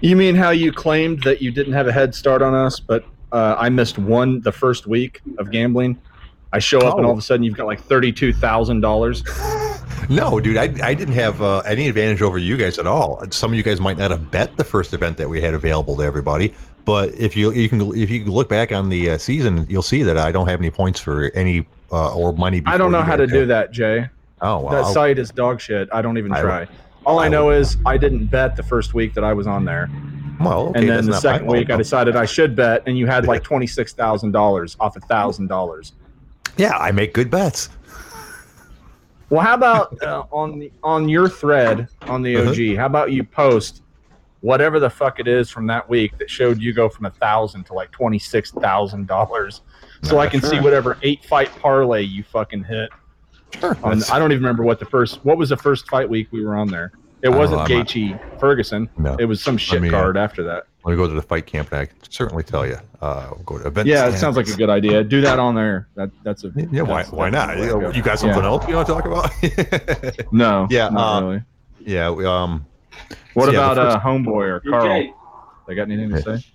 You 0.01 0.15
mean 0.15 0.35
how 0.35 0.49
you 0.49 0.71
claimed 0.71 1.21
that 1.23 1.41
you 1.41 1.51
didn't 1.51 1.73
have 1.73 1.87
a 1.87 1.91
head 1.91 2.15
start 2.15 2.41
on 2.41 2.55
us, 2.55 2.79
but 2.79 3.05
uh, 3.31 3.55
I 3.59 3.69
missed 3.69 3.99
one 3.99 4.41
the 4.41 4.51
first 4.51 4.87
week 4.87 5.21
of 5.37 5.51
gambling? 5.51 6.01
I 6.51 6.59
show 6.59 6.79
up 6.79 6.95
and 6.97 7.05
Oh. 7.05 7.09
all 7.09 7.13
of 7.13 7.19
a 7.19 7.21
sudden 7.21 7.43
you've 7.43 7.55
got 7.55 7.67
like 7.67 7.81
thirty-two 7.81 8.33
thousand 8.33 8.81
dollars. 8.81 9.23
No, 10.09 10.39
dude, 10.39 10.57
I, 10.57 10.63
I 10.83 10.93
didn't 10.93 11.13
have 11.13 11.41
uh, 11.41 11.59
any 11.59 11.87
advantage 11.87 12.21
over 12.21 12.37
you 12.37 12.57
guys 12.57 12.79
at 12.79 12.87
all. 12.87 13.23
Some 13.31 13.51
of 13.51 13.57
you 13.57 13.63
guys 13.63 13.79
might 13.79 13.97
not 13.97 14.11
have 14.11 14.31
bet 14.31 14.57
the 14.57 14.63
first 14.63 14.93
event 14.93 15.17
that 15.17 15.29
we 15.29 15.41
had 15.41 15.53
available 15.53 15.95
to 15.97 16.03
everybody, 16.03 16.53
but 16.85 17.13
if 17.15 17.35
you 17.35 17.51
you 17.51 17.69
can 17.69 17.81
if 17.95 18.09
you 18.09 18.25
look 18.25 18.49
back 18.49 18.71
on 18.71 18.89
the 18.89 19.11
uh, 19.11 19.17
season, 19.17 19.65
you'll 19.69 19.81
see 19.81 20.03
that 20.03 20.17
I 20.17 20.31
don't 20.31 20.47
have 20.47 20.59
any 20.59 20.71
points 20.71 20.99
for 20.99 21.31
any 21.33 21.67
uh, 21.91 22.15
or 22.15 22.33
money. 22.33 22.61
I 22.65 22.77
don't 22.77 22.91
know 22.91 23.01
how 23.01 23.15
to 23.15 23.27
do 23.27 23.45
that, 23.45 23.71
Jay. 23.71 24.09
Oh, 24.41 24.69
that 24.71 24.91
site 24.93 25.19
is 25.19 25.29
dog 25.29 25.61
shit. 25.61 25.87
I 25.93 26.01
don't 26.01 26.17
even 26.17 26.33
I 26.33 26.41
try. 26.41 26.67
All 27.05 27.19
I, 27.19 27.25
I 27.25 27.29
know 27.29 27.49
is 27.51 27.77
I 27.85 27.97
didn't 27.97 28.27
bet 28.27 28.55
the 28.55 28.63
first 28.63 28.93
week 28.93 29.13
that 29.13 29.23
I 29.23 29.33
was 29.33 29.47
on 29.47 29.65
there, 29.65 29.89
well, 30.43 30.67
okay, 30.69 30.79
and 30.79 30.89
then 30.89 31.05
the 31.05 31.19
second 31.19 31.47
week 31.47 31.69
I 31.69 31.77
decided 31.77 32.15
I 32.15 32.25
should 32.25 32.55
bet, 32.55 32.83
and 32.85 32.97
you 32.97 33.07
had 33.07 33.25
like 33.25 33.43
twenty 33.51 33.67
six 33.67 33.93
thousand 33.93 34.31
dollars 34.31 34.75
off 34.79 34.95
a 34.95 34.99
thousand 35.01 35.47
dollars. 35.47 35.93
Yeah, 36.57 36.77
I 36.77 36.91
make 36.91 37.13
good 37.13 37.29
bets. 37.29 37.69
Well, 39.31 39.39
how 39.41 39.53
about 39.53 40.03
uh, 40.03 40.25
on 40.29 40.59
the 40.59 40.69
on 40.83 41.07
your 41.07 41.29
thread 41.29 41.87
on 42.01 42.21
the 42.21 42.35
Uh-huh. 42.35 42.49
OG? 42.51 42.75
How 42.75 42.85
about 42.85 43.13
you 43.13 43.23
post 43.23 43.81
whatever 44.41 44.77
the 44.77 44.89
fuck 44.89 45.21
it 45.21 45.27
is 45.27 45.49
from 45.49 45.65
that 45.67 45.87
week 45.87 46.17
that 46.17 46.29
showed 46.29 46.61
you 46.61 46.73
go 46.73 46.89
from 46.89 47.05
a 47.05 47.11
thousand 47.11 47.63
to 47.67 47.73
like 47.73 47.91
twenty 47.91 48.19
six 48.19 48.51
thousand 48.51 49.07
dollars, 49.07 49.61
so 50.03 50.19
I 50.19 50.27
can 50.27 50.41
see 50.41 50.59
whatever 50.59 50.97
eight 51.01 51.23
fight 51.23 51.49
parlay 51.61 52.01
you 52.01 52.23
fucking 52.23 52.65
hit. 52.65 52.89
Sure. 53.57 53.77
On, 53.83 54.03
I 54.11 54.19
don't 54.19 54.33
even 54.33 54.43
remember 54.43 54.63
what 54.63 54.79
the 54.79 54.85
first 54.85 55.23
what 55.23 55.37
was 55.37 55.47
the 55.47 55.57
first 55.57 55.87
fight 55.87 56.09
week 56.09 56.27
we 56.31 56.43
were 56.43 56.57
on 56.57 56.67
there. 56.67 56.91
It 57.23 57.29
wasn't 57.29 57.67
know, 57.69 57.77
not- 57.77 57.87
Gaethje 57.87 58.39
Ferguson. 58.39 58.89
no. 58.97 59.15
It 59.19 59.25
was 59.25 59.41
some 59.41 59.57
shit 59.57 59.81
me, 59.81 59.89
uh, 59.89 59.91
card 59.91 60.17
after 60.17 60.43
that. 60.43 60.63
Let 60.83 60.91
me 60.91 60.97
go 60.97 61.07
to 61.07 61.13
the 61.13 61.21
fight 61.21 61.45
camp, 61.45 61.71
and 61.71 61.81
I 61.81 61.85
can 61.85 61.95
certainly 62.09 62.41
tell 62.43 62.65
you. 62.65 62.77
Uh, 63.01 63.27
we'll 63.31 63.43
go 63.43 63.57
to 63.59 63.67
events. 63.67 63.87
Yeah, 63.87 64.07
it 64.07 64.17
sounds 64.17 64.35
like 64.35 64.47
a 64.47 64.53
good 64.55 64.69
idea. 64.69 65.03
Do 65.03 65.21
that 65.21 65.37
on 65.37 65.53
there. 65.53 65.87
That 65.95 66.09
that's 66.23 66.43
a 66.43 66.51
Yeah, 66.55 66.81
why, 66.81 67.03
that's- 67.03 67.11
why 67.11 67.29
that's 67.29 67.59
not? 67.59 67.67
the 67.69 67.77
way. 67.77 67.91
You 67.95 68.01
got 68.01 68.17
something 68.19 68.39
Yeah. 68.41 68.47
else 68.49 68.67
you 68.67 68.75
want 68.75 68.87
to 68.87 68.93
talk 68.93 69.05
about? 69.05 70.27
No. 70.31 70.67
Yeah, 70.71 70.89
not 70.89 71.21
uh, 71.23 71.25
really. 71.27 71.41
yeah, 71.81 72.09
we, 72.09 72.25
um, 72.25 72.65
What 73.35 73.45
yeah, 73.45 73.51
the 73.51 73.57
about 73.71 73.77
uh, 73.77 73.93
first- 73.93 74.05
Homeboy 74.05 74.47
or 74.49 74.59
Carl? 74.61 74.85
okay. 74.85 75.13
They 75.67 75.75
got 75.75 75.83
anything 75.91 76.09
to 76.09 76.21
say? 76.21 76.45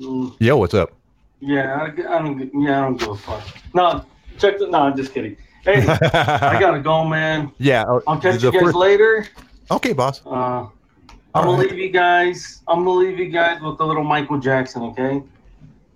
Mm, 0.00 0.34
yo, 0.38 0.56
what's 0.56 0.74
up? 0.74 0.92
Yeah, 1.40 1.74
I, 1.82 1.84
I 1.86 2.18
don't. 2.22 2.38
gi- 2.38 2.50
Yeah, 2.54 2.78
I 2.78 2.84
don't 2.84 2.96
give 2.98 3.08
a 3.08 3.16
fuck. 3.16 3.42
No, 3.74 4.04
check 4.38 4.58
the. 4.58 4.66
No, 4.68 4.78
I'm 4.82 4.96
just 4.96 5.12
kidding. 5.12 5.36
Hey, 5.64 5.86
I 5.86 6.58
gotta 6.60 6.80
go, 6.80 7.04
man. 7.04 7.50
yeah, 7.58 7.82
uh, 7.82 8.00
I'll 8.06 8.18
catch 8.20 8.42
you 8.42 8.52
guys 8.52 8.60
first- 8.62 8.76
later. 8.76 9.26
Okay, 9.70 9.92
boss. 9.92 10.20
Uh, 10.26 10.30
I'm 10.30 10.68
All 11.34 11.44
gonna 11.44 11.58
right. 11.58 11.70
leave 11.70 11.78
you 11.78 11.90
guys. 11.90 12.62
I'm 12.66 12.84
gonna 12.84 12.90
leave 12.90 13.18
you 13.18 13.28
guys 13.28 13.60
with 13.62 13.78
a 13.80 13.84
little 13.84 14.02
Michael 14.02 14.38
Jackson, 14.38 14.82
okay? 14.82 15.22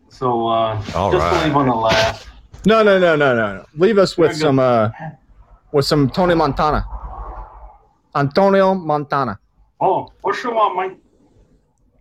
So 0.09 0.47
uh, 0.47 0.81
All 0.95 1.11
just 1.11 1.23
right. 1.25 1.45
leave 1.45 1.57
on 1.57 1.69
a 1.69 1.75
laugh. 1.79 2.31
No, 2.67 2.83
no, 2.83 2.99
no, 2.99 3.17
no, 3.17 3.35
no, 3.35 3.57
no. 3.57 3.65
Leave 3.75 3.99
us 3.99 4.17
with 4.17 4.37
some 4.37 4.59
uh 4.59 4.91
with 5.73 5.85
some 5.85 6.09
Tony 6.09 6.35
Montana. 6.35 6.87
Antonio 8.15 8.75
Montana. 8.75 9.39
Oh, 9.81 10.13
what 10.23 10.41
you 10.45 10.53
want, 10.55 10.77
Mike? 10.77 10.99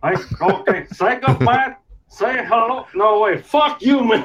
I, 0.02 0.14
okay, 0.40 0.86
psychopath. 0.92 1.76
Say 2.08 2.44
hello. 2.46 2.86
No 2.94 3.20
way. 3.20 3.38
Fuck 3.38 3.82
you, 3.82 4.04
man. 4.04 4.24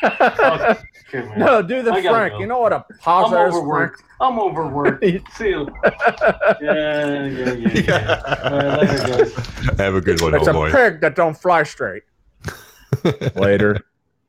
Fuck. 0.00 0.82
Okay, 1.08 1.26
man. 1.28 1.38
No, 1.38 1.62
do 1.62 1.82
the 1.82 1.92
I 1.92 2.02
Frank. 2.02 2.32
go. 2.34 2.38
You 2.40 2.46
know 2.46 2.58
what 2.58 2.72
a 2.72 2.76
I'm 2.90 2.98
pause 2.98 3.26
is, 3.26 3.30
Frank? 3.32 3.54
overworked. 3.54 4.02
I'm 4.20 4.38
overworked. 4.40 5.04
See 5.36 5.48
you. 5.48 5.68
Yeah, 6.60 7.26
yeah, 7.26 7.52
yeah. 7.52 7.68
yeah. 7.74 8.40
All 8.42 8.50
right, 8.58 8.80
later, 8.80 9.24
guys. 9.24 9.34
Have 9.78 9.94
a 9.94 10.00
good 10.00 10.20
one, 10.20 10.34
It's 10.34 10.48
old 10.48 10.48
a 10.48 10.52
boy. 10.52 10.70
pig 10.72 11.00
that 11.00 11.14
don't 11.16 11.34
fly 11.36 11.62
straight. 11.64 12.02
Later. 13.36 13.80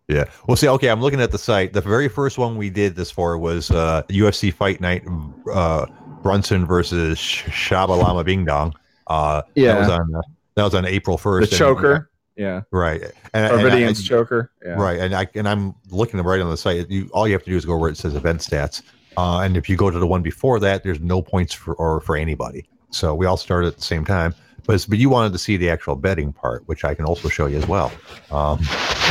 Yeah. 0.07 0.25
Well, 0.47 0.55
see, 0.57 0.67
okay, 0.69 0.87
I'm 0.89 1.01
looking 1.01 1.21
at 1.21 1.31
the 1.31 1.37
site. 1.37 1.73
The 1.73 1.81
very 1.81 2.07
first 2.07 2.37
one 2.37 2.57
we 2.57 2.69
did 2.69 2.95
this 2.95 3.11
for 3.11 3.37
was 3.37 3.71
uh, 3.71 4.03
UFC 4.09 4.53
Fight 4.53 4.79
Night 4.81 5.03
uh, 5.51 5.85
Brunson 6.21 6.65
versus 6.65 7.17
Sh- 7.19 7.43
Shabalama 7.45 8.23
Bing 8.25 8.45
Dong. 8.45 8.73
Uh, 9.07 9.41
That 9.41 9.61
Yeah. 9.61 9.79
was 9.79 9.89
on, 9.89 10.15
uh, 10.15 10.21
that 10.55 10.63
was 10.63 10.75
on 10.75 10.85
April 10.85 11.17
1st. 11.17 11.39
The 11.41 11.47
and- 11.47 11.51
choker. 11.57 12.09
Yeah. 12.37 12.61
right. 12.71 13.01
And, 13.33 13.45
I- 13.45 13.93
choker. 13.93 14.51
Yeah. 14.63 14.73
Right, 14.73 14.99
and 14.99 15.15
I 15.15 15.27
and 15.33 15.49
I'm 15.49 15.75
looking 15.89 16.19
right 16.21 16.39
on 16.39 16.49
the 16.49 16.57
site. 16.57 16.89
You 16.89 17.09
all 17.11 17.27
you 17.27 17.33
have 17.33 17.43
to 17.43 17.49
do 17.49 17.57
is 17.57 17.65
go 17.65 17.77
where 17.77 17.89
it 17.89 17.97
says 17.97 18.15
event 18.15 18.41
stats, 18.41 18.83
uh, 19.17 19.39
and 19.39 19.57
if 19.57 19.67
you 19.69 19.75
go 19.75 19.89
to 19.89 19.97
the 19.97 20.07
one 20.07 20.21
before 20.21 20.59
that, 20.59 20.83
there's 20.83 20.99
no 20.99 21.21
points 21.21 21.53
for 21.53 21.73
or 21.75 21.99
for 22.01 22.15
anybody. 22.15 22.67
So 22.91 23.15
we 23.15 23.25
all 23.25 23.37
started 23.37 23.67
at 23.67 23.75
the 23.75 23.83
same 23.83 24.05
time. 24.05 24.35
But 24.67 24.85
but 24.89 24.97
you 24.97 25.09
wanted 25.09 25.31
to 25.31 25.39
see 25.39 25.57
the 25.57 25.69
actual 25.69 25.95
betting 25.95 26.33
part, 26.33 26.67
which 26.67 26.83
I 26.83 26.93
can 26.93 27.05
also 27.05 27.29
show 27.29 27.47
you 27.47 27.57
as 27.57 27.67
well. 27.67 27.91
Um, 28.31 28.59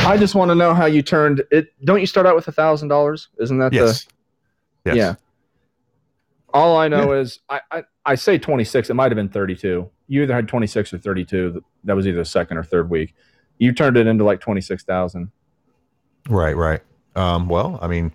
I 0.05 0.15
just 0.17 0.35
want 0.35 0.49
to 0.49 0.55
know 0.55 0.73
how 0.73 0.85
you 0.85 1.01
turned 1.01 1.43
it. 1.51 1.73
Don't 1.83 1.99
you 1.99 2.05
start 2.05 2.27
out 2.27 2.35
with 2.35 2.47
a 2.47 2.51
thousand 2.51 2.89
dollars? 2.89 3.27
Isn't 3.39 3.57
that 3.57 3.73
yes, 3.73 4.05
the 4.83 4.93
yes, 4.93 4.95
yeah? 4.95 5.15
All 6.53 6.77
I 6.77 6.87
know 6.87 7.11
is 7.13 7.39
I, 7.49 7.61
I 7.71 7.83
I 8.05 8.15
say 8.15 8.37
twenty 8.37 8.63
six. 8.63 8.89
It 8.89 8.93
might 8.93 9.11
have 9.11 9.15
been 9.15 9.29
thirty 9.29 9.55
two. 9.55 9.89
You 10.07 10.23
either 10.23 10.33
had 10.33 10.47
twenty 10.47 10.67
six 10.67 10.93
or 10.93 10.97
thirty 10.97 11.25
two. 11.25 11.63
That 11.83 11.95
was 11.95 12.07
either 12.07 12.17
the 12.19 12.25
second 12.25 12.57
or 12.57 12.63
third 12.63 12.89
week. 12.89 13.13
You 13.59 13.73
turned 13.73 13.97
it 13.97 14.07
into 14.07 14.23
like 14.23 14.39
twenty 14.39 14.61
six 14.61 14.83
thousand. 14.83 15.31
right, 16.29 16.55
right. 16.55 16.81
Um, 17.15 17.47
well, 17.49 17.79
I 17.81 17.87
mean, 17.87 18.11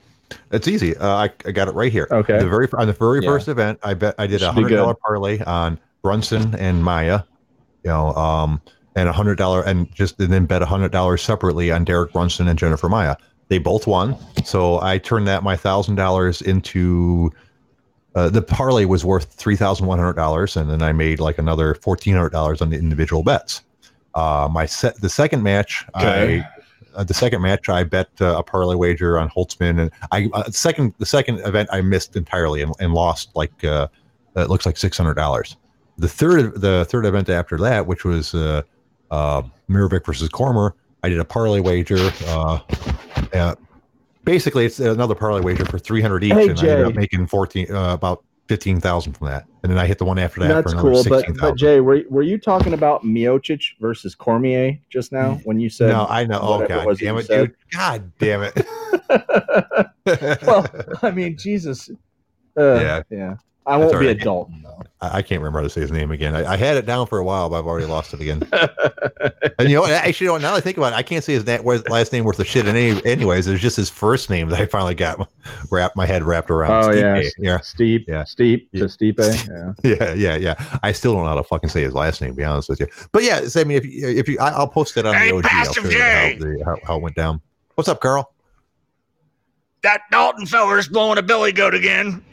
it's 0.53 0.69
easy. 0.69 0.97
Uh, 0.97 1.09
I, 1.09 1.31
I 1.45 1.51
got 1.51 1.69
it 1.69 1.73
right 1.75 1.91
here. 1.93 2.07
Okay. 2.11 2.39
The 2.39 2.49
very 2.49 2.69
on 2.75 2.87
the 2.87 2.93
very 2.93 3.23
Yeah. 3.23 3.29
first 3.31 3.49
event, 3.49 3.79
I 3.83 3.95
bet 3.95 4.15
I 4.19 4.27
did 4.27 4.43
a 4.43 4.53
hundred 4.53 4.71
dollar 4.77 4.95
parlay 4.95 5.41
on 5.45 5.79
Brunson 6.03 6.55
and 6.55 6.83
Maia, 6.83 7.23
you 7.85 7.91
know, 7.91 8.13
um, 8.15 8.61
and 8.95 9.09
a 9.09 9.13
hundred 9.13 9.37
dollar 9.39 9.63
and 9.63 9.93
just 9.95 10.21
and 10.21 10.33
then 10.33 10.47
bet 10.47 10.63
a 10.63 10.67
hundred 10.67 10.93
dollars 10.93 11.23
separately 11.23 11.71
on 11.73 11.85
Derek 11.85 12.13
Brunson 12.13 12.49
and 12.49 12.59
Jennifer 12.59 12.89
Maia. 12.89 13.17
They 13.49 13.59
both 13.59 13.87
won, 13.87 14.17
so 14.45 14.81
I 14.81 14.97
turned 14.99 15.27
that 15.29 15.43
my 15.43 15.57
thousand 15.57 15.97
dollars 15.97 16.41
into. 16.41 17.31
Uh, 18.15 18.29
the 18.29 18.43
parlay 18.43 18.85
was 18.85 19.05
worth 19.05 19.33
three 19.33 19.57
thousand 19.57 19.87
one 19.87 19.99
hundred 19.99 20.15
dollars, 20.15 20.57
and 20.57 20.71
then 20.71 20.83
I 20.83 20.93
made 20.93 21.19
like 21.19 21.39
another 21.39 21.75
fourteen 21.75 22.15
hundred 22.15 22.31
dollars 22.31 22.61
on 22.61 22.71
the 22.71 22.77
individual 22.77 23.23
bets. 23.23 23.63
Uh, 24.15 24.49
my 24.51 24.67
set 24.67 25.01
the 25.01 25.09
second 25.09 25.43
match, 25.43 25.87
Okay. 25.97 26.41
I 26.41 26.49
uh, 26.95 27.05
the 27.05 27.15
second 27.15 27.41
match 27.41 27.69
I 27.71 27.85
bet 27.85 28.09
uh, 28.21 28.37
a 28.39 28.43
parlay 28.43 28.75
wager 28.75 29.19
on 29.19 29.31
Holtzman, 29.31 29.81
and 29.81 29.91
I 30.11 30.29
uh, 30.35 30.51
second 30.51 30.95
the 30.99 31.07
second 31.07 31.41
event 31.41 31.71
I 31.73 31.81
missed 31.81 32.17
entirely 32.17 32.61
and, 32.61 32.75
and 32.81 32.93
lost 32.93 33.31
like 33.35 33.65
uh, 33.65 33.89
it 34.37 34.51
looks 34.51 34.67
like 34.67 34.77
six 34.77 34.99
hundred 34.99 35.15
dollars. 35.15 35.57
The 35.97 36.09
third 36.09 36.61
the 36.61 36.87
third 36.91 37.07
event 37.07 37.31
after 37.31 37.57
that, 37.59 37.87
which 37.87 38.05
was 38.05 38.35
uh, 38.35 38.63
uh, 39.11 39.43
Mirovic 39.71 40.05
versus 40.05 40.29
Cormer, 40.29 40.75
I 41.03 41.09
did 41.09 41.19
a 41.19 41.25
parlay 41.25 41.61
wager. 41.61 42.11
Basically, 44.25 44.65
it's 44.65 44.79
another 44.79 45.15
parlay 45.15 45.41
wager 45.41 45.65
for 45.65 45.79
three 45.79 46.01
hundred 46.01 46.25
each, 46.25 46.33
Hey, 46.33 46.49
and 46.49 46.59
I 46.59 46.69
ended 46.69 46.87
up 46.87 46.95
making 46.95 47.27
fourteen 47.27 47.71
uh, 47.71 47.95
about 47.95 48.25
fifteen 48.49 48.81
thousand 48.81 49.15
from 49.15 49.29
that, 49.29 49.47
and 49.63 49.73
then 49.73 49.79
I 49.79 49.87
hit 49.87 49.99
the 49.99 50.05
one 50.05 50.19
after 50.19 50.41
that 50.41 50.49
That's 50.49 50.73
for 50.73 50.79
another 50.79 50.91
cool. 50.93 51.05
But 51.05 51.19
sixteen 51.19 51.35
but 51.35 51.41
thousand. 51.41 51.59
Jay, 51.59 51.81
were 51.81 52.03
were 52.09 52.23
you 52.23 52.39
talking 52.39 52.73
about 52.73 53.05
Miocic 53.05 53.63
versus 53.81 54.15
Cormier 54.15 54.79
just 54.91 55.13
now 55.13 55.41
when 55.45 55.59
you 55.59 55.69
said? 55.69 55.89
No, 55.89 56.07
I 56.09 56.25
know. 56.25 56.39
Oh 56.41 56.67
god, 56.67 56.97
damn 56.99 57.17
it, 57.19 57.29
dude! 57.29 57.55
God 57.73 58.13
damn 58.19 58.43
it! 58.43 58.67
well, 60.47 60.67
I 61.03 61.11
mean, 61.11 61.37
Jesus. 61.37 61.91
Uh, 62.57 62.75
Yeah. 62.81 63.03
yeah. 63.11 63.35
I 63.67 63.77
won't 63.77 63.95
all 63.95 64.01
be 64.01 64.09
a. 64.09 64.15
Dalton 64.15 64.63
though. 64.63 64.83
I, 65.01 65.19
I 65.19 65.23
can't 65.23 65.41
remember 65.41 65.61
how 65.61 65.65
to 65.65 65.71
say 65.71 65.81
his 65.81 65.93
name 65.93 66.11
again. 66.11 66.35
I, 66.35 66.53
I 66.53 66.57
had 66.57 66.77
it 66.77 66.87
down 66.87 67.07
for 67.07 67.19
a 67.19 67.25
while, 67.25 67.49
but 67.49 67.59
I've 67.59 67.67
already 67.67 67.87
lost 67.87 68.13
it 68.13 68.21
again. 68.21 68.43
and 69.59 69.69
you 69.69 69.77
know, 69.77 69.87
actually, 69.87 70.27
you 70.27 70.33
know, 70.33 70.39
now 70.39 70.51
that 70.53 70.57
I 70.57 70.61
think 70.61 70.77
about 70.79 70.93
it, 70.93 70.97
I 70.97 71.03
can't 71.03 71.23
say 71.23 71.35
his 71.35 71.47
na- 71.47 71.61
last 71.89 72.13
name 72.13 72.25
worth 72.25 72.39
a 72.41 72.45
shit. 72.45 72.67
In 72.67 72.75
any, 72.77 73.05
anyways, 73.05 73.47
it 73.47 73.53
was 73.53 73.61
just 73.61 73.77
his 73.77 73.89
first 73.89 74.31
name 74.31 74.49
that 74.49 74.61
I 74.61 74.67
finally 74.67 74.95
got 74.95 75.29
wrapped 75.71 75.97
my 75.97 76.07
head 76.07 76.23
wrapped 76.25 76.51
around. 76.51 76.71
Oh, 76.73 76.89
Stipe. 76.89 77.23
yeah. 77.23 77.31
yeah, 77.39 77.59
Steep, 77.61 78.09
Yeah. 78.09 78.25
steep 78.25 78.69
Yeah. 78.73 78.81
to 78.81 78.87
Stipe. 78.87 79.75
Yeah. 79.85 79.95
yeah, 79.99 80.15
yeah, 80.15 80.37
yeah. 80.37 80.79
I 80.83 80.93
still 80.93 81.13
don't 81.15 81.23
know 81.23 81.29
how 81.31 81.37
to 81.37 81.45
fucking 81.45 81.71
say 81.71 81.83
his 81.83 81.95
last 81.95 82.21
name. 82.21 82.31
To 82.31 82.37
be 82.37 82.45
honest 82.45 82.69
with 82.69 82.81
you, 82.81 82.87
but 83.13 83.23
yeah, 83.23 83.47
so, 83.47 83.61
I 83.61 83.65
mean, 83.65 83.79
if 83.79 83.85
you, 83.87 84.09
if 84.09 84.29
you, 84.29 84.39
I, 84.41 84.51
I'll 84.51 84.69
post 84.69 84.97
it 84.97 85.07
on 85.07 85.15
Hey, 85.15 85.31
the 85.31 85.37
OG. 85.37 85.45
I'll 85.45 85.51
Passive 85.51 85.85
show 85.85 85.91
you 85.91 85.99
how, 86.03 86.39
the, 86.39 86.63
how, 86.65 86.77
how 86.87 86.97
it 86.97 87.03
went 87.03 87.15
down. 87.17 87.41
What's 87.75 87.89
up, 87.89 88.01
Carl? 88.01 88.33
That 89.83 90.03
Dalton 90.11 90.47
feller's 90.47 90.87
blowing 90.89 91.19
a 91.19 91.23
billy 91.23 91.51
goat 91.53 91.75
again. 91.75 92.25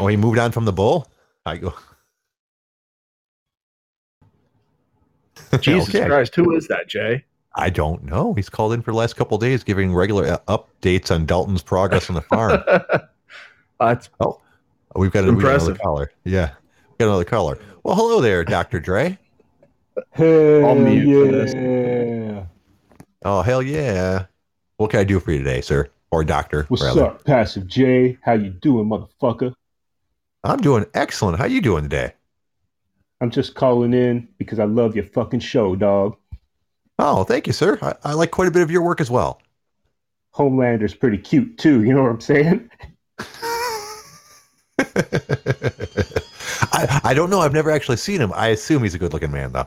Oh, 0.00 0.06
he 0.06 0.16
moved 0.16 0.38
on 0.38 0.50
from 0.50 0.64
the 0.64 0.72
bull. 0.72 1.06
I 1.44 1.58
go. 1.58 1.74
Jesus 5.60 5.88
Okay. 5.94 6.06
Christ, 6.06 6.34
who 6.34 6.54
is 6.56 6.66
that, 6.68 6.88
Jay? 6.88 7.24
I 7.56 7.68
don't 7.70 8.04
know. 8.04 8.32
He's 8.34 8.48
called 8.48 8.72
in 8.72 8.80
for 8.82 8.92
the 8.92 8.96
last 8.96 9.16
couple 9.16 9.34
of 9.34 9.40
days, 9.40 9.64
giving 9.64 9.92
regular 9.94 10.38
uh, 10.48 10.58
updates 10.58 11.12
on 11.14 11.26
Dalton's 11.26 11.62
progress 11.62 12.08
on 12.08 12.14
the 12.14 12.20
farm. 12.22 12.62
That's 13.80 14.08
We've 14.96 15.10
got, 15.10 15.24
a, 15.24 15.32
we 15.32 15.40
got 15.42 15.44
another 15.54 15.72
Impressive. 15.72 15.78
caller. 15.80 16.12
Yeah, 16.24 16.50
we 16.88 16.96
got 16.98 17.06
another 17.08 17.24
caller. 17.24 17.58
Well, 17.82 17.96
hello 17.96 18.20
there, 18.20 18.44
Doctor 18.44 18.78
Dre. 18.80 19.18
Hell 20.12 20.66
I'll 20.66 20.74
mute 20.76 21.04
for 21.04 21.24
yeah. 21.26 21.30
this. 21.44 22.46
Oh 23.24 23.42
hell 23.42 23.62
yeah! 23.62 24.26
What 24.76 24.90
can 24.90 25.00
I 25.00 25.04
do 25.04 25.18
for 25.20 25.32
you 25.32 25.38
today, 25.38 25.60
sir, 25.60 25.88
or 26.10 26.24
Doctor? 26.24 26.64
What's 26.68 26.82
rather? 26.82 27.06
up, 27.06 27.24
Passive 27.24 27.66
J? 27.66 28.18
How 28.22 28.32
you 28.34 28.50
doing, 28.50 28.88
motherfucker? 28.88 29.52
I'm 30.44 30.60
doing 30.60 30.86
excellent. 30.94 31.38
How 31.38 31.44
you 31.46 31.60
doing 31.60 31.82
today? 31.84 32.14
I'm 33.20 33.30
just 33.30 33.54
calling 33.54 33.92
in 33.92 34.28
because 34.38 34.58
I 34.58 34.64
love 34.64 34.94
your 34.96 35.04
fucking 35.04 35.40
show, 35.40 35.76
dog. 35.76 36.16
Oh, 36.98 37.24
thank 37.24 37.46
you, 37.46 37.52
sir. 37.52 37.78
I, 37.82 37.94
I 38.04 38.12
like 38.14 38.30
quite 38.30 38.48
a 38.48 38.50
bit 38.50 38.62
of 38.62 38.70
your 38.70 38.82
work 38.82 39.00
as 39.00 39.10
well. 39.10 39.40
Homelander's 40.32 40.94
pretty 40.94 41.18
cute 41.18 41.58
too. 41.58 41.82
You 41.82 41.92
know 41.94 42.02
what 42.02 42.10
I'm 42.10 42.20
saying? 42.20 42.70
I, 46.72 47.00
I 47.04 47.14
don't 47.14 47.30
know. 47.30 47.40
I've 47.40 47.52
never 47.52 47.70
actually 47.70 47.96
seen 47.98 48.20
him. 48.20 48.32
I 48.34 48.48
assume 48.48 48.82
he's 48.82 48.94
a 48.94 48.98
good-looking 48.98 49.30
man, 49.30 49.52
though. 49.52 49.66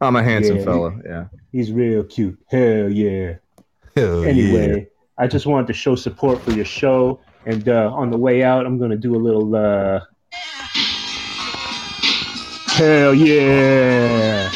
I'm 0.00 0.16
a 0.16 0.22
handsome 0.22 0.58
Yeah. 0.58 0.64
fellow. 0.64 1.00
Yeah. 1.04 1.24
He's 1.52 1.72
real 1.72 2.04
cute. 2.04 2.38
Hell 2.48 2.90
yeah. 2.90 3.34
Hell 3.96 4.22
yeah. 4.24 4.28
Anyway, 4.28 4.88
I 5.16 5.26
just 5.26 5.46
wanted 5.46 5.66
to 5.68 5.72
show 5.72 5.94
support 5.96 6.40
for 6.42 6.52
your 6.52 6.64
show, 6.64 7.20
and 7.48 7.66
uh, 7.68 7.90
on 7.94 8.10
the 8.10 8.18
way 8.18 8.42
out, 8.42 8.66
I'm 8.66 8.78
gonna 8.78 8.96
do 8.96 9.16
a 9.16 9.22
little. 9.26 9.56
Uh... 9.56 10.00
Hell 12.76 13.14
yeah! 13.14 14.52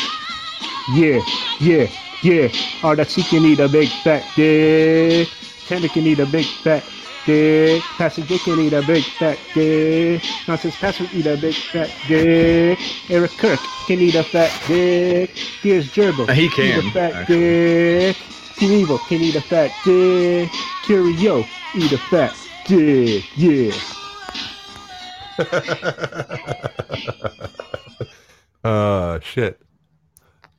Yeah, 0.94 1.20
yeah, 1.58 1.90
yeah. 2.22 2.48
Oh, 2.84 2.94
that 2.94 3.10
she 3.10 3.22
can 3.22 3.44
eat 3.44 3.60
a 3.60 3.68
big 3.68 3.88
fat 4.04 4.24
dick. 4.36 5.28
Tender 5.66 5.88
can 5.88 6.06
eat 6.06 6.18
a 6.18 6.26
big 6.26 6.44
fat 6.44 6.84
dick. 7.24 7.82
Pastor 7.96 8.22
Dick 8.22 8.42
can 8.42 8.60
eat 8.60 8.74
a 8.74 8.82
big 8.82 9.04
fat 9.04 9.38
dick. 9.54 10.22
Nonsense 10.46 10.76
Pastor 10.76 11.06
eat 11.14 11.26
a 11.26 11.36
big 11.36 11.54
fat 11.54 11.90
dick. 12.06 12.78
Eric 13.08 13.30
Kirk 13.38 13.60
can 13.86 14.00
eat 14.00 14.16
a 14.16 14.22
fat 14.22 14.52
dick. 14.66 15.30
Here's 15.62 15.90
Gerbil. 15.92 16.30
He 16.34 16.48
can. 16.50 16.84
Eat 16.84 16.88
a 16.88 16.90
fat 16.90 17.14
actually. 17.14 17.38
dick. 17.38 18.16
Team 18.56 18.72
Evil 18.72 18.98
can 18.98 19.20
eat 19.22 19.36
a 19.36 19.40
fat 19.40 19.72
dick. 19.82 20.50
Curio 20.84 21.46
eat 21.74 21.92
a 21.92 21.98
fat 21.98 22.36
dick. 22.66 23.24
Yeah. 23.36 23.72
uh 28.64 29.20
shit. 29.20 29.60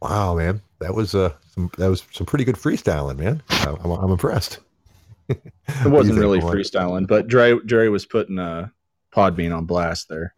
Wow, 0.02 0.36
man, 0.36 0.62
that 0.80 0.94
was 0.94 1.16
uh 1.16 1.34
some, 1.54 1.70
that 1.78 1.90
was 1.90 2.04
some 2.12 2.26
pretty 2.26 2.44
good 2.46 2.56
freestyling, 2.56 3.18
man. 3.18 3.42
I, 3.50 3.76
I'm, 3.84 3.92
I'm 3.92 4.12
impressed. 4.12 4.60
It 5.30 5.40
wasn't 5.86 6.16
think, 6.16 6.20
really 6.20 6.42
Mike? 6.42 6.54
freestyling, 6.54 7.08
but 7.08 7.28
Dre 7.28 7.58
Dre 7.66 7.88
was 7.88 8.06
putting 8.06 8.40
uh 8.40 8.68
Podbean 9.16 9.56
on 9.56 9.66
blast 9.66 10.10
there. 10.10 10.34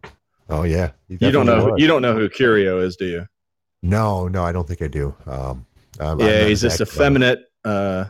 Oh 0.50 0.64
yeah, 0.64 0.92
You 1.08 1.32
don't 1.32 1.46
know 1.48 1.72
was. 1.72 1.82
you 1.82 1.88
don't 1.88 2.02
know 2.04 2.14
who 2.14 2.30
Curio 2.30 2.80
is, 2.80 2.96
do 2.98 3.06
you? 3.06 3.26
No, 3.82 4.28
no, 4.28 4.44
I 4.44 4.52
don't 4.52 4.68
think 4.68 4.82
I 4.82 4.88
do. 4.88 5.16
Um, 5.26 5.66
I'm- 6.00 6.10
I'm 6.12 6.20
yeah, 6.20 6.42
not 6.42 6.50
he's 6.50 6.62
just 6.62 6.82
effeminate 6.82 7.40
uh 7.64 8.06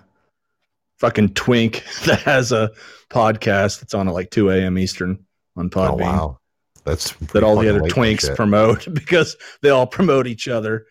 fucking 0.98 1.30
twink 1.30 1.84
that 2.06 2.22
has 2.22 2.52
a 2.52 2.72
podcast 3.10 3.80
that's 3.80 3.93
on 3.93 4.08
at 4.08 4.14
like 4.14 4.30
2 4.32 4.50
a.m. 4.50 4.78
Eastern 4.78 5.26
on 5.56 5.68
oh, 5.68 5.70
Podbean. 5.70 6.02
Oh 6.02 6.28
wow, 6.28 6.39
that's 6.84 7.14
That 7.34 7.43
all 7.43 7.58
the 7.58 7.70
other 7.70 7.82
twinks 7.82 8.34
promote 8.36 8.88
because 8.93 9.36
they 9.62 9.70
all 9.70 9.88
promote 9.88 10.28
each 10.28 10.48
other 10.48 10.86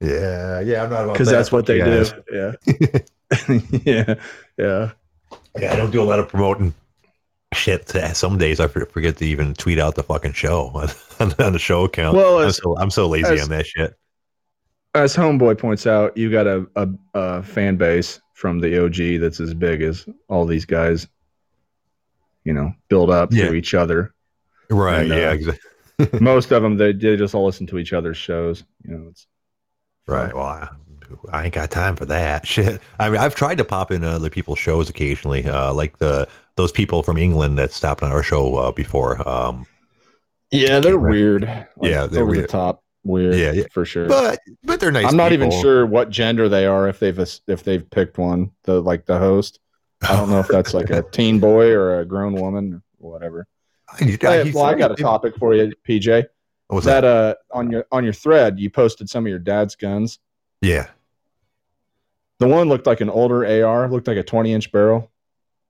Yeah, 0.00 0.60
yeah, 0.60 0.84
I'm 0.84 0.90
not 0.90 1.04
about 1.04 1.12
because 1.14 1.28
that. 1.28 1.36
that's 1.36 1.52
what 1.52 1.66
they 1.66 1.78
you 1.78 1.84
do. 1.84 2.22
Yeah. 2.32 3.00
yeah. 3.84 4.14
Yeah. 4.58 4.90
Yeah, 5.58 5.72
I 5.72 5.76
don't 5.76 5.90
do 5.90 6.02
a 6.02 6.04
lot 6.04 6.18
of 6.18 6.28
promoting. 6.28 6.74
Shit, 7.52 7.88
some 8.14 8.38
days 8.38 8.60
I 8.60 8.68
forget 8.68 9.16
to 9.16 9.24
even 9.24 9.54
tweet 9.54 9.80
out 9.80 9.96
the 9.96 10.04
fucking 10.04 10.34
show 10.34 10.70
on, 10.72 10.88
on 11.40 11.52
the 11.52 11.58
show 11.58 11.84
account. 11.84 12.16
Well, 12.16 12.40
I'm 12.40 12.52
so 12.52 12.78
I'm 12.78 12.90
so 12.90 13.08
lazy 13.08 13.34
as- 13.34 13.42
on 13.42 13.48
that 13.50 13.66
shit. 13.66 13.94
As 14.92 15.14
Homeboy 15.14 15.56
points 15.56 15.86
out, 15.86 16.16
you 16.16 16.32
got 16.32 16.48
a, 16.48 16.66
a, 16.74 16.88
a 17.14 17.42
fan 17.44 17.76
base 17.76 18.20
from 18.40 18.58
the 18.58 18.82
OG 18.86 19.20
that's 19.20 19.38
as 19.38 19.52
big 19.52 19.82
as 19.82 20.06
all 20.28 20.46
these 20.46 20.64
guys, 20.64 21.06
you 22.44 22.54
know, 22.54 22.72
build 22.88 23.10
up 23.10 23.30
Yeah. 23.32 23.48
to 23.48 23.54
each 23.54 23.74
other. 23.74 24.14
Right? 24.70 25.02
And, 25.02 25.12
uh, 25.12 25.16
yeah. 25.16 25.32
Exactly. 25.32 26.18
Most 26.20 26.50
of 26.50 26.62
them, 26.62 26.78
they, 26.78 26.92
they 26.94 27.16
just 27.16 27.34
all 27.34 27.44
listen 27.44 27.66
to 27.66 27.78
each 27.78 27.92
other's 27.92 28.16
shows. 28.16 28.64
You 28.84 28.96
know, 28.96 29.08
it's 29.10 29.26
Right. 30.06 30.34
Well, 30.34 30.46
I, 30.46 30.68
I 31.30 31.44
ain't 31.44 31.54
got 31.54 31.70
time 31.70 31.96
for 31.96 32.06
that 32.06 32.46
shit. 32.52 32.80
I 32.98 33.10
mean, 33.10 33.20
I've 33.20 33.34
tried 33.34 33.58
to 33.58 33.64
pop 33.64 33.90
in 33.90 34.02
other 34.04 34.30
people's 34.30 34.58
shows 34.58 34.88
occasionally, 34.88 35.44
uh, 35.46 35.74
like 35.74 35.98
the 35.98 36.26
those 36.56 36.72
people 36.72 37.02
from 37.02 37.18
England 37.18 37.58
that 37.58 37.72
stopped 37.72 38.02
on 38.02 38.10
our 38.10 38.22
show 38.22 38.56
uh, 38.56 38.72
before. 38.72 39.26
Um, 39.28 39.66
yeah, 40.50 40.80
they're 40.80 40.98
Right. 40.98 41.10
weird. 41.10 41.42
Yeah, 41.82 42.06
they're 42.06 42.22
over 42.22 42.32
the 42.32 42.38
weird. 42.38 42.48
top, 42.48 42.82
weird. 43.04 43.34
Yeah, 43.34 43.52
yeah. 43.52 43.64
for 43.72 43.84
sure. 43.84 44.06
but 44.08 44.40
but 44.62 44.80
they're 44.80 44.90
nice. 44.92 45.06
I'm 45.06 45.16
not 45.16 45.32
even 45.32 45.50
sure 45.50 45.86
what 45.86 46.10
gender 46.10 46.48
they 46.48 46.66
are 46.66 46.88
if 46.88 46.98
they've 46.98 47.18
if 47.46 47.64
they've 47.64 47.88
picked 47.90 48.18
one. 48.18 48.50
The 48.64 48.80
like 48.80 49.06
the 49.06 49.18
host. 49.18 49.60
I 50.02 50.16
don't 50.16 50.30
know 50.30 50.38
if 50.40 50.48
that's 50.48 50.72
like 50.74 50.90
a 50.90 51.02
teen 51.12 51.40
boy 51.40 51.70
or 51.72 52.00
a 52.00 52.04
grown 52.04 52.34
woman 52.34 52.82
or 52.98 53.12
whatever. 53.12 53.46
Hey, 53.98 54.06
he's- 54.16 54.54
well, 54.54 54.64
I 54.64 54.74
got 54.74 54.92
a 54.92 54.94
topic 54.94 55.36
for 55.36 55.54
you, 55.54 55.72
PJ. 55.88 56.24
What 56.68 56.76
was 56.76 56.84
that 56.84 57.00
that? 57.00 57.36
uh 57.52 57.56
on 57.56 57.70
your 57.70 57.84
on 57.90 58.04
your 58.04 58.12
thread 58.12 58.60
you 58.60 58.70
posted 58.70 59.08
some 59.10 59.24
of 59.26 59.30
your 59.30 59.40
dad's 59.40 59.74
guns. 59.74 60.18
Yeah. 60.62 60.86
The 62.38 62.48
one 62.48 62.68
looked 62.68 62.86
like 62.86 63.00
an 63.02 63.10
older 63.10 63.44
AR, 63.44 63.88
looked 63.90 64.06
like 64.08 64.16
a 64.16 64.22
20 64.22 64.52
inch 64.54 64.72
barrel. 64.72 65.10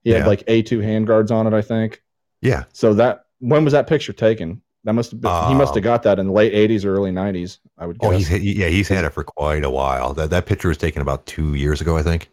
He 0.03 0.11
Yeah. 0.11 0.19
had 0.19 0.27
like 0.27 0.45
A2 0.45 0.79
handguards 0.79 1.31
on 1.31 1.45
it, 1.47 1.53
I 1.53 1.61
think. 1.61 2.01
Yeah. 2.41 2.63
So 2.71 2.93
that 2.93 3.25
when 3.39 3.63
was 3.65 3.73
that 3.73 3.87
picture 3.87 4.13
taken? 4.13 4.61
That 4.83 4.93
must 4.93 5.11
have 5.11 5.21
been, 5.21 5.37
he 5.41 5.53
must 5.53 5.75
have 5.75 5.81
Um, 5.81 5.83
got 5.83 6.03
that 6.03 6.19
in 6.19 6.27
the 6.27 6.33
late 6.33 6.53
80s 6.53 6.85
or 6.85 6.95
early 6.95 7.11
90s. 7.11 7.59
I 7.77 7.85
would 7.85 7.99
guess. 7.99 8.09
Oh, 8.09 8.11
he's 8.11 8.29
yeah, 8.31 8.67
he's 8.67 8.87
had 8.87 9.05
it 9.05 9.11
for 9.11 9.23
quite 9.23 9.63
a 9.63 9.69
while. 9.69 10.13
That 10.13 10.29
that 10.31 10.45
picture 10.45 10.67
was 10.67 10.77
taken 10.77 11.01
about 11.01 11.25
two 11.25 11.53
years 11.55 11.81
ago, 11.81 11.97
I 11.97 12.03
think. 12.03 12.29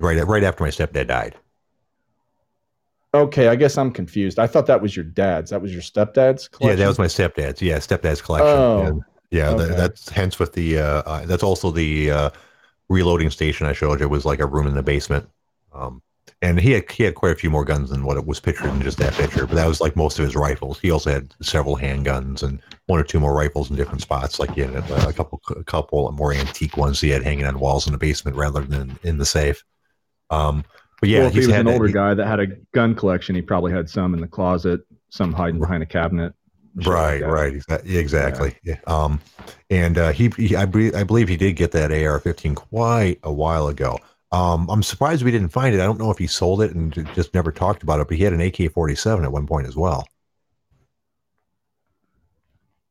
Right, 0.00 0.24
right 0.26 0.42
after 0.42 0.64
my 0.64 0.70
stepdad 0.70 1.06
died. 1.06 1.36
okay, 3.14 3.48
I 3.48 3.56
guess 3.56 3.78
I'm 3.78 3.90
confused. 3.92 4.38
I 4.38 4.46
thought 4.46 4.66
that 4.66 4.82
was 4.82 4.94
your 4.96 5.04
dad's. 5.04 5.50
That 5.50 5.62
was 5.62 5.72
your 5.72 5.82
stepdad's 5.82 6.48
collection. 6.48 6.68
Yeah, 6.68 6.74
that 6.76 6.88
was 6.88 6.98
my 6.98 7.06
stepdad's. 7.06 7.62
Yeah, 7.62 7.78
stepdad's 7.78 8.20
collection. 8.22 8.46
Oh, 8.48 9.02
yeah, 9.30 9.54
tha- 9.54 9.64
okay. 9.64 9.74
that's 9.74 10.08
hence 10.08 10.38
with 10.38 10.52
the. 10.52 10.78
Uh, 10.78 11.02
uh, 11.06 11.26
that's 11.26 11.42
also 11.42 11.70
the 11.70 12.10
uh, 12.10 12.30
reloading 12.88 13.30
station 13.30 13.66
I 13.66 13.72
showed 13.72 14.00
you. 14.00 14.06
It 14.06 14.10
was 14.10 14.24
like 14.24 14.40
a 14.40 14.46
room 14.46 14.66
in 14.66 14.74
the 14.74 14.82
basement. 14.82 15.28
Um, 15.72 16.02
and 16.40 16.60
he 16.60 16.72
had 16.72 16.90
he 16.90 17.02
had 17.02 17.14
quite 17.14 17.32
a 17.32 17.36
few 17.36 17.50
more 17.50 17.64
guns 17.64 17.90
than 17.90 18.04
what 18.04 18.16
it 18.16 18.26
was 18.26 18.38
pictured 18.40 18.68
in 18.70 18.80
just 18.82 18.98
that 18.98 19.12
picture. 19.14 19.46
But 19.46 19.56
that 19.56 19.66
was 19.66 19.80
like 19.80 19.96
most 19.96 20.18
of 20.18 20.24
his 20.24 20.36
rifles. 20.36 20.78
He 20.80 20.90
also 20.90 21.10
had 21.10 21.34
several 21.42 21.76
handguns 21.76 22.42
and 22.42 22.60
one 22.86 23.00
or 23.00 23.04
two 23.04 23.18
more 23.20 23.34
rifles 23.36 23.70
in 23.70 23.76
different 23.76 24.02
spots. 24.02 24.38
Like 24.38 24.54
he 24.54 24.60
had 24.60 24.70
a, 24.74 25.08
a 25.08 25.12
couple 25.12 25.40
a 25.56 25.64
couple 25.64 26.10
more 26.12 26.32
antique 26.32 26.76
ones 26.76 27.00
he 27.00 27.10
had 27.10 27.22
hanging 27.24 27.44
on 27.46 27.58
walls 27.58 27.86
in 27.86 27.92
the 27.92 27.98
basement 27.98 28.36
rather 28.36 28.60
than 28.60 28.98
in 29.02 29.18
the 29.18 29.26
safe. 29.26 29.64
Um, 30.30 30.64
but 31.00 31.08
yeah, 31.08 31.18
well, 31.20 31.26
if 31.28 31.32
he 31.34 31.38
he's 31.40 31.46
was 31.48 31.54
had 31.56 31.60
an 31.60 31.66
that- 31.66 31.72
older 31.74 31.86
he- 31.88 31.92
guy 31.92 32.14
that 32.14 32.26
had 32.26 32.40
a 32.40 32.46
gun 32.72 32.94
collection, 32.94 33.34
he 33.34 33.42
probably 33.42 33.72
had 33.72 33.88
some 33.90 34.14
in 34.14 34.20
the 34.20 34.28
closet, 34.28 34.80
some 35.10 35.32
hiding 35.32 35.60
behind 35.60 35.82
a 35.82 35.86
cabinet. 35.86 36.34
shit 36.78 36.86
like 36.86 36.94
Right, 36.94 37.26
right, 37.26 37.54
exactly. 37.54 37.96
Exactly. 37.96 38.54
Yeah. 38.62 38.76
Um, 38.86 39.20
and 39.70 39.96
uh, 39.98 40.12
he, 40.12 40.28
he 40.36 40.54
I, 40.56 40.62
I 40.62 41.02
believe 41.04 41.28
he 41.28 41.36
did 41.36 41.54
get 41.56 41.72
that 41.72 41.90
AR-15 41.90 42.54
quite 42.56 43.18
a 43.22 43.32
while 43.32 43.68
ago. 43.68 43.98
Um, 44.30 44.68
I'm 44.68 44.82
surprised 44.82 45.24
we 45.24 45.30
didn't 45.30 45.48
find 45.48 45.74
it. 45.74 45.80
I 45.80 45.84
don't 45.84 45.98
know 45.98 46.10
if 46.10 46.18
he 46.18 46.26
sold 46.26 46.60
it 46.62 46.74
and 46.74 46.92
just 47.14 47.32
never 47.32 47.50
talked 47.50 47.82
about 47.82 48.00
it. 48.00 48.08
But 48.08 48.16
he 48.18 48.24
had 48.24 48.32
an 48.34 48.40
AK-47 48.42 49.24
at 49.24 49.32
one 49.32 49.46
point 49.46 49.66
as 49.66 49.74
well. 49.76 50.06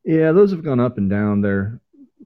Yeah, 0.04 0.32
those 0.32 0.52
have 0.52 0.64
gone 0.64 0.80
up 0.80 0.98
and 0.98 1.10
down. 1.10 1.42
They're 1.42 1.80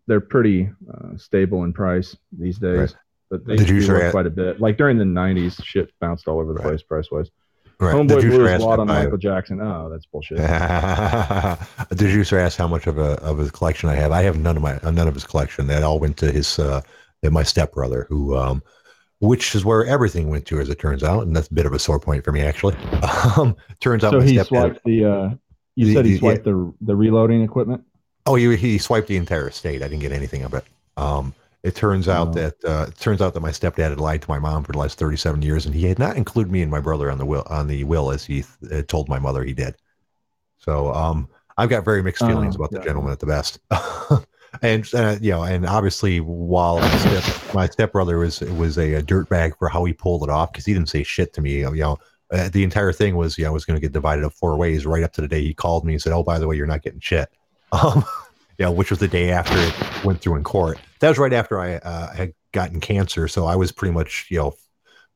they're 0.07 0.21
pretty 0.21 0.69
uh, 0.93 1.17
stable 1.17 1.63
in 1.63 1.73
price 1.73 2.15
these 2.31 2.57
days, 2.57 2.77
Right. 2.77 2.95
but 3.29 3.45
they 3.45 3.53
you 3.57 3.65
do 3.81 3.87
work 3.87 4.11
quite 4.11 4.27
a 4.27 4.31
bit. 4.31 4.59
Like 4.61 4.77
during 4.77 4.97
the 4.97 5.03
'90s, 5.03 5.63
shit 5.63 5.91
bounced 5.99 6.27
all 6.27 6.39
over 6.39 6.53
the 6.53 6.59
Right. 6.59 6.69
place 6.69 6.83
price 6.83 7.09
wise. 7.11 7.29
Right. 7.79 7.95
Homeboy 7.95 8.21
blew 8.21 8.45
his 8.45 8.63
wad 8.63 8.79
on 8.79 8.87
Michael 8.87 9.17
Jackson. 9.17 9.59
Oh, 9.59 9.89
that's 9.89 10.05
bullshit. 10.05 10.37
Did 11.97 12.11
you 12.13 12.23
sir 12.23 12.37
ask 12.39 12.55
how 12.55 12.67
much 12.67 12.85
of 12.85 12.99
a 12.99 13.19
of 13.23 13.39
his 13.39 13.49
collection 13.49 13.89
I 13.89 13.95
have? 13.95 14.11
I 14.11 14.21
have 14.21 14.37
none 14.37 14.55
of 14.55 14.61
my 14.61 14.79
none 14.83 15.07
of 15.07 15.15
his 15.15 15.23
collection. 15.23 15.65
That 15.67 15.81
all 15.81 15.99
went 15.99 16.17
to 16.17 16.31
his 16.31 16.59
uh, 16.59 16.81
my 17.23 17.41
stepbrother, 17.41 18.05
who 18.09 18.37
um, 18.37 18.61
which 19.21 19.55
is 19.55 19.63
where 19.63 19.85
everything 19.85 20.29
went 20.29 20.45
to, 20.47 20.59
as 20.59 20.67
it 20.69 20.79
turns 20.79 21.03
out, 21.03 21.23
and 21.25 21.35
that's 21.35 21.47
a 21.47 21.53
bit 21.53 21.65
of 21.65 21.73
a 21.73 21.79
sore 21.79 21.99
point 21.99 22.23
for 22.25 22.31
me 22.31 22.41
actually. 22.41 22.75
Um, 23.37 23.55
turns 23.79 24.03
out 24.03 24.11
so 24.11 24.19
my 24.19 24.25
he 24.25 24.35
stepdad. 24.35 24.47
swiped 24.47 24.83
the. 24.83 25.05
Uh, 25.05 25.29
you 25.75 25.85
The- 25.85 25.93
said 25.93 26.05
he 26.05 26.17
swiped 26.17 26.43
the 26.43 26.73
the 26.81 26.95
reloading 26.95 27.41
equipment. 27.43 27.83
Oh, 28.25 28.35
he 28.35 28.55
he 28.57 28.77
swiped 28.77 29.07
the 29.07 29.15
entire 29.17 29.47
estate. 29.47 29.81
I 29.81 29.87
didn't 29.87 30.01
get 30.01 30.11
anything 30.11 30.43
of 30.43 30.53
it. 30.53 30.63
Um, 30.97 31.33
it 31.63 31.75
turns 31.75 32.07
out 32.07 32.29
Oh. 32.29 32.31
that 32.33 32.65
uh, 32.65 32.85
it 32.89 32.97
turns 32.99 33.21
out 33.21 33.33
that 33.35 33.39
my 33.41 33.51
stepdad 33.51 33.89
had 33.91 33.99
lied 33.99 34.21
to 34.23 34.29
my 34.29 34.39
mom 34.39 34.63
for 34.63 34.71
the 34.73 34.77
last 34.79 34.97
thirty 34.97 35.17
seven 35.17 35.41
years, 35.41 35.65
and 35.65 35.73
he 35.75 35.85
had 35.85 35.99
not 35.99 36.17
included 36.17 36.51
me 36.51 36.61
and 36.63 36.71
my 36.71 36.79
brother 36.81 37.09
on 37.11 37.17
the 37.19 37.25
will 37.25 37.43
on 37.47 37.67
the 37.67 37.83
will 37.83 38.11
as 38.11 38.25
he 38.25 38.43
uh, 38.71 38.81
told 38.87 39.07
my 39.07 39.19
mother 39.19 39.43
he 39.43 39.53
did. 39.53 39.75
So 40.57 40.93
um, 40.93 41.27
I've 41.57 41.69
got 41.69 41.85
very 41.85 42.01
mixed 42.03 42.25
feelings 42.25 42.55
Oh, 42.55 42.63
about 42.63 42.71
the 42.71 42.79
gentleman 42.79 43.11
at 43.11 43.19
the 43.19 43.25
best. 43.27 43.59
and 44.61 44.87
uh, 44.93 45.17
you 45.21 45.31
know, 45.31 45.43
and 45.43 45.65
obviously, 45.65 46.19
while 46.19 46.79
my 46.79 46.97
step 46.97 47.53
my 47.53 47.67
stepbrother 47.67 48.17
was 48.17 48.41
was 48.41 48.77
a, 48.77 48.95
a 48.95 49.01
dirtbag 49.01 49.57
for 49.57 49.69
how 49.69 49.85
he 49.85 49.93
pulled 49.93 50.23
it 50.23 50.29
off 50.29 50.51
because 50.51 50.65
he 50.65 50.73
didn't 50.73 50.89
say 50.89 51.03
shit 51.03 51.33
to 51.33 51.41
me. 51.41 51.59
You 51.59 51.71
know, 51.71 51.97
uh, 52.31 52.49
the 52.49 52.63
entire 52.63 52.91
thing 52.91 53.15
was 53.15 53.37
yeah, 53.37 53.47
I 53.47 53.51
was 53.51 53.65
going 53.65 53.77
to 53.77 53.81
get 53.81 53.93
divided 53.93 54.25
up 54.25 54.33
four 54.33 54.57
ways 54.57 54.85
right 54.85 55.03
up 55.03 55.13
to 55.13 55.21
the 55.21 55.27
day 55.27 55.41
he 55.41 55.53
called 55.53 55.85
me 55.85 55.93
and 55.93 56.01
said, 56.01 56.13
"Oh, 56.13 56.23
by 56.23 56.37
the 56.37 56.47
way, 56.47 56.55
you're 56.55 56.67
not 56.67 56.83
getting 56.83 56.99
shit." 56.99 57.29
Um, 57.73 58.03
yeah, 58.57 58.67
which 58.67 58.89
was 58.89 58.99
the 58.99 59.07
day 59.07 59.31
after 59.31 59.57
it 59.57 60.03
went 60.03 60.19
through 60.19 60.35
in 60.35 60.43
court. 60.43 60.77
That 60.99 61.07
was 61.07 61.17
right 61.17 61.31
after 61.31 61.61
I 61.61 61.75
uh, 61.75 62.13
had 62.13 62.33
gotten 62.51 62.81
cancer, 62.81 63.29
so 63.29 63.45
I 63.45 63.55
was 63.55 63.71
pretty 63.71 63.93
much 63.93 64.27
you 64.29 64.39
know 64.39 64.55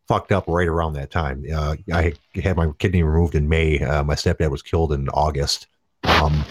fucked 0.08 0.32
up 0.32 0.46
right 0.48 0.68
around 0.68 0.94
that 0.94 1.12
time. 1.12 1.44
Uh, 1.54 1.76
I 1.94 2.14
had 2.36 2.56
my 2.56 2.72
kidney 2.80 3.04
removed 3.04 3.36
in 3.36 3.50
May. 3.50 3.80
Uh, 3.80 4.04
my 4.04 4.16
stepdad 4.16 4.52
was 4.52 4.62
killed 4.62 4.94
in 4.94 5.10
August. 5.10 5.68
Um, 6.06 6.46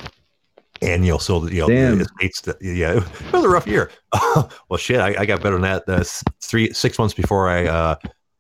and 0.82 1.04
you 1.04 1.12
know, 1.12 1.18
so 1.18 1.46
you 1.48 1.60
know, 1.60 1.68
Damn. 1.68 1.98
the 1.98 2.06
that 2.44 2.56
yeah, 2.60 2.98
it 2.98 3.32
was 3.32 3.44
a 3.44 3.48
rough 3.48 3.66
year. 3.66 3.90
well, 4.68 4.76
shit, 4.76 5.00
I, 5.00 5.14
I 5.22 5.26
got 5.26 5.40
better 5.42 5.58
than 5.58 5.62
that. 5.62 5.84
Uh, 5.88 6.04
three 6.40 6.72
six 6.72 6.98
months 6.98 7.14
before 7.14 7.48
I 7.48 7.66
uh, 7.66 7.94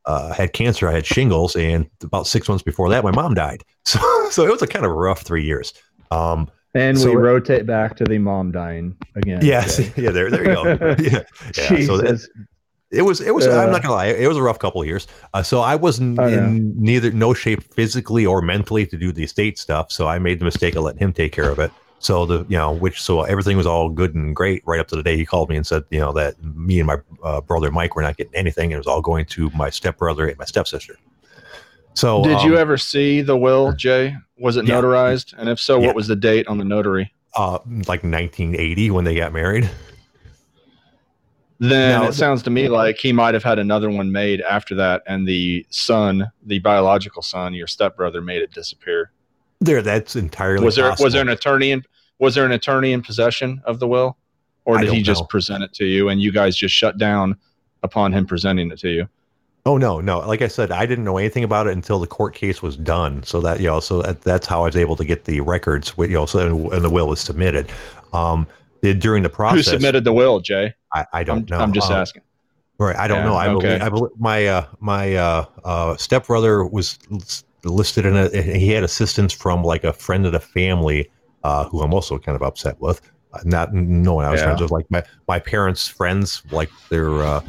uh, 0.06 0.32
had 0.34 0.52
cancer, 0.52 0.88
I 0.88 0.92
had 0.92 1.06
shingles, 1.06 1.56
and 1.56 1.88
about 2.02 2.26
six 2.26 2.48
months 2.48 2.62
before 2.62 2.88
that, 2.90 3.04
my 3.04 3.10
mom 3.12 3.34
died. 3.34 3.62
So, 3.86 4.00
so 4.30 4.46
it 4.46 4.50
was 4.50 4.62
a 4.62 4.66
kind 4.66 4.86
of 4.86 4.92
rough 4.92 5.20
three 5.22 5.44
years. 5.44 5.74
Um, 6.10 6.48
And 6.74 6.98
So- 6.98 7.10
we 7.10 7.16
rotate 7.16 7.66
back 7.66 7.96
to 7.98 8.04
the 8.04 8.16
mom 8.16 8.50
dying 8.50 8.96
again. 9.14 9.40
yes, 9.44 9.78
Okay. 9.80 10.02
yeah, 10.02 10.10
there, 10.10 10.30
there 10.30 10.40
you 10.48 10.54
go. 10.54 10.64
Yeah, 11.02 11.22
yeah. 11.54 11.86
So 11.86 11.98
that, 11.98 12.26
it 12.90 13.02
was, 13.02 13.20
it 13.20 13.34
was. 13.34 13.46
Uh, 13.46 13.60
I'm 13.60 13.70
not 13.70 13.82
gonna 13.82 13.94
lie, 13.94 14.06
it 14.06 14.26
was 14.26 14.38
a 14.38 14.42
rough 14.42 14.58
couple 14.58 14.80
of 14.80 14.86
years. 14.86 15.06
Uh, 15.34 15.42
so 15.42 15.60
I 15.60 15.74
was 15.76 16.00
n- 16.00 16.18
I 16.18 16.30
know. 16.30 16.38
in 16.44 16.74
neither 16.80 17.10
no 17.10 17.34
shape 17.34 17.62
physically 17.74 18.24
or 18.24 18.40
mentally 18.40 18.86
to 18.86 18.96
do 18.96 19.12
the 19.12 19.24
estate 19.24 19.58
stuff. 19.58 19.92
So 19.92 20.06
I 20.08 20.18
made 20.18 20.38
the 20.38 20.44
mistake 20.46 20.74
of 20.76 20.84
letting 20.84 21.00
him 21.00 21.12
take 21.12 21.32
care 21.32 21.50
of 21.50 21.58
it. 21.58 21.70
So 22.04 22.26
the 22.26 22.44
you 22.50 22.58
know 22.58 22.70
which 22.70 23.00
so 23.00 23.22
everything 23.22 23.56
was 23.56 23.66
all 23.66 23.88
good 23.88 24.14
and 24.14 24.36
great 24.36 24.62
right 24.66 24.78
up 24.78 24.88
to 24.88 24.96
the 24.96 25.02
day 25.02 25.16
he 25.16 25.24
called 25.24 25.48
me 25.48 25.56
and 25.56 25.66
said 25.66 25.84
you 25.88 25.98
know 25.98 26.12
that 26.12 26.34
me 26.44 26.78
and 26.78 26.86
my 26.86 26.98
uh, 27.22 27.40
brother 27.40 27.70
Mike 27.70 27.96
were 27.96 28.02
not 28.02 28.18
getting 28.18 28.34
anything. 28.34 28.72
It 28.72 28.76
was 28.76 28.86
all 28.86 29.00
going 29.00 29.24
to 29.24 29.48
my 29.54 29.70
stepbrother 29.70 30.28
and 30.28 30.36
my 30.38 30.44
stepsister. 30.44 30.98
So 31.94 32.22
Did 32.22 32.40
um, 32.40 32.50
you 32.50 32.58
ever 32.58 32.76
see 32.76 33.22
the 33.22 33.38
will, 33.38 33.72
Jay? 33.72 34.14
Was 34.38 34.58
it 34.58 34.66
Yeah. 34.66 34.74
notarized? 34.74 35.32
And 35.38 35.48
if 35.48 35.58
so, 35.58 35.80
Yeah. 35.80 35.86
what 35.86 35.94
was 35.96 36.06
the 36.06 36.16
date 36.16 36.46
on 36.46 36.58
the 36.58 36.64
notary? 36.64 37.10
uh, 37.36 37.58
like 37.88 38.04
1980 38.04 38.90
when 38.90 39.04
they 39.04 39.14
got 39.14 39.32
married? 39.32 39.70
Then 41.58 42.02
No, 42.02 42.08
it 42.08 42.12
sounds 42.12 42.42
to 42.42 42.50
me 42.50 42.68
like 42.68 42.98
he 42.98 43.12
might 43.12 43.32
have 43.32 43.44
had 43.44 43.58
another 43.58 43.88
one 43.88 44.12
made 44.12 44.42
after 44.42 44.74
that, 44.74 45.02
and 45.06 45.26
the 45.26 45.64
son, 45.70 46.30
the 46.44 46.58
biological 46.58 47.22
son, 47.22 47.54
your 47.54 47.66
stepbrother, 47.66 48.20
made 48.20 48.42
it 48.42 48.52
disappear. 48.52 49.10
There, 49.60 49.80
that's 49.80 50.16
entirely. 50.16 50.64
was 50.64 50.76
there 50.76 50.94
was 50.98 51.14
there 51.14 51.22
an 51.22 51.30
attorney 51.30 51.70
in 51.70 51.82
was 52.18 52.34
there 52.34 52.46
an 52.46 52.52
attorney 52.52 52.92
in 52.92 53.02
possession 53.02 53.62
of 53.64 53.78
the 53.80 53.88
will, 53.88 54.16
or 54.64 54.78
did 54.78 54.90
he 54.90 54.96
don't 54.96 55.04
just 55.04 55.28
present 55.28 55.64
it 55.64 55.72
to 55.74 55.84
you 55.84 56.08
and 56.08 56.20
you 56.20 56.32
guys 56.32 56.56
just 56.56 56.74
shut 56.74 56.98
down 56.98 57.36
upon 57.82 58.12
him 58.12 58.26
presenting 58.26 58.70
it 58.70 58.78
to 58.80 58.88
you? 58.90 59.08
Oh 59.66 59.78
no, 59.78 60.00
no. 60.00 60.18
Like 60.18 60.42
I 60.42 60.48
said, 60.48 60.70
I 60.70 60.84
didn't 60.84 61.04
know 61.04 61.16
anything 61.16 61.42
about 61.42 61.66
it 61.66 61.72
until 61.72 61.98
the 61.98 62.06
court 62.06 62.34
case 62.34 62.60
was 62.60 62.76
done. 62.76 63.22
So 63.22 63.40
that 63.40 63.60
you 63.60 63.66
know, 63.66 63.80
so 63.80 64.02
that, 64.02 64.20
that's 64.20 64.46
how 64.46 64.62
I 64.62 64.66
was 64.66 64.76
able 64.76 64.96
to 64.96 65.04
get 65.04 65.24
the 65.24 65.40
records. 65.40 65.96
with, 65.96 66.10
You 66.10 66.16
know, 66.16 66.26
so 66.26 66.70
and 66.70 66.84
the 66.84 66.90
will 66.90 67.08
was 67.08 67.20
submitted. 67.20 67.70
Um, 68.12 68.46
during 68.82 69.22
the 69.22 69.30
process, 69.30 69.64
Who 69.64 69.70
submitted 69.72 70.04
the 70.04 70.12
will, 70.12 70.40
Jay? 70.40 70.74
I, 70.92 71.06
I 71.14 71.24
don't 71.24 71.50
I'm, 71.50 71.58
know. 71.58 71.64
I'm 71.64 71.72
just 71.72 71.90
Um, 71.90 71.96
asking. 71.96 72.22
Right, 72.78 72.96
I 72.96 73.08
don't 73.08 73.18
Yeah, 73.18 73.24
know. 73.24 73.34
I 73.36 73.48
okay. 73.48 73.66
believe, 73.66 73.82
I 73.82 73.88
believe 73.88 74.10
my 74.18 74.46
uh, 74.46 74.66
my 74.80 75.14
uh, 75.14 75.44
uh, 75.64 75.96
stepbrother 75.96 76.66
was 76.66 76.98
listed 77.64 78.04
in 78.04 78.16
it. 78.16 78.34
He 78.44 78.70
had 78.70 78.84
assistance 78.84 79.32
from 79.32 79.62
like 79.62 79.84
a 79.84 79.92
friend 79.92 80.26
of 80.26 80.32
the 80.32 80.40
family, 80.40 81.08
uh, 81.44 81.64
who 81.68 81.82
I'm 81.82 81.94
also 81.94 82.18
kind 82.18 82.34
of 82.36 82.42
upset 82.42 82.80
with. 82.80 83.00
Uh, 83.32 83.40
not 83.44 83.72
knowing 83.72 84.26
I 84.26 84.30
was 84.30 84.40
Yeah. 84.40 84.46
friends 84.46 84.62
with, 84.62 84.70
like 84.70 84.90
my 84.90 85.02
my 85.28 85.38
parents' 85.38 85.86
friends, 85.86 86.42
like 86.50 86.70
their 86.90 87.22
uh, 87.22 87.40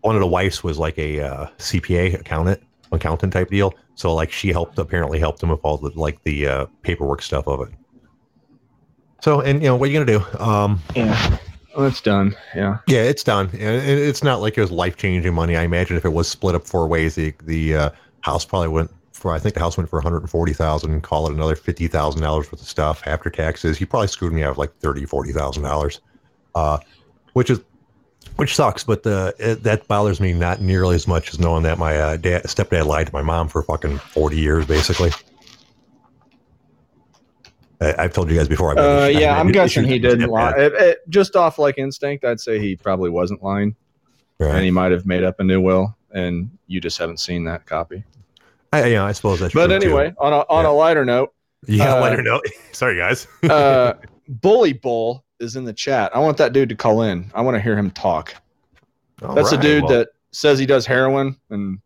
one 0.00 0.16
of 0.16 0.20
the 0.20 0.26
wives 0.26 0.62
was 0.64 0.78
like 0.78 0.98
a 0.98 1.20
uh, 1.20 1.46
CPA 1.58 2.18
accountant, 2.20 2.62
accountant 2.92 3.32
type 3.32 3.50
deal. 3.50 3.74
So 3.94 4.14
like 4.14 4.30
she 4.32 4.52
helped 4.52 4.78
apparently 4.78 5.18
helped 5.18 5.42
him 5.42 5.48
with 5.50 5.60
all 5.62 5.76
the 5.76 5.90
like 5.94 6.22
the 6.24 6.46
uh, 6.46 6.66
paperwork 6.82 7.22
stuff 7.22 7.46
of 7.48 7.60
it. 7.62 7.68
So 9.20 9.40
and 9.40 9.60
you 9.62 9.68
know 9.68 9.76
what 9.76 9.88
are 9.88 9.92
you 9.92 9.98
gonna 10.04 10.18
do? 10.18 10.42
Um, 10.42 10.80
Yeah. 10.94 11.38
Well, 11.76 11.84
that's 11.88 12.00
done. 12.00 12.34
Yeah. 12.56 12.78
yeah, 12.88 13.02
it's 13.02 13.22
done. 13.22 13.50
And 13.52 13.62
it's 13.88 14.24
not 14.24 14.40
like 14.40 14.58
it 14.58 14.60
was 14.60 14.70
life 14.72 14.96
changing 14.96 15.32
money. 15.34 15.56
I 15.56 15.62
imagine 15.62 15.96
if 15.96 16.04
it 16.04 16.12
was 16.12 16.26
split 16.26 16.54
up 16.56 16.66
four 16.66 16.88
ways, 16.88 17.14
the 17.14 17.34
the 17.44 17.74
uh, 17.76 17.90
house 18.22 18.44
probably 18.44 18.68
went 18.68 18.90
for. 19.18 19.32
I 19.34 19.38
think 19.38 19.54
the 19.54 19.60
house 19.60 19.76
went 19.76 19.90
for 19.90 19.96
one 19.96 20.04
hundred 20.04 20.20
and 20.22 20.30
forty 20.30 20.52
thousand. 20.52 21.00
Call 21.02 21.28
it 21.28 21.34
another 21.34 21.56
fifty 21.56 21.88
thousand 21.88 22.22
dollars 22.22 22.50
worth 22.50 22.60
of 22.62 22.68
stuff 22.68 23.02
after 23.06 23.28
taxes. 23.30 23.76
He 23.76 23.84
probably 23.84 24.08
screwed 24.08 24.32
me 24.32 24.42
out 24.42 24.52
of 24.52 24.58
like 24.58 24.74
thirty, 24.78 25.04
forty 25.04 25.32
thousand 25.32 25.62
dollars, 25.64 26.00
uh, 26.54 26.78
which 27.34 27.50
is 27.50 27.60
which 28.36 28.54
sucks. 28.54 28.84
But 28.84 29.06
uh, 29.06 29.32
it, 29.38 29.62
that 29.64 29.86
bothers 29.88 30.20
me 30.20 30.32
not 30.32 30.60
nearly 30.60 30.94
as 30.94 31.06
much 31.08 31.30
as 31.32 31.38
knowing 31.38 31.64
that 31.64 31.78
my 31.78 31.96
uh, 31.98 32.16
dad, 32.16 32.44
stepdad 32.44 32.86
lied 32.86 33.08
to 33.08 33.12
my 33.12 33.22
mom 33.22 33.48
for 33.48 33.62
fucking 33.62 33.98
forty 33.98 34.38
years, 34.38 34.64
basically. 34.66 35.10
I, 37.80 37.94
I've 38.04 38.12
told 38.12 38.30
you 38.30 38.36
guys 38.36 38.48
before. 38.48 38.78
Uh, 38.78 39.06
issues- 39.08 39.20
yeah, 39.22 39.38
I'm 39.38 39.52
guessing 39.52 39.84
he 39.84 39.98
didn't 39.98 40.30
lie. 40.30 40.52
It, 40.56 40.72
it, 40.74 40.98
just 41.08 41.36
off 41.36 41.58
like 41.58 41.78
instinct, 41.78 42.24
I'd 42.24 42.40
say 42.40 42.58
he 42.58 42.76
probably 42.76 43.10
wasn't 43.10 43.42
lying, 43.42 43.76
Right. 44.38 44.54
and 44.54 44.64
he 44.64 44.70
might 44.70 44.92
have 44.92 45.06
made 45.06 45.22
up 45.24 45.38
a 45.40 45.44
new 45.44 45.60
will, 45.60 45.96
and 46.12 46.50
you 46.66 46.80
just 46.80 46.98
haven't 46.98 47.18
seen 47.20 47.44
that 47.44 47.66
copy. 47.66 48.04
I, 48.72 48.86
yeah, 48.86 49.04
I 49.04 49.12
suppose 49.12 49.40
that's 49.40 49.54
But 49.54 49.68
true, 49.68 49.78
too. 49.78 49.86
anyway, 49.86 50.14
on 50.18 50.32
a 50.32 50.38
on 50.48 50.64
Yeah. 50.64 50.70
a 50.70 50.72
lighter 50.72 51.04
note, 51.04 51.32
Yeah, 51.66 51.94
Uh, 51.94 52.16
her 52.16 52.22
know. 52.22 52.40
Sorry, 52.72 52.96
guys. 52.96 53.26
uh, 53.44 53.94
Bully 54.28 54.72
Bull 54.74 55.24
is 55.40 55.56
in 55.56 55.64
the 55.64 55.72
chat. 55.72 56.14
I 56.14 56.18
want 56.18 56.36
that 56.38 56.52
dude 56.52 56.68
to 56.68 56.74
call 56.74 57.02
in. 57.02 57.30
I 57.34 57.40
want 57.40 57.56
to 57.56 57.60
hear 57.60 57.76
him 57.76 57.90
talk. 57.90 58.34
All 59.22 59.34
That's 59.34 59.52
right, 59.52 59.58
a 59.58 59.62
dude 59.62 59.84
well, 59.84 59.92
that 59.98 60.08
says 60.32 60.58
he 60.58 60.66
does 60.66 60.84
heroin 60.86 61.36
and 61.50 61.78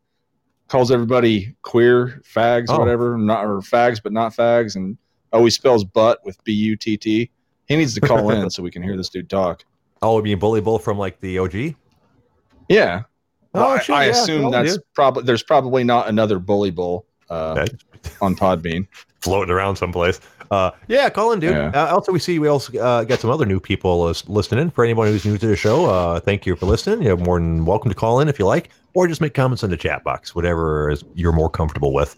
calls 0.68 0.90
everybody 0.90 1.54
queer, 1.62 2.20
fags, 2.24 2.66
Oh. 2.68 2.78
whatever, 2.78 3.16
not 3.16 3.44
or 3.44 3.58
fags, 3.60 4.02
but 4.02 4.12
not 4.12 4.32
fags, 4.34 4.74
and 4.76 4.96
always 5.32 5.54
spells 5.54 5.84
butt 5.84 6.18
with 6.24 6.42
B 6.44 6.52
U 6.52 6.76
T 6.76 6.96
T. 6.96 7.30
He 7.68 7.76
needs 7.76 7.94
to 7.94 8.00
call 8.00 8.30
in 8.30 8.50
so 8.50 8.62
we 8.62 8.70
can 8.70 8.82
hear 8.82 8.96
this 8.96 9.08
dude 9.08 9.30
talk. 9.30 9.64
Oh, 10.02 10.16
you 10.18 10.22
mean 10.24 10.38
Bully 10.38 10.60
Bull 10.60 10.78
from 10.78 10.98
like 10.98 11.20
the 11.20 11.38
OG? 11.38 11.74
Yeah. 12.68 13.02
Well, 13.52 13.64
Oh, 13.88 13.92
I- 13.94 13.96
I 13.96 14.04
yeah, 14.06 14.10
assume 14.10 14.42
well, 14.42 14.50
that's 14.50 14.78
probably 14.94 15.24
there's 15.24 15.42
probably 15.42 15.84
not 15.84 16.08
another 16.08 16.38
Bully 16.38 16.70
Bull 16.70 17.04
uh, 17.30 17.66
on 18.20 18.34
Podbean. 18.34 18.86
floating 19.20 19.52
around 19.52 19.76
someplace. 19.76 20.20
Uh, 20.50 20.70
yeah, 20.88 21.08
call 21.08 21.32
in, 21.32 21.40
dude. 21.40 21.52
Yeah. 21.52 21.70
Uh, 21.74 21.94
also, 21.94 22.12
we 22.12 22.18
see 22.18 22.38
we 22.38 22.48
also 22.48 22.76
uh, 22.78 23.04
got 23.04 23.20
some 23.20 23.30
other 23.30 23.46
new 23.46 23.58
people 23.58 24.02
uh, 24.02 24.14
listening. 24.26 24.70
For 24.70 24.84
anyone 24.84 25.06
who's 25.06 25.24
new 25.24 25.38
to 25.38 25.46
the 25.46 25.56
show, 25.56 25.86
uh, 25.86 26.20
thank 26.20 26.44
you 26.44 26.56
for 26.56 26.66
listening. 26.66 27.02
You're 27.02 27.16
more 27.16 27.38
than 27.40 27.64
welcome 27.64 27.88
to 27.90 27.94
call 27.94 28.20
in 28.20 28.28
if 28.28 28.38
you 28.38 28.44
like, 28.44 28.68
or 28.94 29.06
just 29.08 29.22
make 29.22 29.32
comments 29.32 29.62
in 29.62 29.70
the 29.70 29.78
chat 29.78 30.04
box, 30.04 30.34
whatever 30.34 30.90
is 30.90 31.04
you're 31.14 31.32
more 31.32 31.48
comfortable 31.48 31.94
with. 31.94 32.16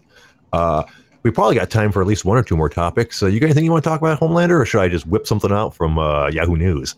Uh, 0.51 0.83
we 1.23 1.31
probably 1.31 1.55
got 1.55 1.69
time 1.69 1.91
for 1.93 2.01
at 2.01 2.07
least 2.07 2.25
one 2.25 2.37
or 2.37 2.43
two 2.43 2.57
more 2.57 2.67
topics. 2.69 3.17
So, 3.17 3.25
you 3.27 3.39
got 3.39 3.47
anything 3.47 3.63
you 3.65 3.71
want 3.71 3.83
to 3.85 3.89
talk 3.89 4.01
about, 4.01 4.19
Homelander, 4.19 4.59
or 4.59 4.65
should 4.65 4.81
I 4.81 4.89
just 4.89 5.07
whip 5.07 5.25
something 5.27 5.51
out 5.51 5.73
from 5.73 5.97
uh, 5.97 6.27
Yahoo 6.29 6.57
News? 6.57 6.95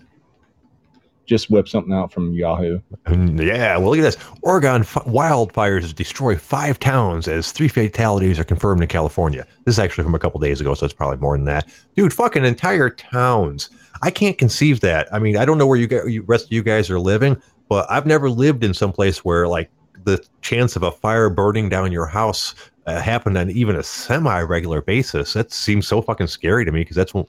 Just 1.28 1.50
whip 1.50 1.68
something 1.68 1.94
out 1.94 2.12
from 2.12 2.34
Yahoo. 2.34 2.80
Yeah, 3.06 3.78
well, 3.78 3.90
look 3.90 4.00
at 4.00 4.02
this. 4.02 4.18
Oregon 4.42 4.82
f- 4.82 4.94
wildfires 5.06 5.94
destroy 5.94 6.38
five 6.38 6.80
towns 6.80 7.28
as 7.28 7.52
three 7.52 7.68
fatalities 7.68 8.40
are 8.40 8.46
confirmed 8.46 8.82
in 8.82 8.88
California. 8.88 9.46
This 9.66 9.76
is 9.76 9.80
actually 9.80 10.06
from 10.06 10.16
a 10.16 10.20
couple 10.20 10.40
days 10.40 10.62
ago, 10.62 10.74
so 10.74 10.86
it's 10.86 10.94
probably 10.94 11.18
more 11.18 11.38
than 11.38 11.46
that. 11.46 11.68
Dude, 11.96 12.14
fucking 12.14 12.46
entire 12.46 12.90
towns. 12.90 13.70
I 14.02 14.10
can't 14.10 14.38
conceive 14.38 14.80
that. 14.82 15.14
I 15.14 15.20
mean, 15.20 15.36
I 15.36 15.44
don't 15.44 15.58
know 15.58 15.68
where 15.68 15.78
you, 15.78 15.88
guys, 15.88 16.04
you 16.08 16.24
rest 16.24 16.46
of 16.46 16.52
you 16.54 16.64
guys 16.64 16.90
are 16.90 17.00
living, 17.00 17.36
but 17.68 17.86
I've 17.92 18.06
never 18.06 18.30
lived 18.30 18.64
in 18.64 18.74
some 18.74 18.94
place 18.94 19.26
where 19.26 19.50
like 19.50 19.70
the 20.06 20.26
chance 20.42 20.78
of 20.78 20.84
a 20.84 20.92
fire 20.92 21.30
burning 21.30 21.68
down 21.68 21.92
your 21.92 22.06
house 22.06 22.56
uh, 22.86 23.02
happened 23.02 23.38
on 23.38 23.52
even 23.52 23.76
a 23.76 23.84
semi-regular 23.84 24.82
basis. 24.82 25.34
That 25.34 25.52
seems 25.52 25.88
so 25.88 26.02
fucking 26.02 26.28
scary 26.28 26.64
to 26.64 26.72
me 26.72 26.82
because 26.82 26.96
that's 26.96 27.14
when 27.14 27.26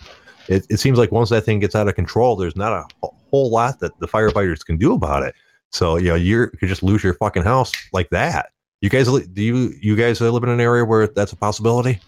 it, 0.48 0.64
it 0.70 0.78
seems 0.78 0.98
like 0.98 1.10
once 1.10 1.30
that 1.30 1.42
thing 1.42 1.58
gets 1.58 1.74
out 1.74 1.88
of 1.88 1.96
control, 1.96 2.36
there's 2.36 2.54
not 2.54 2.72
a 3.02 3.08
whole 3.30 3.50
lot 3.50 3.80
that 3.80 3.98
the 4.00 4.08
firefighters 4.08 4.64
can 4.64 4.76
do 4.76 4.94
about 4.94 5.22
it. 5.22 5.34
So 5.70 5.96
you 5.96 6.08
know, 6.08 6.14
you're, 6.14 6.44
you 6.52 6.58
could 6.58 6.68
just 6.68 6.82
lose 6.82 7.02
your 7.04 7.14
fucking 7.14 7.42
house 7.42 7.72
like 7.92 8.10
that. 8.10 8.50
You 8.80 8.88
guys, 8.90 9.06
do 9.08 9.42
you 9.42 9.74
you 9.80 9.96
guys 9.96 10.20
live 10.20 10.42
in 10.42 10.48
an 10.48 10.60
area 10.60 10.84
where 10.84 11.06
that's 11.08 11.32
a 11.32 11.36
possibility? 11.36 12.00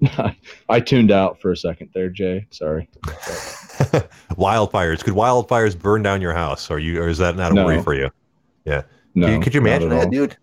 I 0.68 0.80
tuned 0.80 1.10
out 1.10 1.40
for 1.40 1.50
a 1.52 1.56
second 1.56 1.90
there, 1.94 2.08
Jay. 2.08 2.46
Sorry. 2.50 2.88
wildfires. 4.36 5.02
Could 5.02 5.14
wildfires 5.14 5.78
burn 5.78 6.02
down 6.02 6.20
your 6.20 6.34
house, 6.34 6.70
or 6.70 6.78
you, 6.78 7.02
or 7.02 7.08
is 7.08 7.18
that 7.18 7.36
not 7.36 7.52
a 7.52 7.54
No. 7.54 7.64
worry 7.66 7.82
for 7.82 7.94
you? 7.94 8.10
Yeah. 8.64 8.82
No, 9.14 9.26
could, 9.26 9.42
could 9.42 9.54
you 9.54 9.60
imagine 9.60 9.88
that, 9.90 10.04
all. 10.04 10.10
dude? 10.10 10.36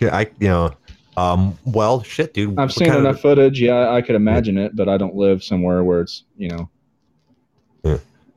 Yeah, 0.00 0.14
I, 0.14 0.22
you 0.40 0.48
know, 0.48 0.72
um, 1.16 1.56
well, 1.64 2.02
shit, 2.02 2.34
dude. 2.34 2.58
I've 2.58 2.72
seen 2.72 2.88
kind 2.88 2.98
of- 2.98 3.04
enough 3.06 3.20
footage. 3.20 3.60
Yeah, 3.60 3.90
I 3.90 4.02
could 4.02 4.16
imagine 4.16 4.58
it, 4.58 4.74
but 4.74 4.88
I 4.88 4.96
don't 4.98 5.14
live 5.14 5.42
somewhere 5.42 5.84
where 5.84 6.00
it's 6.00 6.24
you 6.36 6.48
know 6.48 6.70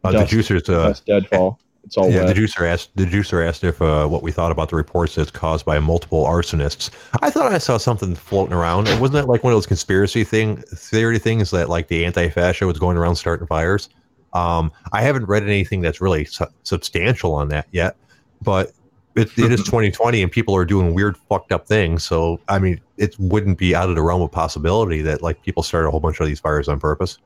uh, 0.04 0.12
the 0.12 0.20
dust. 0.20 0.32
juicers. 0.32 0.70
Uh, 0.70 0.88
that's 0.88 1.00
deadfall. 1.02 1.60
It's 1.84 1.98
all 1.98 2.10
yeah, 2.10 2.26
wet. 2.26 2.36
the 2.36 2.42
juicer 2.42 2.68
asked. 2.68 2.92
The 2.96 3.06
juicer 3.06 3.46
asked 3.48 3.64
if 3.64 3.82
uh, 3.82 4.08
what 4.08 4.22
we 4.22 4.32
thought 4.32 4.52
about 4.52 4.70
the 4.70 4.76
reports 4.76 5.16
that's 5.16 5.32
caused 5.32 5.66
by 5.66 5.80
multiple 5.80 6.26
arsonists. 6.26 6.92
I 7.22 7.30
thought 7.30 7.52
I 7.52 7.58
saw 7.58 7.78
something 7.78 8.14
floating 8.16 8.54
around. 8.54 8.88
And 8.88 9.02
Wasn't 9.02 9.16
that 9.16 9.28
like 9.28 9.44
one 9.44 9.52
of 9.52 9.58
those 9.58 9.66
conspiracy 9.66 10.24
thing 10.24 10.58
theory 10.58 11.20
things 11.20 11.52
that 11.52 11.70
like 11.70 11.88
the 11.88 12.06
anti-fascia 12.06 12.68
was 12.68 12.78
going 12.78 12.98
around 12.98 13.16
starting 13.16 13.48
fires? 13.48 13.90
Um, 14.34 14.72
I 14.94 15.02
haven't 15.02 15.26
read 15.26 15.44
anything 15.44 15.82
that's 15.82 16.00
really 16.00 16.26
su- 16.26 16.46
substantial 16.64 17.34
on 17.34 17.50
that 17.50 17.68
yet, 17.72 17.98
but 18.42 18.72
it, 19.16 19.38
it 19.38 19.52
is 19.52 19.60
2020 19.66 20.22
and 20.22 20.32
people 20.32 20.56
are 20.56 20.66
doing 20.66 20.94
weird, 20.94 21.18
fucked 21.18 21.52
up 21.52 21.68
things. 21.68 22.04
So 22.04 22.40
I 22.48 22.60
mean, 22.60 22.80
it 22.98 23.16
wouldn't 23.20 23.58
be 23.58 23.76
out 23.76 23.90
of 23.90 23.96
the 23.96 24.02
realm 24.02 24.22
of 24.22 24.32
possibility 24.32 25.02
that 25.02 25.22
like 25.22 25.42
people 25.42 25.64
start 25.64 25.86
a 25.86 25.92
whole 25.92 26.00
bunch 26.00 26.20
of 26.20 26.28
these 26.28 26.40
fires 26.40 26.70
on 26.70 26.80
purpose. 26.80 27.18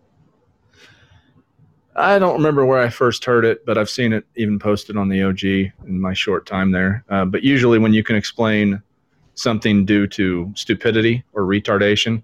I 1.95 2.19
don't 2.19 2.35
remember 2.35 2.65
where 2.65 2.81
I 2.81 2.89
first 2.89 3.23
heard 3.23 3.45
it, 3.45 3.65
but 3.65 3.77
I've 3.77 3.89
seen 3.89 4.11
it 4.11 4.25
even 4.35 4.59
posted 4.59 4.97
on 4.97 5.07
the 5.07 5.23
OG 5.23 5.43
in 5.43 6.01
my 6.01 6.13
short 6.13 6.45
time 6.45 6.71
there. 6.71 7.05
Uh, 7.09 7.23
but 7.23 7.43
usually, 7.43 7.79
when 7.79 7.93
you 7.93 8.03
can 8.03 8.17
explain 8.17 8.81
something 9.35 9.85
due 9.85 10.07
to 10.07 10.51
stupidity 10.55 11.23
or 11.33 11.43
retardation 11.43 12.21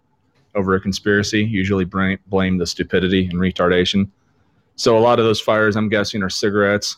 over 0.55 0.76
a 0.76 0.80
conspiracy, 0.80 1.43
usually 1.43 1.86
blame, 1.86 2.19
blame 2.28 2.57
the 2.57 2.67
stupidity 2.67 3.26
and 3.26 3.36
retardation. 3.36 4.09
So 4.76 4.97
a 4.97 4.99
lot 4.99 5.19
of 5.19 5.26
those 5.26 5.39
fires, 5.39 5.78
I'm 5.78 5.88
guessing, 5.88 6.22
are 6.22 6.30
cigarettes, 6.30 6.97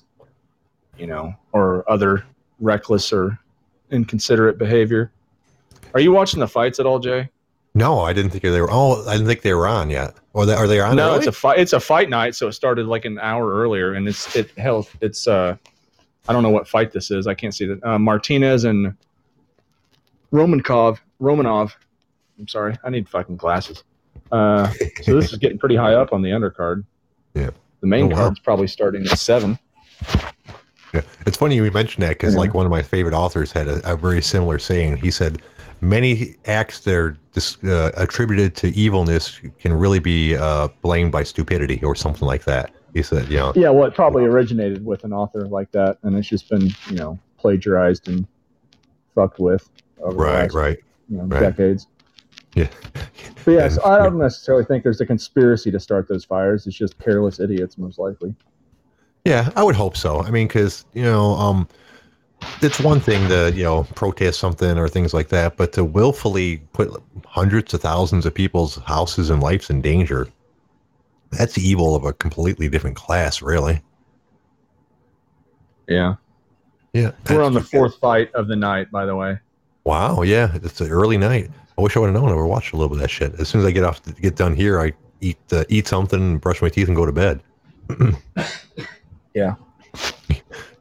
you 0.98 1.06
know, 1.06 1.34
or 1.52 1.90
other 1.90 2.26
reckless 2.60 3.14
or 3.14 3.38
inconsiderate 3.92 4.58
behavior. 4.58 5.12
Are 5.94 6.00
you 6.00 6.12
watching 6.12 6.40
the 6.40 6.48
fights 6.48 6.80
at 6.80 6.88
all, 6.88 6.98
Jay? 6.98 7.30
No, 7.76 8.02
I 8.02 8.14
didn't 8.14 8.32
think 8.32 8.44
they 8.44 8.62
were. 8.62 8.70
Oh, 8.72 9.04
I 9.08 9.14
didn't 9.14 9.28
think 9.28 9.42
they 9.42 9.54
were 9.54 9.68
on 9.68 9.90
yet. 9.90 10.14
Or 10.34 10.46
they, 10.46 10.54
are 10.54 10.68
they 10.68 10.80
on? 10.80 10.96
no, 10.96 11.10
early? 11.10 11.18
it's 11.20 11.28
a 11.28 11.32
fight. 11.32 11.60
It's 11.60 11.74
a 11.74 11.80
fight 11.80 12.10
night, 12.10 12.36
so 12.36 12.48
it 12.48 12.54
started 12.54 12.86
like 12.86 13.06
an 13.06 13.18
hour 13.20 13.52
earlier, 13.54 13.94
and 13.94 14.08
it's 14.08 14.36
it 14.36 14.52
hell. 14.58 14.88
It's 15.02 15.28
uh, 15.28 15.56
I 16.28 16.34
don't 16.34 16.44
know 16.44 16.50
what 16.52 16.68
fight 16.68 16.92
this 16.92 17.10
is. 17.12 17.26
I 17.28 17.34
can't 17.34 17.54
see 17.54 17.66
that. 17.66 17.84
Uh, 17.84 17.98
Martinez 17.98 18.64
and 18.66 18.96
Romankov. 20.32 21.00
Romanov. 21.22 21.74
I'm 22.40 22.48
sorry, 22.48 22.78
I 22.84 22.90
need 22.90 23.08
fucking 23.08 23.38
glasses. 23.38 23.84
Uh, 24.32 24.72
so 25.04 25.16
this 25.20 25.32
is 25.32 25.38
getting 25.40 25.58
pretty 25.60 25.76
high 25.76 25.94
up 25.94 26.14
on 26.14 26.22
the 26.22 26.30
undercard. 26.30 26.84
Yeah. 27.36 27.50
The 27.82 27.88
main 27.88 28.06
Oh, 28.06 28.08
wow. 28.10 28.16
card's 28.16 28.40
probably 28.40 28.68
starting 28.68 29.08
at 29.08 29.18
seven. 29.18 29.58
Yeah. 30.94 31.02
It's 31.26 31.36
funny 31.36 31.56
you 31.56 31.72
mentioned 31.72 32.04
that 32.04 32.10
because 32.10 32.36
Yeah. 32.36 32.42
like 32.42 32.54
one 32.54 32.64
of 32.68 32.70
my 32.70 32.84
favorite 32.84 33.16
authors 33.16 33.52
had 33.52 33.68
a, 33.68 33.92
a 33.92 33.98
very 33.98 34.22
similar 34.22 34.60
saying. 34.60 34.98
He 34.98 35.10
said, 35.10 35.42
"Many 35.84 36.36
acts 36.46 36.80
that 36.82 36.96
are 36.96 37.18
dis, 37.34 37.64
uh, 37.64 37.92
attributed 37.96 38.56
to 38.58 38.68
evilness 38.70 39.40
can 39.60 39.74
really 39.74 40.00
be 40.00 40.36
uh, 40.36 40.70
blamed 40.82 41.12
by 41.12 41.24
stupidity 41.24 41.84
or 41.84 41.96
something 41.96 42.28
like 42.28 42.46
that." 42.46 42.72
He 42.94 43.02
said, 43.02 43.30
"You 43.30 43.38
know, 43.38 43.54
Yeah, 43.56 43.70
well, 43.70 43.86
it 43.86 43.94
probably 43.94 44.24
originated 44.24 44.86
with 44.86 45.04
an 45.04 45.14
author 45.14 45.48
like 45.48 45.72
that, 45.72 45.98
and 46.04 46.16
it's 46.16 46.28
just 46.28 46.50
been 46.50 46.70
you 46.90 46.96
know 46.96 47.20
plagiarized 47.38 48.08
and 48.08 48.26
fucked 49.14 49.40
with 49.40 49.70
over 50.02 50.14
the 50.14 50.18
right, 50.18 50.44
last, 50.44 50.54
right, 50.54 50.78
you 51.10 51.18
know, 51.18 51.24
right. 51.24 51.42
decades. 51.42 51.88
yeah, 52.56 52.68
But 53.46 53.52
yeah, 53.52 53.68
so 53.68 53.84
I 53.86 53.98
don't 53.98 54.18
necessarily 54.18 54.66
think 54.66 54.84
there's 54.84 55.02
a 55.02 55.06
conspiracy 55.06 55.72
to 55.72 55.80
start 55.80 56.08
those 56.08 56.24
fires. 56.24 56.66
It's 56.68 56.76
just 56.76 56.98
careless 57.00 57.40
idiots, 57.40 57.78
most 57.78 58.00
likely. 58.00 58.36
yeah." 59.26 59.50
I 59.56 59.64
would 59.64 59.76
hope 59.76 59.98
so. 59.98 60.22
I 60.22 60.32
mean, 60.32 60.48
because 60.48 60.86
you 60.94 61.04
know, 61.04 61.34
um, 61.34 61.68
it's 62.62 62.80
one 62.80 63.00
thing 63.00 63.28
to 63.30 63.52
you 63.56 63.64
know 63.64 63.84
protest 63.96 64.40
something 64.40 64.78
or 64.78 64.88
things 64.88 65.14
like 65.14 65.30
that, 65.30 65.58
but 65.58 65.74
to 65.74 65.84
willfully 65.84 66.58
put 66.74 66.90
hundreds 67.26 67.74
of 67.74 67.82
thousands 67.82 68.26
of 68.26 68.34
people's 68.34 68.78
houses 68.78 69.30
and 69.30 69.42
lives 69.42 69.70
in 69.70 69.82
danger. 69.82 70.28
That's 71.32 71.58
evil 71.58 71.96
of 71.96 72.06
a 72.06 72.14
completely 72.14 72.70
different 72.70 72.96
class, 72.96 73.42
really. 73.42 73.82
Yeah, 75.88 76.16
Yeah, 76.94 77.12
we're 77.30 77.44
on 77.44 77.54
the 77.54 77.62
fourth 77.62 77.98
fight 77.98 78.34
of 78.34 78.48
the 78.48 78.56
night, 78.56 78.92
by 78.92 79.06
the 79.06 79.16
way. 79.16 79.38
Wow, 79.84 80.22
yeah, 80.22 80.52
it's 80.56 80.80
an 80.80 80.90
early 80.90 81.18
night. 81.18 81.50
I 81.78 81.82
wish 81.82 81.98
I 81.98 82.00
would 82.00 82.08
have 82.08 82.14
known. 82.14 82.30
I 82.30 82.34
would 82.34 82.42
have 82.42 82.50
watched 82.50 82.74
a 82.74 82.78
little 82.78 82.90
bit 82.90 82.98
of 82.98 83.02
that 83.02 83.10
shit. 83.10 83.34
As 83.40 83.50
soon 83.50 83.62
as 83.62 83.68
I 83.68 83.72
get 83.72 83.84
off, 83.84 84.02
get 84.22 84.36
done 84.36 84.56
here, 84.56 84.80
I 84.80 84.94
eat 85.20 85.40
uh, 85.52 85.66
eat 85.70 85.88
something, 85.88 86.38
brush 86.38 86.62
my 86.62 86.70
teeth, 86.70 86.88
and 86.88 86.96
go 86.96 87.06
to 87.06 87.12
bed. 87.12 87.42
Yeah. 89.34 89.56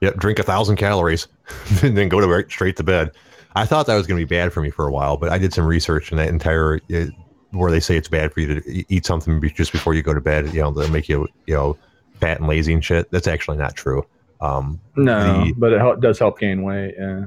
Yep, 0.01 0.17
drink 0.17 0.39
a 0.39 0.43
thousand 0.43 0.77
calories, 0.77 1.29
and 1.83 1.97
then 1.97 2.09
go 2.09 2.21
to 2.21 2.27
right, 2.27 2.49
straight 2.51 2.77
to 2.77 2.83
bed. 2.83 3.11
I 3.55 3.67
thought 3.67 3.87
that 3.87 3.97
was 3.97 4.07
going 4.07 4.19
to 4.19 4.27
be 4.27 4.35
bad 4.35 4.53
for 4.53 4.61
me 4.63 4.71
for 4.71 4.87
a 4.87 4.93
while, 4.93 5.17
but 5.17 5.29
I 5.31 5.39
did 5.39 5.53
some 5.53 5.67
research 5.67 6.11
and 6.11 6.19
that 6.19 6.29
entire 6.29 6.81
uh, 6.95 7.07
where 7.51 7.71
they 7.71 7.81
say 7.81 7.97
it's 7.97 8.09
bad 8.09 8.33
for 8.33 8.41
you 8.41 8.61
to 8.61 8.85
eat 8.95 9.05
something 9.05 9.43
just 9.55 9.73
before 9.73 9.93
you 9.95 10.03
go 10.03 10.15
to 10.15 10.21
bed. 10.23 10.53
You 10.55 10.63
know, 10.63 10.73
to 10.73 10.89
make 10.89 11.09
you 11.09 11.29
you 11.47 11.55
know 11.55 11.77
fat 12.21 12.39
and 12.39 12.49
lazy 12.49 12.73
and 12.73 12.85
shit. 12.85 13.11
That's 13.11 13.27
actually 13.27 13.59
not 13.59 13.75
true. 13.77 14.07
Um, 14.41 14.81
No, 14.97 15.45
The- 15.45 15.53
but 15.57 15.73
it 15.73 15.79
hel- 15.81 15.97
does 15.97 16.19
help 16.19 16.39
gain 16.41 16.63
weight. 16.63 16.95
Yeah. 16.99 17.25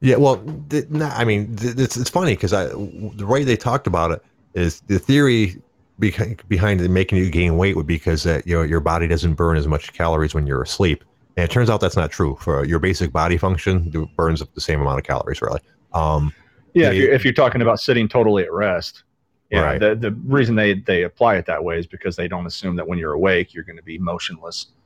yeah, 0.00 0.16
well, 0.16 0.42
th- 0.68 0.88
no, 0.90 1.06
I 1.06 1.24
mean, 1.24 1.54
th- 1.56 1.76
it's 1.78 1.96
it's 1.96 2.10
funny 2.10 2.32
because 2.34 2.52
I 2.52 2.66
the 2.66 3.26
way 3.26 3.44
they 3.44 3.56
talked 3.56 3.86
about 3.86 4.10
it 4.10 4.22
is 4.54 4.80
the 4.88 4.98
theory 4.98 5.62
behind 6.00 6.42
behind 6.48 6.80
it 6.80 6.88
making 6.90 7.18
you 7.18 7.30
gain 7.30 7.56
weight 7.56 7.76
would 7.76 7.86
be 7.86 7.94
because 7.96 8.24
that 8.24 8.46
you 8.46 8.54
know 8.56 8.62
your 8.62 8.80
body 8.80 9.06
doesn't 9.06 9.34
burn 9.34 9.56
as 9.56 9.66
much 9.68 9.92
calories 9.92 10.34
when 10.34 10.46
you're 10.46 10.62
asleep, 10.62 11.04
and 11.38 11.44
it 11.44 11.52
turns 11.52 11.70
out 11.70 11.80
that's 11.80 11.96
not 11.96 12.10
true. 12.10 12.36
For 12.40 12.64
your 12.64 12.80
basic 12.80 13.12
body 13.12 13.36
function, 13.36 13.92
it 13.94 14.16
burns 14.16 14.42
up 14.42 14.52
the 14.54 14.60
same 14.60 14.80
amount 14.80 14.98
of 14.98 15.04
calories, 15.04 15.40
really. 15.40 15.60
Um, 15.92 16.32
Yeah, 16.74 16.88
if 16.90 16.94
you're, 16.96 17.12
if 17.12 17.24
you're 17.24 17.32
talking 17.32 17.62
about 17.62 17.78
sitting 17.78 18.08
totally 18.08 18.42
at 18.42 18.52
rest, 18.52 19.04
yeah, 19.50 19.60
Right. 19.60 19.78
the, 19.80 19.94
the 19.94 20.10
reason 20.24 20.56
they, 20.56 20.74
they 20.74 21.04
apply 21.04 21.36
it 21.36 21.46
that 21.46 21.62
way 21.62 21.78
is 21.78 21.86
because 21.86 22.16
they 22.16 22.26
don't 22.26 22.44
assume 22.44 22.74
that 22.74 22.86
when 22.88 22.98
you're 22.98 23.12
awake, 23.12 23.54
you're 23.54 23.62
going 23.62 23.76
to 23.76 23.82
be 23.84 23.98
motionless. 23.98 24.66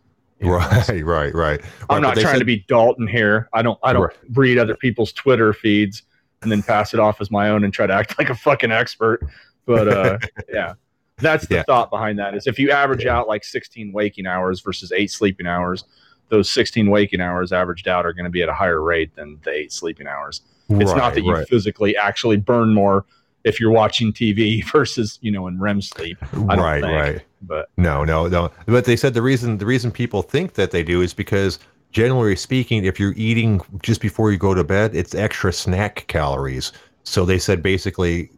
Know, 0.42 0.50
right, 0.50 0.88
right, 1.04 1.34
right. 1.34 1.60
I'm 1.88 2.02
not 2.02 2.16
trying 2.16 2.34
said- 2.34 2.38
to 2.40 2.44
be 2.44 2.64
Dalton 2.68 3.06
here. 3.06 3.48
I 3.54 3.62
don't 3.62 3.78
I 3.84 3.92
don't 3.94 4.02
Right. 4.02 4.16
read 4.34 4.58
other 4.58 4.74
people's 4.76 5.12
Twitter 5.12 5.52
feeds 5.54 6.02
and 6.42 6.50
then 6.52 6.62
pass 6.64 6.92
it 6.94 6.98
off 7.00 7.20
as 7.20 7.30
my 7.30 7.48
own 7.50 7.62
and 7.64 7.72
try 7.72 7.86
to 7.86 7.92
act 7.94 8.16
like 8.18 8.28
a 8.28 8.34
fucking 8.34 8.72
expert. 8.72 9.20
But 9.66 9.86
uh, 9.88 10.18
yeah, 10.52 10.74
that's 11.18 11.46
the 11.46 11.54
Yeah. 11.56 11.62
thought 11.62 11.90
behind 11.90 12.18
that. 12.18 12.34
Is 12.34 12.48
if 12.48 12.58
you 12.58 12.72
average 12.72 13.06
out 13.06 13.28
like 13.28 13.44
16 13.44 13.92
waking 13.92 14.26
hours 14.26 14.60
versus 14.60 14.90
eight 14.90 15.12
sleeping 15.12 15.46
hours, 15.46 15.84
those 16.32 16.50
16 16.50 16.88
waking 16.88 17.20
hours 17.20 17.52
averaged 17.52 17.86
out 17.86 18.06
are 18.06 18.14
going 18.14 18.24
to 18.24 18.30
be 18.30 18.42
at 18.42 18.48
a 18.48 18.54
higher 18.54 18.80
rate 18.80 19.14
than 19.14 19.38
the 19.44 19.50
eight 19.50 19.70
sleeping 19.70 20.06
hours. 20.06 20.40
It's 20.70 20.94
not 20.94 21.12
that 21.14 21.22
you 21.22 21.32
right. 21.32 21.46
physically 21.46 21.94
actually 21.94 22.38
burn 22.38 22.72
more 22.72 23.04
if 23.44 23.60
you're 23.60 23.70
watching 23.70 24.14
TV 24.14 24.64
versus 24.72 25.18
you 25.20 25.30
know 25.30 25.46
in 25.46 25.60
REM 25.60 25.82
sleep. 25.82 26.16
Right, 26.32 26.80
think. 26.80 26.92
right. 26.92 27.22
But 27.42 27.68
No, 27.76 28.02
no, 28.04 28.28
no. 28.28 28.50
But 28.66 28.86
they 28.86 28.96
said 28.96 29.12
the 29.12 29.20
reason 29.20 29.58
the 29.58 29.66
reason 29.66 29.92
people 29.92 30.22
think 30.22 30.54
that 30.54 30.70
they 30.70 30.82
do 30.82 31.02
is 31.02 31.12
because 31.12 31.58
generally 31.90 32.34
speaking, 32.34 32.86
if 32.86 32.98
you're 32.98 33.14
eating 33.14 33.60
just 33.82 34.00
before 34.00 34.32
you 34.32 34.38
go 34.38 34.54
to 34.54 34.64
bed, 34.64 34.96
it's 34.96 35.14
extra 35.14 35.52
snack 35.52 36.06
calories. 36.08 36.72
So 37.04 37.26
they 37.26 37.38
said 37.38 37.62
basically 37.62 38.30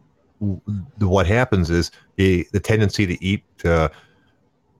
what 0.99 1.25
happens 1.25 1.69
is 1.69 1.91
the 2.17 2.45
the 2.51 2.59
tendency 2.59 3.07
to 3.07 3.23
eat 3.23 3.45
uh, 3.63 3.87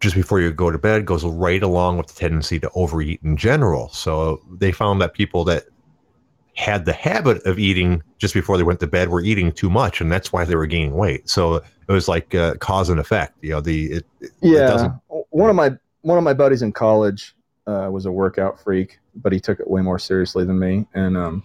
just 0.06 0.16
before 0.16 0.40
you 0.40 0.52
go 0.52 0.70
to 0.70 0.78
bed 0.78 1.06
goes 1.06 1.26
right 1.26 1.64
along 1.64 1.98
with 1.98 2.08
the 2.08 2.14
tendency 2.14 2.60
to 2.60 2.70
overeat 2.76 3.20
in 3.24 3.36
general. 3.36 3.90
So 3.90 4.40
they 4.60 4.72
found 4.72 5.02
that 5.02 5.14
people 5.16 5.44
that 5.46 5.64
had 6.56 6.86
the 6.86 6.94
habit 6.94 7.44
of 7.46 7.58
eating 7.58 8.04
just 8.20 8.34
before 8.36 8.56
they 8.58 8.64
went 8.64 8.80
to 8.80 8.88
bed 8.88 9.10
were 9.10 9.22
eating 9.22 9.52
too 9.52 9.70
much, 9.70 10.00
and 10.00 10.12
that's 10.12 10.32
why 10.32 10.46
they 10.46 10.56
were 10.56 10.68
gaining 10.68 10.94
weight. 10.94 11.28
So 11.28 11.56
it 11.56 11.92
was 11.92 12.08
like 12.08 12.36
uh, 12.36 12.54
cause 12.60 12.90
and 12.90 13.00
effect. 13.00 13.34
You 13.42 13.50
know, 13.54 13.62
the 13.62 13.94
it, 13.94 14.06
it 14.22 14.32
Yeah, 14.42 14.68
doesn't- 14.68 14.94
one 15.32 15.50
of 15.50 15.56
my 15.56 15.72
one 16.02 16.20
of 16.20 16.24
my 16.24 16.34
buddies 16.34 16.62
in 16.62 16.72
college 16.72 17.36
uh, 17.66 17.90
was 17.92 18.06
a 18.06 18.12
workout 18.12 18.60
freak, 18.64 19.00
but 19.16 19.34
he 19.34 19.40
took 19.40 19.60
it 19.60 19.68
way 19.68 19.82
more 19.82 19.98
seriously 19.98 20.46
than 20.46 20.60
me, 20.60 20.86
and 20.94 21.18
um, 21.18 21.44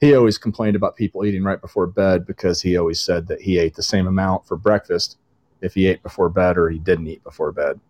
he 0.00 0.14
always 0.14 0.38
complained 0.38 0.76
about 0.76 0.94
people 0.94 1.24
eating 1.24 1.42
right 1.42 1.60
before 1.60 1.88
bed 1.88 2.24
because 2.26 2.62
he 2.62 2.76
always 2.76 3.00
said 3.00 3.26
that 3.26 3.40
he 3.40 3.58
ate 3.58 3.74
the 3.74 3.82
same 3.82 4.06
amount 4.06 4.46
for 4.46 4.56
breakfast 4.56 5.18
if 5.60 5.74
he 5.74 5.88
ate 5.88 6.00
before 6.04 6.28
bed 6.28 6.56
or 6.56 6.70
he 6.70 6.78
didn't 6.78 7.08
eat 7.08 7.22
before 7.24 7.50
bed. 7.50 7.80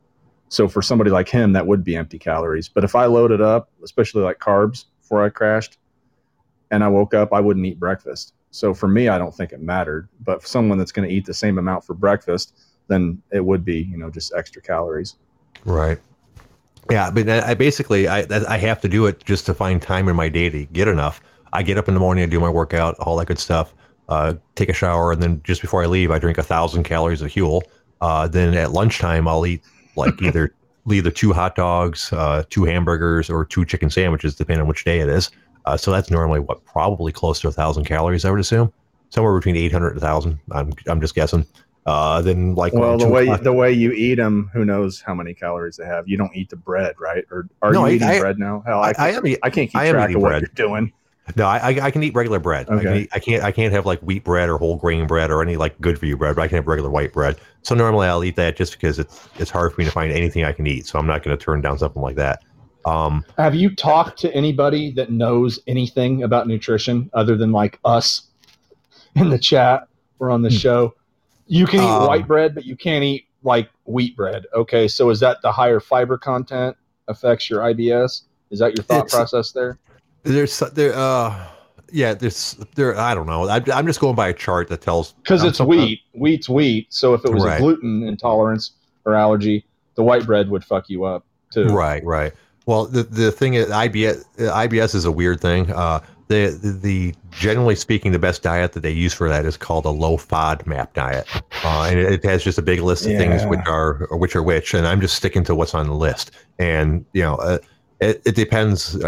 So 0.48 0.68
for 0.68 0.82
somebody 0.82 1.10
like 1.10 1.28
him, 1.28 1.52
that 1.52 1.66
would 1.66 1.84
be 1.84 1.96
empty 1.96 2.18
calories. 2.18 2.68
But 2.68 2.84
if 2.84 2.94
I 2.94 3.06
loaded 3.06 3.40
up, 3.40 3.70
especially 3.84 4.22
like 4.22 4.38
carbs 4.38 4.86
before 5.00 5.24
I 5.24 5.28
crashed, 5.28 5.78
and 6.70 6.84
I 6.84 6.88
woke 6.88 7.14
up, 7.14 7.32
I 7.32 7.40
wouldn't 7.40 7.64
eat 7.66 7.78
breakfast. 7.78 8.34
So 8.50 8.74
for 8.74 8.88
me, 8.88 9.08
I 9.08 9.18
don't 9.18 9.34
think 9.34 9.52
it 9.52 9.60
mattered. 9.60 10.08
But 10.24 10.42
for 10.42 10.48
someone 10.48 10.78
that's 10.78 10.92
going 10.92 11.08
to 11.08 11.14
eat 11.14 11.26
the 11.26 11.34
same 11.34 11.58
amount 11.58 11.84
for 11.84 11.94
breakfast, 11.94 12.58
then 12.88 13.22
it 13.30 13.44
would 13.44 13.64
be, 13.64 13.82
you 13.82 13.96
know, 13.96 14.10
just 14.10 14.32
extra 14.34 14.62
calories. 14.62 15.16
Right. 15.64 15.98
Yeah, 16.90 17.10
but 17.10 17.28
I 17.28 17.52
basically 17.52 18.08
I 18.08 18.26
I 18.48 18.56
have 18.56 18.80
to 18.80 18.88
do 18.88 19.06
it 19.06 19.22
just 19.24 19.44
to 19.46 19.54
find 19.54 19.82
time 19.82 20.08
in 20.08 20.16
my 20.16 20.30
day 20.30 20.48
to 20.48 20.64
get 20.66 20.88
enough. 20.88 21.20
I 21.52 21.62
get 21.62 21.76
up 21.76 21.88
in 21.88 21.94
the 21.94 22.00
morning, 22.00 22.24
I 22.24 22.26
do 22.26 22.40
my 22.40 22.48
workout, 22.48 22.98
all 23.00 23.16
that 23.16 23.26
good 23.26 23.38
stuff. 23.38 23.74
Uh, 24.08 24.34
take 24.54 24.70
a 24.70 24.72
shower, 24.72 25.12
and 25.12 25.22
then 25.22 25.42
just 25.44 25.60
before 25.60 25.82
I 25.82 25.86
leave, 25.86 26.10
I 26.10 26.18
drink 26.18 26.38
a 26.38 26.42
thousand 26.42 26.84
calories 26.84 27.20
of 27.20 27.30
Huel. 27.30 27.60
Uh, 28.00 28.26
then 28.26 28.54
at 28.54 28.72
lunchtime, 28.72 29.28
I'll 29.28 29.44
eat 29.44 29.62
like 29.98 30.20
either 30.22 30.52
either 30.90 31.10
two 31.10 31.32
hot 31.34 31.54
dogs, 31.54 32.10
uh, 32.14 32.42
two 32.48 32.64
hamburgers, 32.64 33.28
or 33.28 33.44
two 33.44 33.64
chicken 33.64 33.90
sandwiches, 33.90 34.34
depending 34.34 34.62
on 34.62 34.68
which 34.68 34.84
day 34.84 35.00
it 35.00 35.08
is. 35.08 35.30
Uh, 35.66 35.76
so 35.76 35.90
that's 35.90 36.10
normally 36.10 36.40
what 36.40 36.64
probably 36.64 37.12
close 37.12 37.40
to 37.40 37.48
a 37.48 37.52
thousand 37.52 37.84
calories, 37.84 38.24
I 38.24 38.30
would 38.30 38.40
assume, 38.40 38.72
somewhere 39.10 39.36
between 39.36 39.56
eight 39.56 39.70
hundred 39.72 39.90
and 39.92 40.00
thousand. 40.00 40.38
I'm 40.52 40.72
I'm 40.86 41.00
just 41.00 41.14
guessing. 41.14 41.44
Uh, 41.84 42.20
then 42.20 42.54
like 42.54 42.74
Well, 42.74 42.98
the 42.98 43.08
way 43.08 43.22
o'clock- 43.24 43.42
the 43.42 43.52
way 43.52 43.72
you 43.72 43.92
eat 43.92 44.16
them, 44.16 44.50
who 44.52 44.64
knows 44.64 45.00
how 45.00 45.14
many 45.14 45.32
calories 45.34 45.76
they 45.76 45.86
have? 45.86 46.06
You 46.06 46.18
don't 46.18 46.34
eat 46.36 46.50
the 46.50 46.56
bread, 46.56 46.94
right? 47.00 47.24
Or 47.30 47.48
are 47.62 47.72
No, 47.72 47.80
you 47.80 47.86
I- 47.86 47.92
eating 47.92 48.08
I- 48.08 48.20
bread 48.20 48.38
now? 48.38 48.62
Hell, 48.66 48.80
I, 48.80 48.90
I, 48.90 48.92
can't, 48.92 49.24
I 49.26 49.28
am 49.30 49.36
I 49.42 49.50
can't 49.50 49.70
keep 49.70 49.76
I 49.76 49.90
track 49.90 50.10
of 50.14 50.20
what 50.22 50.28
bread. 50.28 50.42
you're 50.42 50.50
doing. 50.68 50.92
No, 51.36 51.46
I, 51.46 51.58
I 51.58 51.68
I 51.86 51.90
can 51.90 52.02
eat 52.02 52.14
regular 52.14 52.38
bread. 52.38 52.68
I, 52.70 52.82
can 52.82 52.96
eat, 52.96 53.08
I 53.12 53.18
can't 53.18 53.42
I 53.42 53.52
can't 53.52 53.72
have 53.72 53.86
like 53.86 54.00
wheat 54.00 54.24
bread 54.24 54.48
or 54.48 54.58
whole 54.58 54.76
grain 54.76 55.06
bread 55.06 55.30
or 55.30 55.42
any 55.42 55.56
like 55.56 55.78
good 55.80 55.98
for 55.98 56.06
you 56.06 56.16
bread, 56.16 56.36
but 56.36 56.42
I 56.42 56.48
can 56.48 56.56
have 56.56 56.66
regular 56.66 56.90
white 56.90 57.12
bread. 57.12 57.36
So 57.62 57.74
normally 57.74 58.06
I'll 58.06 58.24
eat 58.24 58.36
that 58.36 58.56
just 58.56 58.72
because 58.72 58.98
it's 58.98 59.28
it's 59.38 59.50
hard 59.50 59.72
for 59.72 59.80
me 59.80 59.84
to 59.84 59.90
find 59.90 60.12
anything 60.12 60.44
I 60.44 60.52
can 60.52 60.66
eat. 60.66 60.86
So 60.86 60.98
I'm 60.98 61.06
not 61.06 61.22
going 61.22 61.36
to 61.36 61.42
turn 61.42 61.60
down 61.60 61.78
something 61.78 62.02
like 62.02 62.16
that. 62.16 62.42
Um, 62.86 63.24
Have 63.36 63.54
you 63.54 63.74
talked 63.74 64.18
to 64.20 64.34
anybody 64.34 64.90
that 64.92 65.10
knows 65.10 65.60
anything 65.66 66.22
about 66.22 66.46
nutrition 66.46 67.10
other 67.12 67.36
than 67.36 67.52
like 67.52 67.78
us 67.84 68.28
in 69.14 69.28
the 69.28 69.38
chat 69.38 69.88
or 70.18 70.30
on 70.30 70.42
the 70.42 70.50
show? 70.50 70.94
You 71.46 71.66
can 71.66 71.80
eat 71.80 71.86
Um, 71.86 72.06
white 72.06 72.26
bread, 72.26 72.54
but 72.54 72.64
you 72.64 72.76
can't 72.76 73.04
eat 73.04 73.26
like 73.42 73.68
wheat 73.84 74.16
bread. 74.16 74.46
Okay, 74.54 74.88
so 74.88 75.10
is 75.10 75.20
that 75.20 75.42
the 75.42 75.52
higher 75.52 75.80
fiber 75.80 76.16
content 76.16 76.76
affects 77.08 77.50
your 77.50 77.60
IBS? 77.60 78.22
Is 78.50 78.58
that 78.60 78.76
your 78.76 78.84
thought 78.84 79.08
process 79.08 79.52
there? 79.52 79.78
There's 80.28 80.58
there 80.74 80.94
uh 80.94 81.46
yeah 81.90 82.12
there's 82.14 82.54
there 82.74 82.96
I 82.98 83.14
don't 83.14 83.26
know. 83.26 83.48
I, 83.48 83.62
I'm 83.72 83.86
just 83.86 83.98
going 84.00 84.14
by 84.14 84.28
a 84.28 84.34
chart 84.34 84.68
that 84.68 84.82
tells 84.82 85.12
Because 85.12 85.42
it's 85.42 85.60
wheat. 85.60 86.02
Wheat's 86.12 86.48
wheat. 86.48 86.92
So 86.92 87.14
if 87.14 87.24
it 87.24 87.32
was 87.32 87.44
Right. 87.44 87.56
a 87.56 87.60
gluten 87.60 88.02
intolerance 88.06 88.72
or 89.04 89.14
allergy, 89.14 89.64
the 89.94 90.02
white 90.02 90.26
bread 90.26 90.50
would 90.50 90.64
fuck 90.64 90.90
you 90.90 91.04
up 91.04 91.24
too. 91.50 91.68
Right, 91.68 92.04
right. 92.04 92.32
Well, 92.66 92.84
the 92.84 93.02
the 93.04 93.32
thing 93.32 93.54
is, 93.54 93.68
IBS 93.68 94.24
uh, 94.38 94.54
IBS 94.54 94.94
is 94.94 95.06
a 95.06 95.12
weird 95.12 95.40
thing. 95.40 95.72
Uh, 95.72 96.00
the, 96.28 96.58
the 96.62 96.72
the 96.72 97.14
generally 97.30 97.74
speaking, 97.74 98.12
the 98.12 98.18
best 98.18 98.42
diet 98.42 98.74
that 98.74 98.80
they 98.80 98.90
use 98.90 99.14
for 99.14 99.30
that 99.30 99.46
is 99.46 99.56
called 99.56 99.86
a 99.86 99.90
low 99.90 100.18
FODMAP 100.18 100.92
diet, 100.92 101.26
uh, 101.64 101.88
and 101.90 101.98
it, 101.98 102.22
has 102.22 102.44
just 102.44 102.58
a 102.58 102.62
big 102.62 102.80
list 102.80 103.06
of 103.06 103.16
things 103.16 103.46
which 103.46 103.66
are 103.66 104.06
or 104.10 104.18
which 104.18 104.36
are 104.36 104.42
which, 104.42 104.74
and 104.74 104.86
I'm 104.86 105.00
just 105.00 105.14
sticking 105.14 105.42
to 105.44 105.54
what's 105.54 105.72
on 105.74 105.86
the 105.86 105.94
list. 105.94 106.32
And 106.58 107.06
you 107.14 107.22
know, 107.22 107.36
uh, 107.36 107.58
it 108.00 108.20
it 108.26 108.34
depends. 108.34 109.02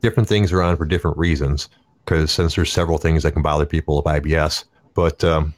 Different 0.00 0.28
things 0.28 0.52
are 0.52 0.62
on 0.62 0.76
for 0.76 0.84
different 0.84 1.16
reasons 1.18 1.68
because 2.04 2.30
since 2.30 2.54
there's 2.54 2.72
several 2.72 2.98
things 2.98 3.22
that 3.22 3.32
can 3.32 3.42
bother 3.42 3.66
people 3.66 3.96
with 3.96 4.04
IBS. 4.04 4.64
But 4.94 5.22
um, 5.24 5.54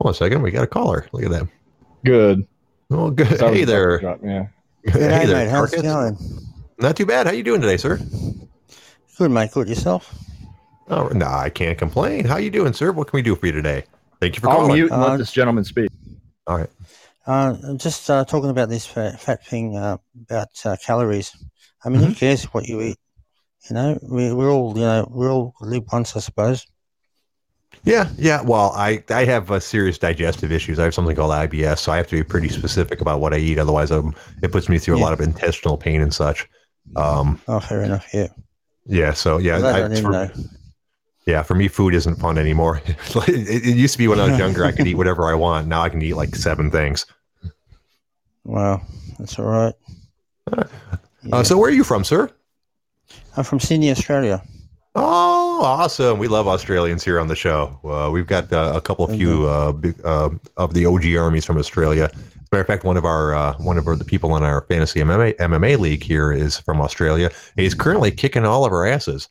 hold 0.00 0.06
on 0.06 0.10
a 0.10 0.14
second, 0.14 0.42
we 0.42 0.50
got 0.50 0.64
a 0.64 0.68
caller. 0.68 1.06
Look 1.12 1.24
at 1.24 1.30
that. 1.30 1.48
Good. 2.04 2.46
Oh, 2.90 3.10
good. 3.10 3.26
That 3.26 3.52
Hey 3.54 3.64
there. 3.64 3.98
drop, 4.00 4.20
Yeah. 4.24 4.46
hey 4.84 5.26
there, 5.26 5.26
mate. 5.26 5.50
How's 5.50 5.72
it 5.74 5.82
going? 5.82 6.16
Not 6.78 6.96
too 6.96 7.04
bad. 7.06 7.26
How 7.26 7.32
you 7.32 7.42
doing 7.42 7.60
today, 7.60 7.76
sir? 7.76 7.98
Good, 9.18 9.30
mate. 9.30 9.50
Good. 9.52 9.68
Yourself? 9.68 10.14
Oh, 10.88 11.08
no, 11.08 11.26
I 11.26 11.50
can't 11.50 11.76
complain. 11.76 12.24
How 12.24 12.38
you 12.38 12.50
doing, 12.50 12.72
sir? 12.72 12.92
What 12.92 13.08
can 13.08 13.18
we 13.18 13.22
do 13.22 13.34
for 13.34 13.44
you 13.46 13.52
today? 13.52 13.84
Thank 14.20 14.36
you 14.36 14.40
for 14.40 14.48
I'll 14.48 14.56
calling. 14.60 14.72
mute 14.74 14.90
and 14.92 15.02
let 15.02 15.10
Uh, 15.10 15.16
this 15.18 15.32
gentleman 15.32 15.64
speak. 15.64 15.90
All 16.46 16.56
right. 16.56 16.70
Uh, 17.26 17.74
just 17.74 18.08
uh, 18.08 18.24
talking 18.24 18.48
about 18.48 18.70
this 18.70 18.86
fat, 18.86 19.20
fat 19.20 19.44
thing 19.44 19.76
uh, 19.76 19.98
about 20.22 20.48
uh, 20.64 20.76
calories. 20.84 21.36
I 21.84 21.90
mean, 21.90 22.00
who 22.00 22.14
cares 22.14 22.44
what 22.44 22.66
you 22.66 22.80
eat? 22.80 22.96
You 23.68 23.74
know, 23.74 23.98
we, 24.02 24.32
we're 24.32 24.50
all, 24.50 24.72
you 24.76 24.82
know, 24.84 25.06
we're 25.10 25.30
all 25.30 25.54
live 25.60 25.84
once, 25.92 26.16
I 26.16 26.20
suppose. 26.20 26.66
Yeah, 27.84 28.08
yeah. 28.16 28.40
Well, 28.42 28.72
I 28.74 29.02
I 29.10 29.24
have 29.24 29.50
uh, 29.50 29.60
serious 29.60 29.98
digestive 29.98 30.50
issues. 30.50 30.78
I 30.78 30.84
have 30.84 30.94
something 30.94 31.14
called 31.14 31.30
IBS, 31.32 31.78
so 31.78 31.92
I 31.92 31.96
have 31.96 32.08
to 32.08 32.16
be 32.16 32.24
pretty 32.24 32.48
specific 32.48 33.00
about 33.00 33.20
what 33.20 33.32
I 33.34 33.38
eat. 33.38 33.58
Otherwise, 33.58 33.90
um, 33.92 34.14
it 34.42 34.50
puts 34.52 34.68
me 34.68 34.78
through 34.78 34.96
a 34.96 34.98
lot 35.02 35.12
of 35.12 35.20
intestinal 35.20 35.76
pain 35.76 36.00
and 36.00 36.12
such. 36.12 36.48
Um, 36.96 37.40
Oh, 37.46 37.60
fair 37.60 37.82
enough. 37.82 38.06
Yeah. 38.12 38.28
yeah. 38.86 39.12
So 39.12 39.38
yeah, 39.38 39.58
I, 39.64 40.00
for, 40.00 40.10
know. 40.10 40.30
yeah. 41.26 41.42
For 41.42 41.54
me, 41.54 41.68
food 41.68 41.94
isn't 41.94 42.16
fun 42.16 42.36
anymore. 42.36 42.80
it, 42.86 43.66
it 43.66 43.76
used 43.76 43.92
to 43.94 43.98
be 43.98 44.08
when 44.08 44.18
I 44.18 44.28
was 44.30 44.38
younger, 44.44 44.64
I 44.64 44.72
could 44.72 44.86
eat 44.86 44.96
whatever 44.96 45.26
I 45.30 45.34
want. 45.34 45.68
Now 45.68 45.82
I 45.82 45.88
can 45.88 46.02
eat 46.02 46.14
like 46.14 46.34
seven 46.34 46.70
things. 46.70 47.06
Wow, 48.44 48.82
that's 49.18 49.38
all 49.38 49.44
right. 49.44 49.74
Uh, 50.50 50.64
Yeah. 51.22 51.42
so 51.42 51.58
where 51.58 51.68
are 51.70 51.74
you 51.74 51.84
from, 51.84 52.02
sir? 52.02 52.30
I'm 53.38 53.44
from 53.44 53.60
Sydney, 53.60 53.90
Australia. 53.92 54.42
Oh, 54.96 55.60
awesome! 55.62 56.18
We 56.18 56.26
love 56.26 56.48
Australians 56.48 57.04
here 57.04 57.20
on 57.20 57.28
the 57.28 57.36
show. 57.36 57.78
Uh, 57.84 58.10
we've 58.10 58.26
got 58.26 58.52
uh, 58.52 58.72
a 58.74 58.80
couple 58.80 59.04
of 59.04 59.12
few 59.14 59.46
uh, 59.46 59.70
big, 59.70 59.94
uh, 60.04 60.30
of 60.56 60.74
the 60.74 60.86
OG 60.86 61.14
armies 61.16 61.44
from 61.44 61.56
Australia. 61.56 62.10
As 62.12 62.18
a 62.20 62.26
matter 62.50 62.60
of 62.62 62.66
fact, 62.66 62.82
one 62.82 62.96
of 62.96 63.04
our 63.04 63.32
uh, 63.32 63.54
one 63.58 63.78
of 63.78 63.86
our, 63.86 63.94
the 63.94 64.04
people 64.04 64.36
in 64.36 64.42
our 64.42 64.62
fantasy 64.62 64.98
MMA, 64.98 65.36
MMA 65.36 65.78
league 65.78 66.02
here 66.02 66.32
is 66.32 66.58
from 66.58 66.80
Australia. 66.80 67.30
He's 67.54 67.74
currently 67.74 68.10
kicking 68.10 68.44
all 68.44 68.64
of 68.64 68.72
our 68.72 68.86
asses. 68.86 69.28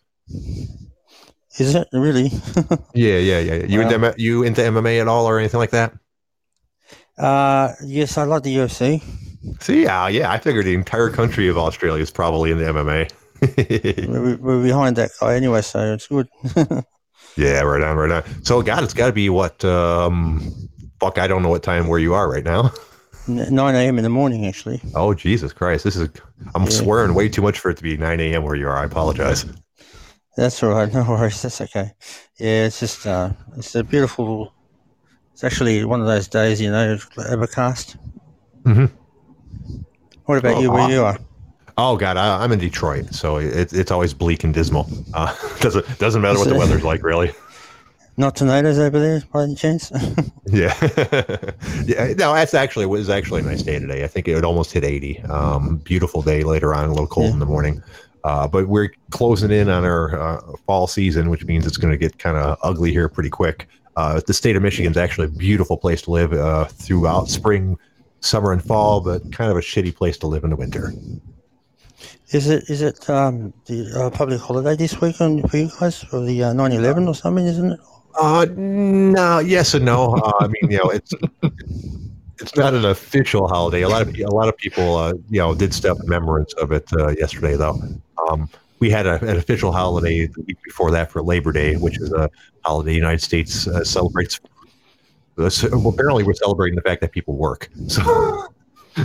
Is 1.59 1.75
it 1.75 1.87
really? 1.91 2.31
Yeah, 2.93 3.17
yeah, 3.17 3.39
yeah. 3.39 3.65
You 3.65 3.81
Wow. 3.81 3.89
into 3.89 4.15
you 4.17 4.43
into 4.43 4.61
MMA 4.61 5.01
at 5.01 5.09
all 5.09 5.25
or 5.25 5.37
anything 5.37 5.59
like 5.59 5.71
that? 5.71 5.91
uh, 7.17 7.73
yes, 7.83 8.17
I 8.17 8.23
like 8.23 8.43
the 8.43 8.55
UFC. 8.55 9.03
See, 9.59 9.83
yeah, 9.83 10.07
yeah. 10.07 10.31
I 10.31 10.37
figured 10.37 10.65
the 10.65 10.75
entire 10.75 11.09
country 11.09 11.47
of 11.49 11.57
Australia 11.57 12.01
is 12.03 12.11
probably 12.11 12.51
in 12.51 12.57
the 12.57 12.65
MMA. 12.65 13.11
We're, 13.41 14.37
we're 14.37 14.63
behind 14.63 14.95
that 14.97 15.11
guy 15.19 15.35
anyway, 15.35 15.61
so 15.61 15.93
it's 15.93 16.07
good. 16.07 16.27
yeah, 17.37 17.61
right 17.61 17.81
on, 17.83 17.97
right 17.97 18.11
on. 18.11 18.43
So, 18.45 18.61
God, 18.61 18.83
it's 18.83 18.93
got 18.93 19.07
to 19.07 19.13
be 19.13 19.29
what? 19.29 19.63
Um, 19.63 20.69
fuck, 20.99 21.17
I 21.17 21.27
don't 21.27 21.43
know 21.43 21.49
what 21.49 21.63
time 21.63 21.87
where 21.87 21.99
you 21.99 22.13
are 22.13 22.29
right 22.29 22.43
now. 22.43 22.71
9 23.27 23.75
a.m. 23.75 23.97
in 23.97 24.03
the 24.03 24.09
morning, 24.09 24.45
actually. 24.45 24.81
Oh, 24.95 25.13
Jesus 25.13 25.51
Christ! 25.51 25.83
This 25.83 25.97
is. 25.97 26.09
I'm 26.55 26.63
Yeah. 26.63 26.69
swearing 26.69 27.13
way 27.13 27.27
too 27.27 27.41
much 27.41 27.59
for 27.59 27.69
it 27.69 27.77
to 27.77 27.83
be 27.83 27.97
9 27.97 28.19
a.m. 28.21 28.43
where 28.43 28.55
you 28.55 28.67
are. 28.69 28.77
I 28.77 28.85
apologize. 28.85 29.45
That's 30.37 30.61
all 30.63 30.69
right. 30.69 30.91
No 30.93 31.03
worries. 31.03 31.41
That's 31.41 31.59
okay. 31.61 31.91
Yeah, 32.37 32.65
it's 32.67 32.79
just, 32.79 33.05
uh, 33.05 33.31
it's 33.57 33.75
a 33.75 33.83
beautiful, 33.83 34.53
it's 35.33 35.43
actually 35.43 35.83
one 35.83 35.99
of 35.99 36.07
those 36.07 36.27
days, 36.27 36.61
you 36.61 36.71
know, 36.71 36.97
overcast. 37.29 37.97
Mhm. 38.63 38.91
What 40.25 40.37
about 40.37 40.55
Oh, 40.55 40.61
you, 40.61 40.71
where 40.71 40.89
you 40.89 41.03
are? 41.03 41.17
Oh 41.77 41.95
God, 41.95 42.17
I, 42.17 42.43
I'm 42.43 42.51
in 42.51 42.59
Detroit, 42.59 43.13
so 43.13 43.37
it, 43.37 43.71
it's 43.71 43.91
always 43.91 44.13
bleak 44.13 44.43
and 44.43 44.53
dismal. 44.53 44.89
Uh, 45.13 45.35
doesn't 45.59 45.99
doesn't 45.99 46.21
matter 46.21 46.39
what 46.39 46.49
the 46.49 46.57
weather's 46.57 46.83
like, 46.83 47.03
really. 47.03 47.31
Not 48.19 48.35
tonight, 48.35 48.61
tornadoes 48.63 48.79
over 48.79 48.99
there, 48.99 49.21
by 49.31 49.43
any 49.43 49.55
chance? 49.55 49.91
Yeah, 50.49 50.73
yeah. 51.85 52.13
No, 52.17 52.33
that's 52.33 52.53
actually 52.53 52.83
it 52.85 52.87
was 52.87 53.09
actually 53.09 53.41
a 53.41 53.43
nice 53.43 53.61
day 53.63 53.77
today. 53.79 54.05
I 54.05 54.07
think 54.07 54.29
it 54.29 54.33
would 54.33 54.45
almost 54.45 54.71
hit 54.71 54.85
80. 54.85 55.19
Um, 55.23 55.77
beautiful 55.79 56.21
day 56.21 56.43
later 56.43 56.73
on, 56.73 56.85
a 56.85 56.89
little 56.89 57.05
cold 57.05 57.27
Yeah. 57.27 57.33
in 57.33 57.39
the 57.39 57.45
morning. 57.45 57.83
Uh, 58.23 58.47
but 58.47 58.69
we're 58.69 58.89
closing 59.11 59.51
in 59.51 59.67
on 59.69 59.83
our 59.83 60.17
uh, 60.19 60.41
fall 60.65 60.87
season, 60.87 61.29
which 61.29 61.43
means 61.45 61.67
it's 61.67 61.75
going 61.75 61.91
to 61.91 61.97
get 61.97 62.17
kind 62.17 62.37
of 62.37 62.57
ugly 62.63 62.91
here 62.91 63.09
pretty 63.09 63.29
quick. 63.29 63.67
Uh, 63.97 64.21
the 64.25 64.33
state 64.33 64.55
of 64.55 64.63
Michigan 64.63 64.89
is 64.91 64.97
actually 64.97 65.25
a 65.27 65.31
beautiful 65.31 65.75
place 65.77 66.01
to 66.03 66.11
live 66.11 66.31
uh, 66.31 66.63
throughout 66.65 67.27
spring, 67.27 67.77
summer, 68.21 68.53
and 68.53 68.63
fall, 68.63 69.01
but 69.01 69.29
kind 69.33 69.51
of 69.51 69.57
a 69.57 69.61
shitty 69.61 69.93
place 69.93 70.17
to 70.17 70.27
live 70.27 70.45
in 70.45 70.49
the 70.51 70.55
winter. 70.55 70.93
Is 72.31 72.49
it 72.49 72.69
is 72.69 72.81
it 72.81 73.09
um, 73.09 73.53
the 73.65 73.89
uh, 73.95 74.09
public 74.09 74.39
holiday 74.39 74.75
this 74.75 74.99
weekend 74.99 75.49
for 75.49 75.57
you 75.57 75.69
guys, 75.79 76.03
for 76.03 76.19
the 76.19 76.43
uh, 76.43 76.53
9-11 76.53 77.07
or 77.07 77.15
something, 77.15 77.45
isn't 77.45 77.71
it? 77.71 77.79
Uh, 78.19 78.45
no, 78.55 79.39
yes 79.39 79.73
and 79.73 79.85
no. 79.85 80.15
Uh, 80.15 80.31
I 80.39 80.47
mean, 80.47 80.71
you 80.71 80.77
know, 80.77 80.89
it's 80.89 81.13
it's 82.39 82.55
not 82.55 82.73
an 82.73 82.85
official 82.85 83.47
holiday. 83.47 83.81
A 83.81 83.89
lot 83.89 84.01
of 84.01 84.15
a 84.19 84.33
lot 84.33 84.49
of 84.49 84.57
people, 84.57 84.97
uh, 84.97 85.13
you 85.29 85.39
know, 85.39 85.55
did 85.55 85.73
step 85.73 85.97
in 85.97 86.03
remembrance 86.03 86.53
of 86.53 86.71
it 86.71 86.91
uh, 86.93 87.09
yesterday, 87.09 87.55
though. 87.55 87.79
Um, 88.27 88.49
we 88.79 88.89
had 88.89 89.07
a, 89.07 89.23
an 89.23 89.37
official 89.37 89.71
holiday 89.71 90.27
the 90.27 90.41
week 90.41 90.57
before 90.63 90.91
that 90.91 91.11
for 91.11 91.21
Labor 91.21 91.51
Day, 91.51 91.75
which 91.75 91.99
is 91.99 92.11
a 92.11 92.29
holiday 92.63 92.91
the 92.91 92.95
United 92.95 93.21
States 93.21 93.67
uh, 93.67 93.83
celebrates. 93.83 94.39
Well, 95.35 95.49
apparently, 95.87 96.23
we're 96.23 96.33
celebrating 96.33 96.75
the 96.75 96.81
fact 96.81 97.01
that 97.01 97.11
people 97.11 97.35
work. 97.35 97.69
So, 97.87 98.47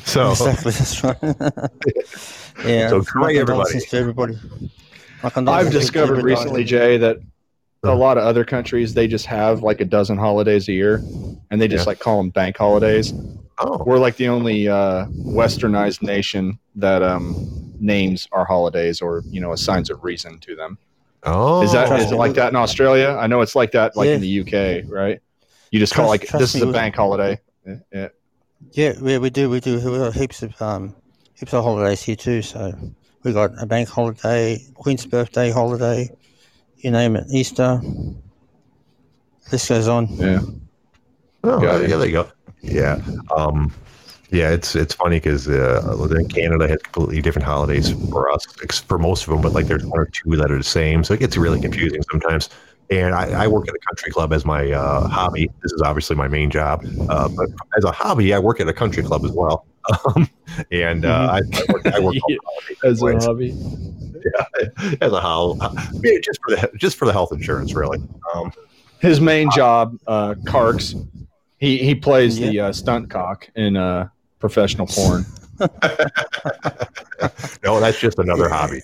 so 0.05 0.30
Exactly, 0.30 0.72
that's 0.72 1.05
right. 1.05 1.16
yeah, 2.66 2.88
So 2.88 2.99
my 3.14 3.22
great, 3.22 3.38
everybody. 3.38 3.80
to 3.80 3.97
everybody. 3.97 4.38
I've 5.22 5.32
condolences 5.32 5.72
to 5.72 5.78
discovered 5.80 6.22
recently, 6.24 6.64
Jay, 6.64 6.97
that 6.99 7.18
a 7.84 7.95
lot 7.95 8.16
of 8.18 8.24
other 8.24 8.45
countries 8.45 8.95
they 8.95 9.07
just 9.09 9.26
have 9.26 9.62
like 9.62 9.80
a 9.80 9.84
dozen 9.84 10.16
holidays 10.18 10.68
a 10.68 10.72
year, 10.72 10.97
and 11.51 11.61
they 11.61 11.68
just 11.68 11.84
Yeah. 11.84 11.90
like 11.90 11.99
call 12.01 12.16
them 12.18 12.30
bank 12.30 12.57
holidays. 12.57 13.12
oh, 13.59 13.82
We're 13.84 13.99
like 13.99 14.16
the 14.16 14.28
only 14.28 14.68
uh, 14.68 15.07
westernized 15.07 16.03
nation 16.03 16.59
that 16.76 17.03
um, 17.03 17.72
names 17.80 18.28
our 18.32 18.45
holidays 18.45 19.01
or 19.01 19.22
you 19.26 19.40
know 19.40 19.53
assigns 19.53 19.90
a 19.90 19.97
reason 19.97 20.38
to 20.40 20.55
them. 20.57 20.78
oh, 21.24 21.62
Is 21.62 21.72
that 21.72 21.88
Trust 21.88 22.05
is 22.07 22.11
me, 22.11 22.16
it 22.16 22.18
like 22.18 22.34
that 22.34 22.49
in 22.51 22.57
Australia? 22.57 23.16
I 23.20 23.26
know 23.26 23.40
it's 23.43 23.55
like 23.55 23.72
that 23.72 23.97
like 23.97 24.09
Yeah. 24.09 24.14
in 24.14 24.20
the 24.20 24.40
UK, 24.40 24.90
right? 24.90 25.20
You 25.70 25.78
just 25.80 25.95
call 25.95 26.07
Trust- 26.09 26.32
like 26.32 26.40
this 26.40 26.55
is 26.55 26.62
a 26.62 26.72
bank 26.72 26.95
holiday. 26.97 27.40
Yeah, 27.93 28.09
yeah. 28.71 28.93
Yeah, 28.93 29.01
we, 29.01 29.19
we 29.19 29.31
do. 29.31 29.51
We 29.51 29.61
do. 29.61 29.77
We 29.77 29.99
got 29.99 30.15
heaps 30.15 30.43
of 30.43 30.61
um, 30.63 30.95
heaps 31.35 31.53
of 31.53 31.65
holidays 31.65 32.03
here 32.03 32.17
too. 32.17 32.43
So 32.43 32.73
we 33.23 33.33
got 33.33 33.51
a 33.61 33.67
bank 33.67 33.89
holiday, 33.89 34.65
Queen's 34.75 35.07
birthday 35.07 35.51
holiday, 35.51 36.11
you 36.79 36.91
name 36.91 37.17
it, 37.17 37.27
Easter. 37.31 37.81
This 39.51 39.69
goes 39.69 39.89
on. 39.89 40.09
yeah. 40.17 40.41
Oh, 41.45 41.61
Got 41.61 41.89
yeah, 41.89 41.97
there 41.97 42.07
you 42.07 42.13
go. 42.13 42.31
Yeah, 42.63 43.01
um, 43.37 43.73
yeah. 44.31 44.51
It's 44.51 44.77
it's 44.77 44.95
funny 44.95 45.17
because 45.17 45.49
uh, 45.49 46.09
Canada 46.31 46.69
has 46.69 46.81
completely 46.83 47.21
different 47.21 47.47
holidays 47.47 47.91
for 48.11 48.31
us 48.31 48.47
for 48.87 48.99
most 48.99 49.25
of 49.25 49.31
them, 49.31 49.43
but 49.43 49.53
like 49.53 49.67
there's 49.67 49.85
one 49.85 49.99
or 49.99 50.07
two 50.07 50.37
that 50.37 50.53
are 50.53 50.59
the 50.59 50.65
same, 50.65 51.03
so 51.03 51.15
it 51.15 51.21
gets 51.21 51.37
really 51.37 51.61
confusing 51.61 52.01
sometimes. 52.11 52.49
And 52.93 53.14
I, 53.14 53.45
I 53.45 53.49
work 53.49 53.66
at 53.68 53.74
a 53.74 53.78
country 53.78 54.12
club 54.12 54.34
as 54.34 54.45
my 54.45 54.70
uh, 54.70 55.09
hobby. 55.09 55.51
This 55.62 55.72
is 55.72 55.80
obviously 55.80 56.14
my 56.14 56.28
main 56.28 56.51
job, 56.51 56.84
uh, 57.09 57.26
but 57.28 57.49
as 57.76 57.84
a 57.84 57.90
hobby, 57.90 58.34
I 58.34 58.38
work 58.38 58.61
at 58.61 58.68
a 58.68 58.72
country 58.74 59.03
club 59.03 59.24
as 59.24 59.32
well. 59.32 59.66
Um, 60.14 60.30
and 60.70 61.05
uh, 61.05 61.28
I, 61.32 61.38
I 61.38 61.72
work, 61.72 61.86
I 61.86 61.99
work 61.99 62.14
all 62.22 62.28
the 62.28 62.38
holidays 62.45 62.78
As 62.84 63.03
a 63.03 63.07
anyways. 63.07 63.24
hobby. 63.24 64.97
as 65.01 65.12
a 65.12 65.20
how 65.20 65.59
yeah, 66.05 66.18
just 66.22 66.38
for 66.45 66.55
the 66.55 66.70
just 66.76 66.97
for 66.97 67.05
the 67.05 67.12
health 67.12 67.32
insurance, 67.32 67.74
really. 67.74 67.99
Um, 68.32 68.53
His 69.01 69.20
main 69.20 69.51
job, 69.51 69.99
uh, 70.07 70.34
Karks, 70.45 70.95
he 71.59 71.78
he 71.78 71.97
plays 71.97 72.38
the 72.38 72.61
uh, 72.61 72.72
stunt 72.72 73.11
cock 73.11 73.51
in 73.57 73.76
uh, 73.76 74.09
professional 74.38 74.86
porn. 74.86 75.26
no, 77.64 77.80
that's 77.80 77.99
just 77.99 78.20
another 78.20 78.49
hobby. 78.49 78.82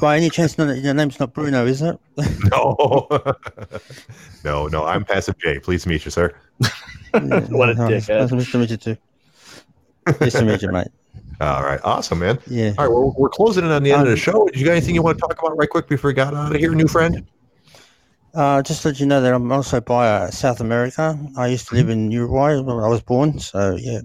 By 0.00 0.16
any 0.16 0.30
chance, 0.30 0.56
no, 0.58 0.70
your 0.72 0.94
name's 0.94 1.20
not 1.20 1.32
Bruno, 1.34 1.66
is 1.66 1.82
it? 1.82 1.98
No, 2.50 3.06
no, 4.44 4.66
no. 4.68 4.84
I'm 4.84 5.04
Passive 5.04 5.38
J. 5.38 5.58
Pleased 5.58 5.84
to 5.84 5.88
meet 5.90 6.04
you, 6.04 6.10
sir. 6.10 6.34
What 7.12 7.68
a 7.68 7.74
No, 7.74 7.86
it's- 7.90 8.06
dickhead. 8.08 8.32
Nice 8.32 8.50
to 8.52 8.58
meet 8.58 8.70
you 8.70 8.76
too. 8.78 8.96
Nice 10.20 10.32
to 10.32 10.44
meet 10.44 10.62
you, 10.62 10.70
mate. 10.72 10.88
All 11.40 11.62
right, 11.62 11.80
awesome, 11.84 12.20
man. 12.20 12.38
Yeah. 12.46 12.72
All 12.78 12.84
right, 12.86 12.92
well, 12.92 13.14
we're 13.18 13.28
closing 13.28 13.64
in 13.64 13.70
on 13.70 13.82
the 13.82 13.92
end 13.92 14.02
of 14.02 14.06
the 14.06 14.12
Um, 14.12 14.18
show. 14.18 14.46
Did 14.46 14.60
you 14.60 14.64
got 14.66 14.72
anything 14.72 14.94
you 14.94 15.02
want 15.02 15.18
to 15.18 15.20
talk 15.20 15.38
about 15.38 15.56
right 15.58 15.68
quick 15.68 15.88
before 15.88 16.08
we 16.08 16.14
got 16.14 16.32
out 16.34 16.54
of 16.54 16.58
here, 16.60 16.72
new 16.74 16.88
friend? 16.88 17.26
Uh, 18.34 18.62
just 18.62 18.82
to 18.82 18.88
let 18.88 19.00
you 19.00 19.04
know 19.06 19.20
that 19.20 19.34
I'm 19.34 19.50
also 19.52 19.80
by 19.80 20.08
uh, 20.08 20.30
South 20.30 20.60
America. 20.60 21.18
I 21.36 21.48
used 21.48 21.68
to 21.68 21.74
live 21.74 21.90
in 21.90 22.10
Uruguay 22.10 22.56
when 22.60 22.78
I 22.78 22.88
was 22.88 23.02
born. 23.02 23.38
So 23.40 23.76
yeah, 23.78 24.00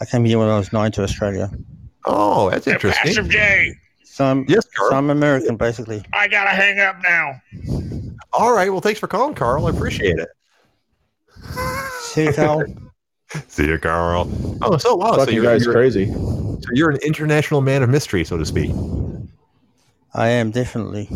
I 0.00 0.04
came 0.04 0.24
here 0.24 0.38
when 0.38 0.48
I 0.48 0.56
was 0.58 0.72
nine 0.72 0.92
to 0.92 1.02
Australia. 1.02 1.50
Oh, 2.04 2.50
that's 2.50 2.66
Hey, 2.66 2.72
interesting. 2.74 3.02
Passive 3.04 3.28
J, 3.28 3.74
So 4.18 4.24
I'm, 4.24 4.44
Yes, 4.48 4.66
so 4.74 4.92
I'm 4.92 5.10
American, 5.10 5.54
basically. 5.54 6.02
I 6.12 6.26
gotta 6.26 6.50
hang 6.50 6.80
up 6.80 6.96
now. 7.04 7.40
All 8.32 8.52
right, 8.52 8.68
well, 8.68 8.80
thanks 8.80 8.98
for 8.98 9.06
calling, 9.06 9.36
Carl. 9.36 9.68
I 9.68 9.70
appreciate 9.70 10.18
it. 10.18 10.28
See 12.00 12.24
you, 12.24 12.32
Carl. 12.32 12.64
See 13.46 13.68
you, 13.68 13.78
Carl. 13.78 14.28
Oh, 14.60 14.76
so 14.76 14.96
wow, 14.96 15.24
so 15.24 15.30
you're, 15.30 15.44
guy's 15.44 15.64
you're, 15.64 15.72
crazy. 15.72 16.12
so 16.12 16.66
you're 16.72 16.90
an 16.90 16.98
international 17.06 17.60
man 17.60 17.84
of 17.84 17.90
mystery, 17.90 18.24
so 18.24 18.36
to 18.36 18.44
speak. 18.44 18.72
I 20.14 20.30
am 20.30 20.50
definitely. 20.50 21.08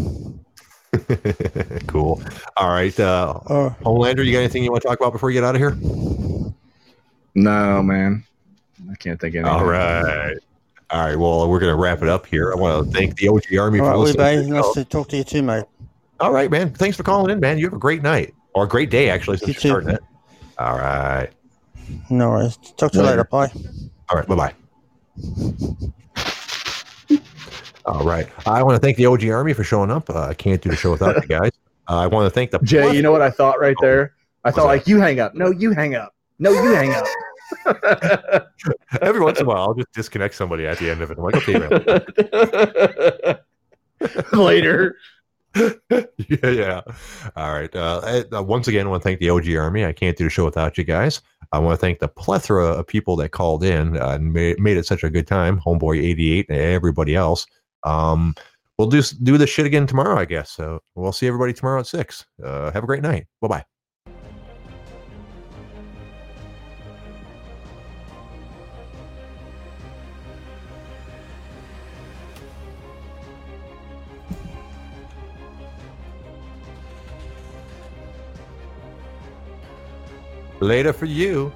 cool. 1.88 2.22
All 2.56 2.68
right, 2.68 3.00
uh, 3.00 3.40
Oh, 3.48 3.74
Homelander, 3.80 4.24
you 4.24 4.30
got 4.30 4.38
anything 4.38 4.62
you 4.62 4.70
want 4.70 4.82
to 4.82 4.88
talk 4.88 5.00
about 5.00 5.12
before 5.12 5.32
you 5.32 5.40
get 5.40 5.44
out 5.44 5.56
of 5.56 5.60
here? 5.60 5.76
No, 7.34 7.82
man. 7.82 8.22
I 8.88 8.94
can't 8.94 9.20
think 9.20 9.34
of 9.34 9.44
anything. 9.44 9.60
All 9.60 9.64
right. 9.64 10.38
All 10.92 11.00
right. 11.06 11.16
Well, 11.18 11.48
we're 11.48 11.58
going 11.58 11.72
to 11.74 11.80
wrap 11.80 12.02
it 12.02 12.08
up 12.08 12.26
here. 12.26 12.52
I 12.52 12.56
want 12.56 12.84
to 12.86 12.92
thank 12.92 13.16
the 13.16 13.28
OG 13.28 13.56
Army 13.58 13.80
all 13.80 13.86
for 13.86 13.90
right, 13.92 13.98
listening. 13.98 14.38
Wee 14.40 14.46
to 14.46 14.52
Nice 14.62 14.74
to 14.74 14.84
talk 14.84 15.08
to 15.08 15.16
you 15.16 15.24
too, 15.24 15.42
mate. 15.42 15.64
All 16.20 16.32
right, 16.32 16.50
man. 16.50 16.72
Thanks 16.74 16.96
for 16.96 17.02
calling 17.02 17.30
in, 17.30 17.40
man. 17.40 17.58
You 17.58 17.64
have 17.66 17.72
a 17.72 17.78
great 17.78 18.02
night 18.02 18.34
or 18.54 18.64
a 18.64 18.68
great 18.68 18.90
day, 18.90 19.08
actually, 19.08 19.38
since 19.38 19.48
You 19.64 19.70
you're 19.70 19.80
too. 19.80 19.86
starting 19.86 19.90
it. 19.90 20.02
All 20.58 20.76
right. 20.76 21.28
No 22.10 22.30
worries. 22.30 22.56
Talk 22.76 22.92
to 22.92 22.98
you 22.98 23.04
Later. 23.04 23.16
later. 23.16 23.24
Bye. 23.30 23.50
All 24.10 24.18
right. 24.18 24.28
Bye 24.28 24.34
bye. 24.36 24.54
All 27.86 28.04
right. 28.04 28.28
I 28.46 28.62
want 28.62 28.76
to 28.76 28.80
thank 28.80 28.96
the 28.96 29.06
OG 29.06 29.24
Army 29.28 29.54
for 29.54 29.64
showing 29.64 29.90
up. 29.90 30.08
Uh, 30.08 30.26
I 30.28 30.34
can't 30.34 30.60
do 30.60 30.68
the 30.70 30.76
show 30.76 30.92
without 30.92 31.16
you 31.16 31.28
guys. 31.28 31.50
Uh, 31.88 31.96
I 31.96 32.06
want 32.06 32.24
to 32.26 32.30
thank 32.30 32.52
the 32.52 32.60
Jay, 32.60 32.94
you 32.94 33.02
know 33.02 33.10
what 33.10 33.22
I 33.22 33.28
thought 33.30 33.58
right 33.60 33.74
there? 33.80 34.14
I 34.44 34.52
thought 34.52 34.62
that? 34.62 34.66
like 34.68 34.86
you 34.86 35.00
hang 35.00 35.18
up. 35.18 35.34
No, 35.34 35.50
you 35.50 35.72
hang 35.72 35.96
up. 35.96 36.14
No, 36.38 36.52
you 36.52 36.72
hang 36.72 36.92
up. 36.94 37.04
Every 39.00 39.20
once 39.20 39.38
in 39.38 39.46
a 39.46 39.48
while, 39.48 39.62
I'll 39.62 39.74
just 39.74 39.92
disconnect 39.92 40.34
somebody 40.34 40.66
at 40.66 40.78
the 40.78 40.90
end 40.90 41.02
of 41.02 41.10
it. 41.10 41.18
I'm 41.18 41.24
like, 41.24 41.36
okay, 41.36 41.58
man. 41.58 43.38
Later. 44.32 44.96
yeah, 45.54 46.48
yeah. 46.48 46.80
All 47.36 47.52
right. 47.52 47.74
Uh, 47.74 48.24
uh, 48.32 48.42
once 48.42 48.68
again, 48.68 48.86
I 48.86 48.90
want 48.90 49.02
to 49.02 49.08
thank 49.08 49.20
the 49.20 49.30
OG 49.30 49.54
Army. 49.54 49.84
I 49.84 49.92
can't 49.92 50.16
do 50.16 50.24
the 50.24 50.30
show 50.30 50.44
without 50.44 50.78
you 50.78 50.84
guys. 50.84 51.20
I 51.52 51.58
want 51.58 51.78
to 51.78 51.80
thank 51.80 51.98
the 51.98 52.08
plethora 52.08 52.66
of 52.66 52.86
people 52.86 53.16
that 53.16 53.30
called 53.30 53.62
in 53.62 53.98
uh, 53.98 54.10
and 54.10 54.32
made, 54.32 54.58
made 54.58 54.78
it 54.78 54.86
such 54.86 55.04
a 55.04 55.10
good 55.10 55.26
time. 55.26 55.60
Homeboy 55.60 56.02
88 56.02 56.46
and 56.48 56.58
everybody 56.58 57.14
else. 57.14 57.46
Um, 57.84 58.34
we'll 58.78 58.88
do 58.88 59.02
do 59.22 59.36
this 59.36 59.50
shit 59.50 59.66
again 59.66 59.86
tomorrow, 59.86 60.18
I 60.18 60.24
guess. 60.24 60.50
So 60.50 60.80
we'll 60.94 61.12
see 61.12 61.26
everybody 61.26 61.52
tomorrow 61.52 61.80
at 61.80 61.86
six. 61.86 62.24
Uh, 62.42 62.70
have 62.70 62.84
a 62.84 62.86
great 62.86 63.02
night. 63.02 63.26
Bye 63.40 63.48
bye. 63.48 63.64
Later 80.62 80.92
for 80.92 81.06
you. 81.06 81.52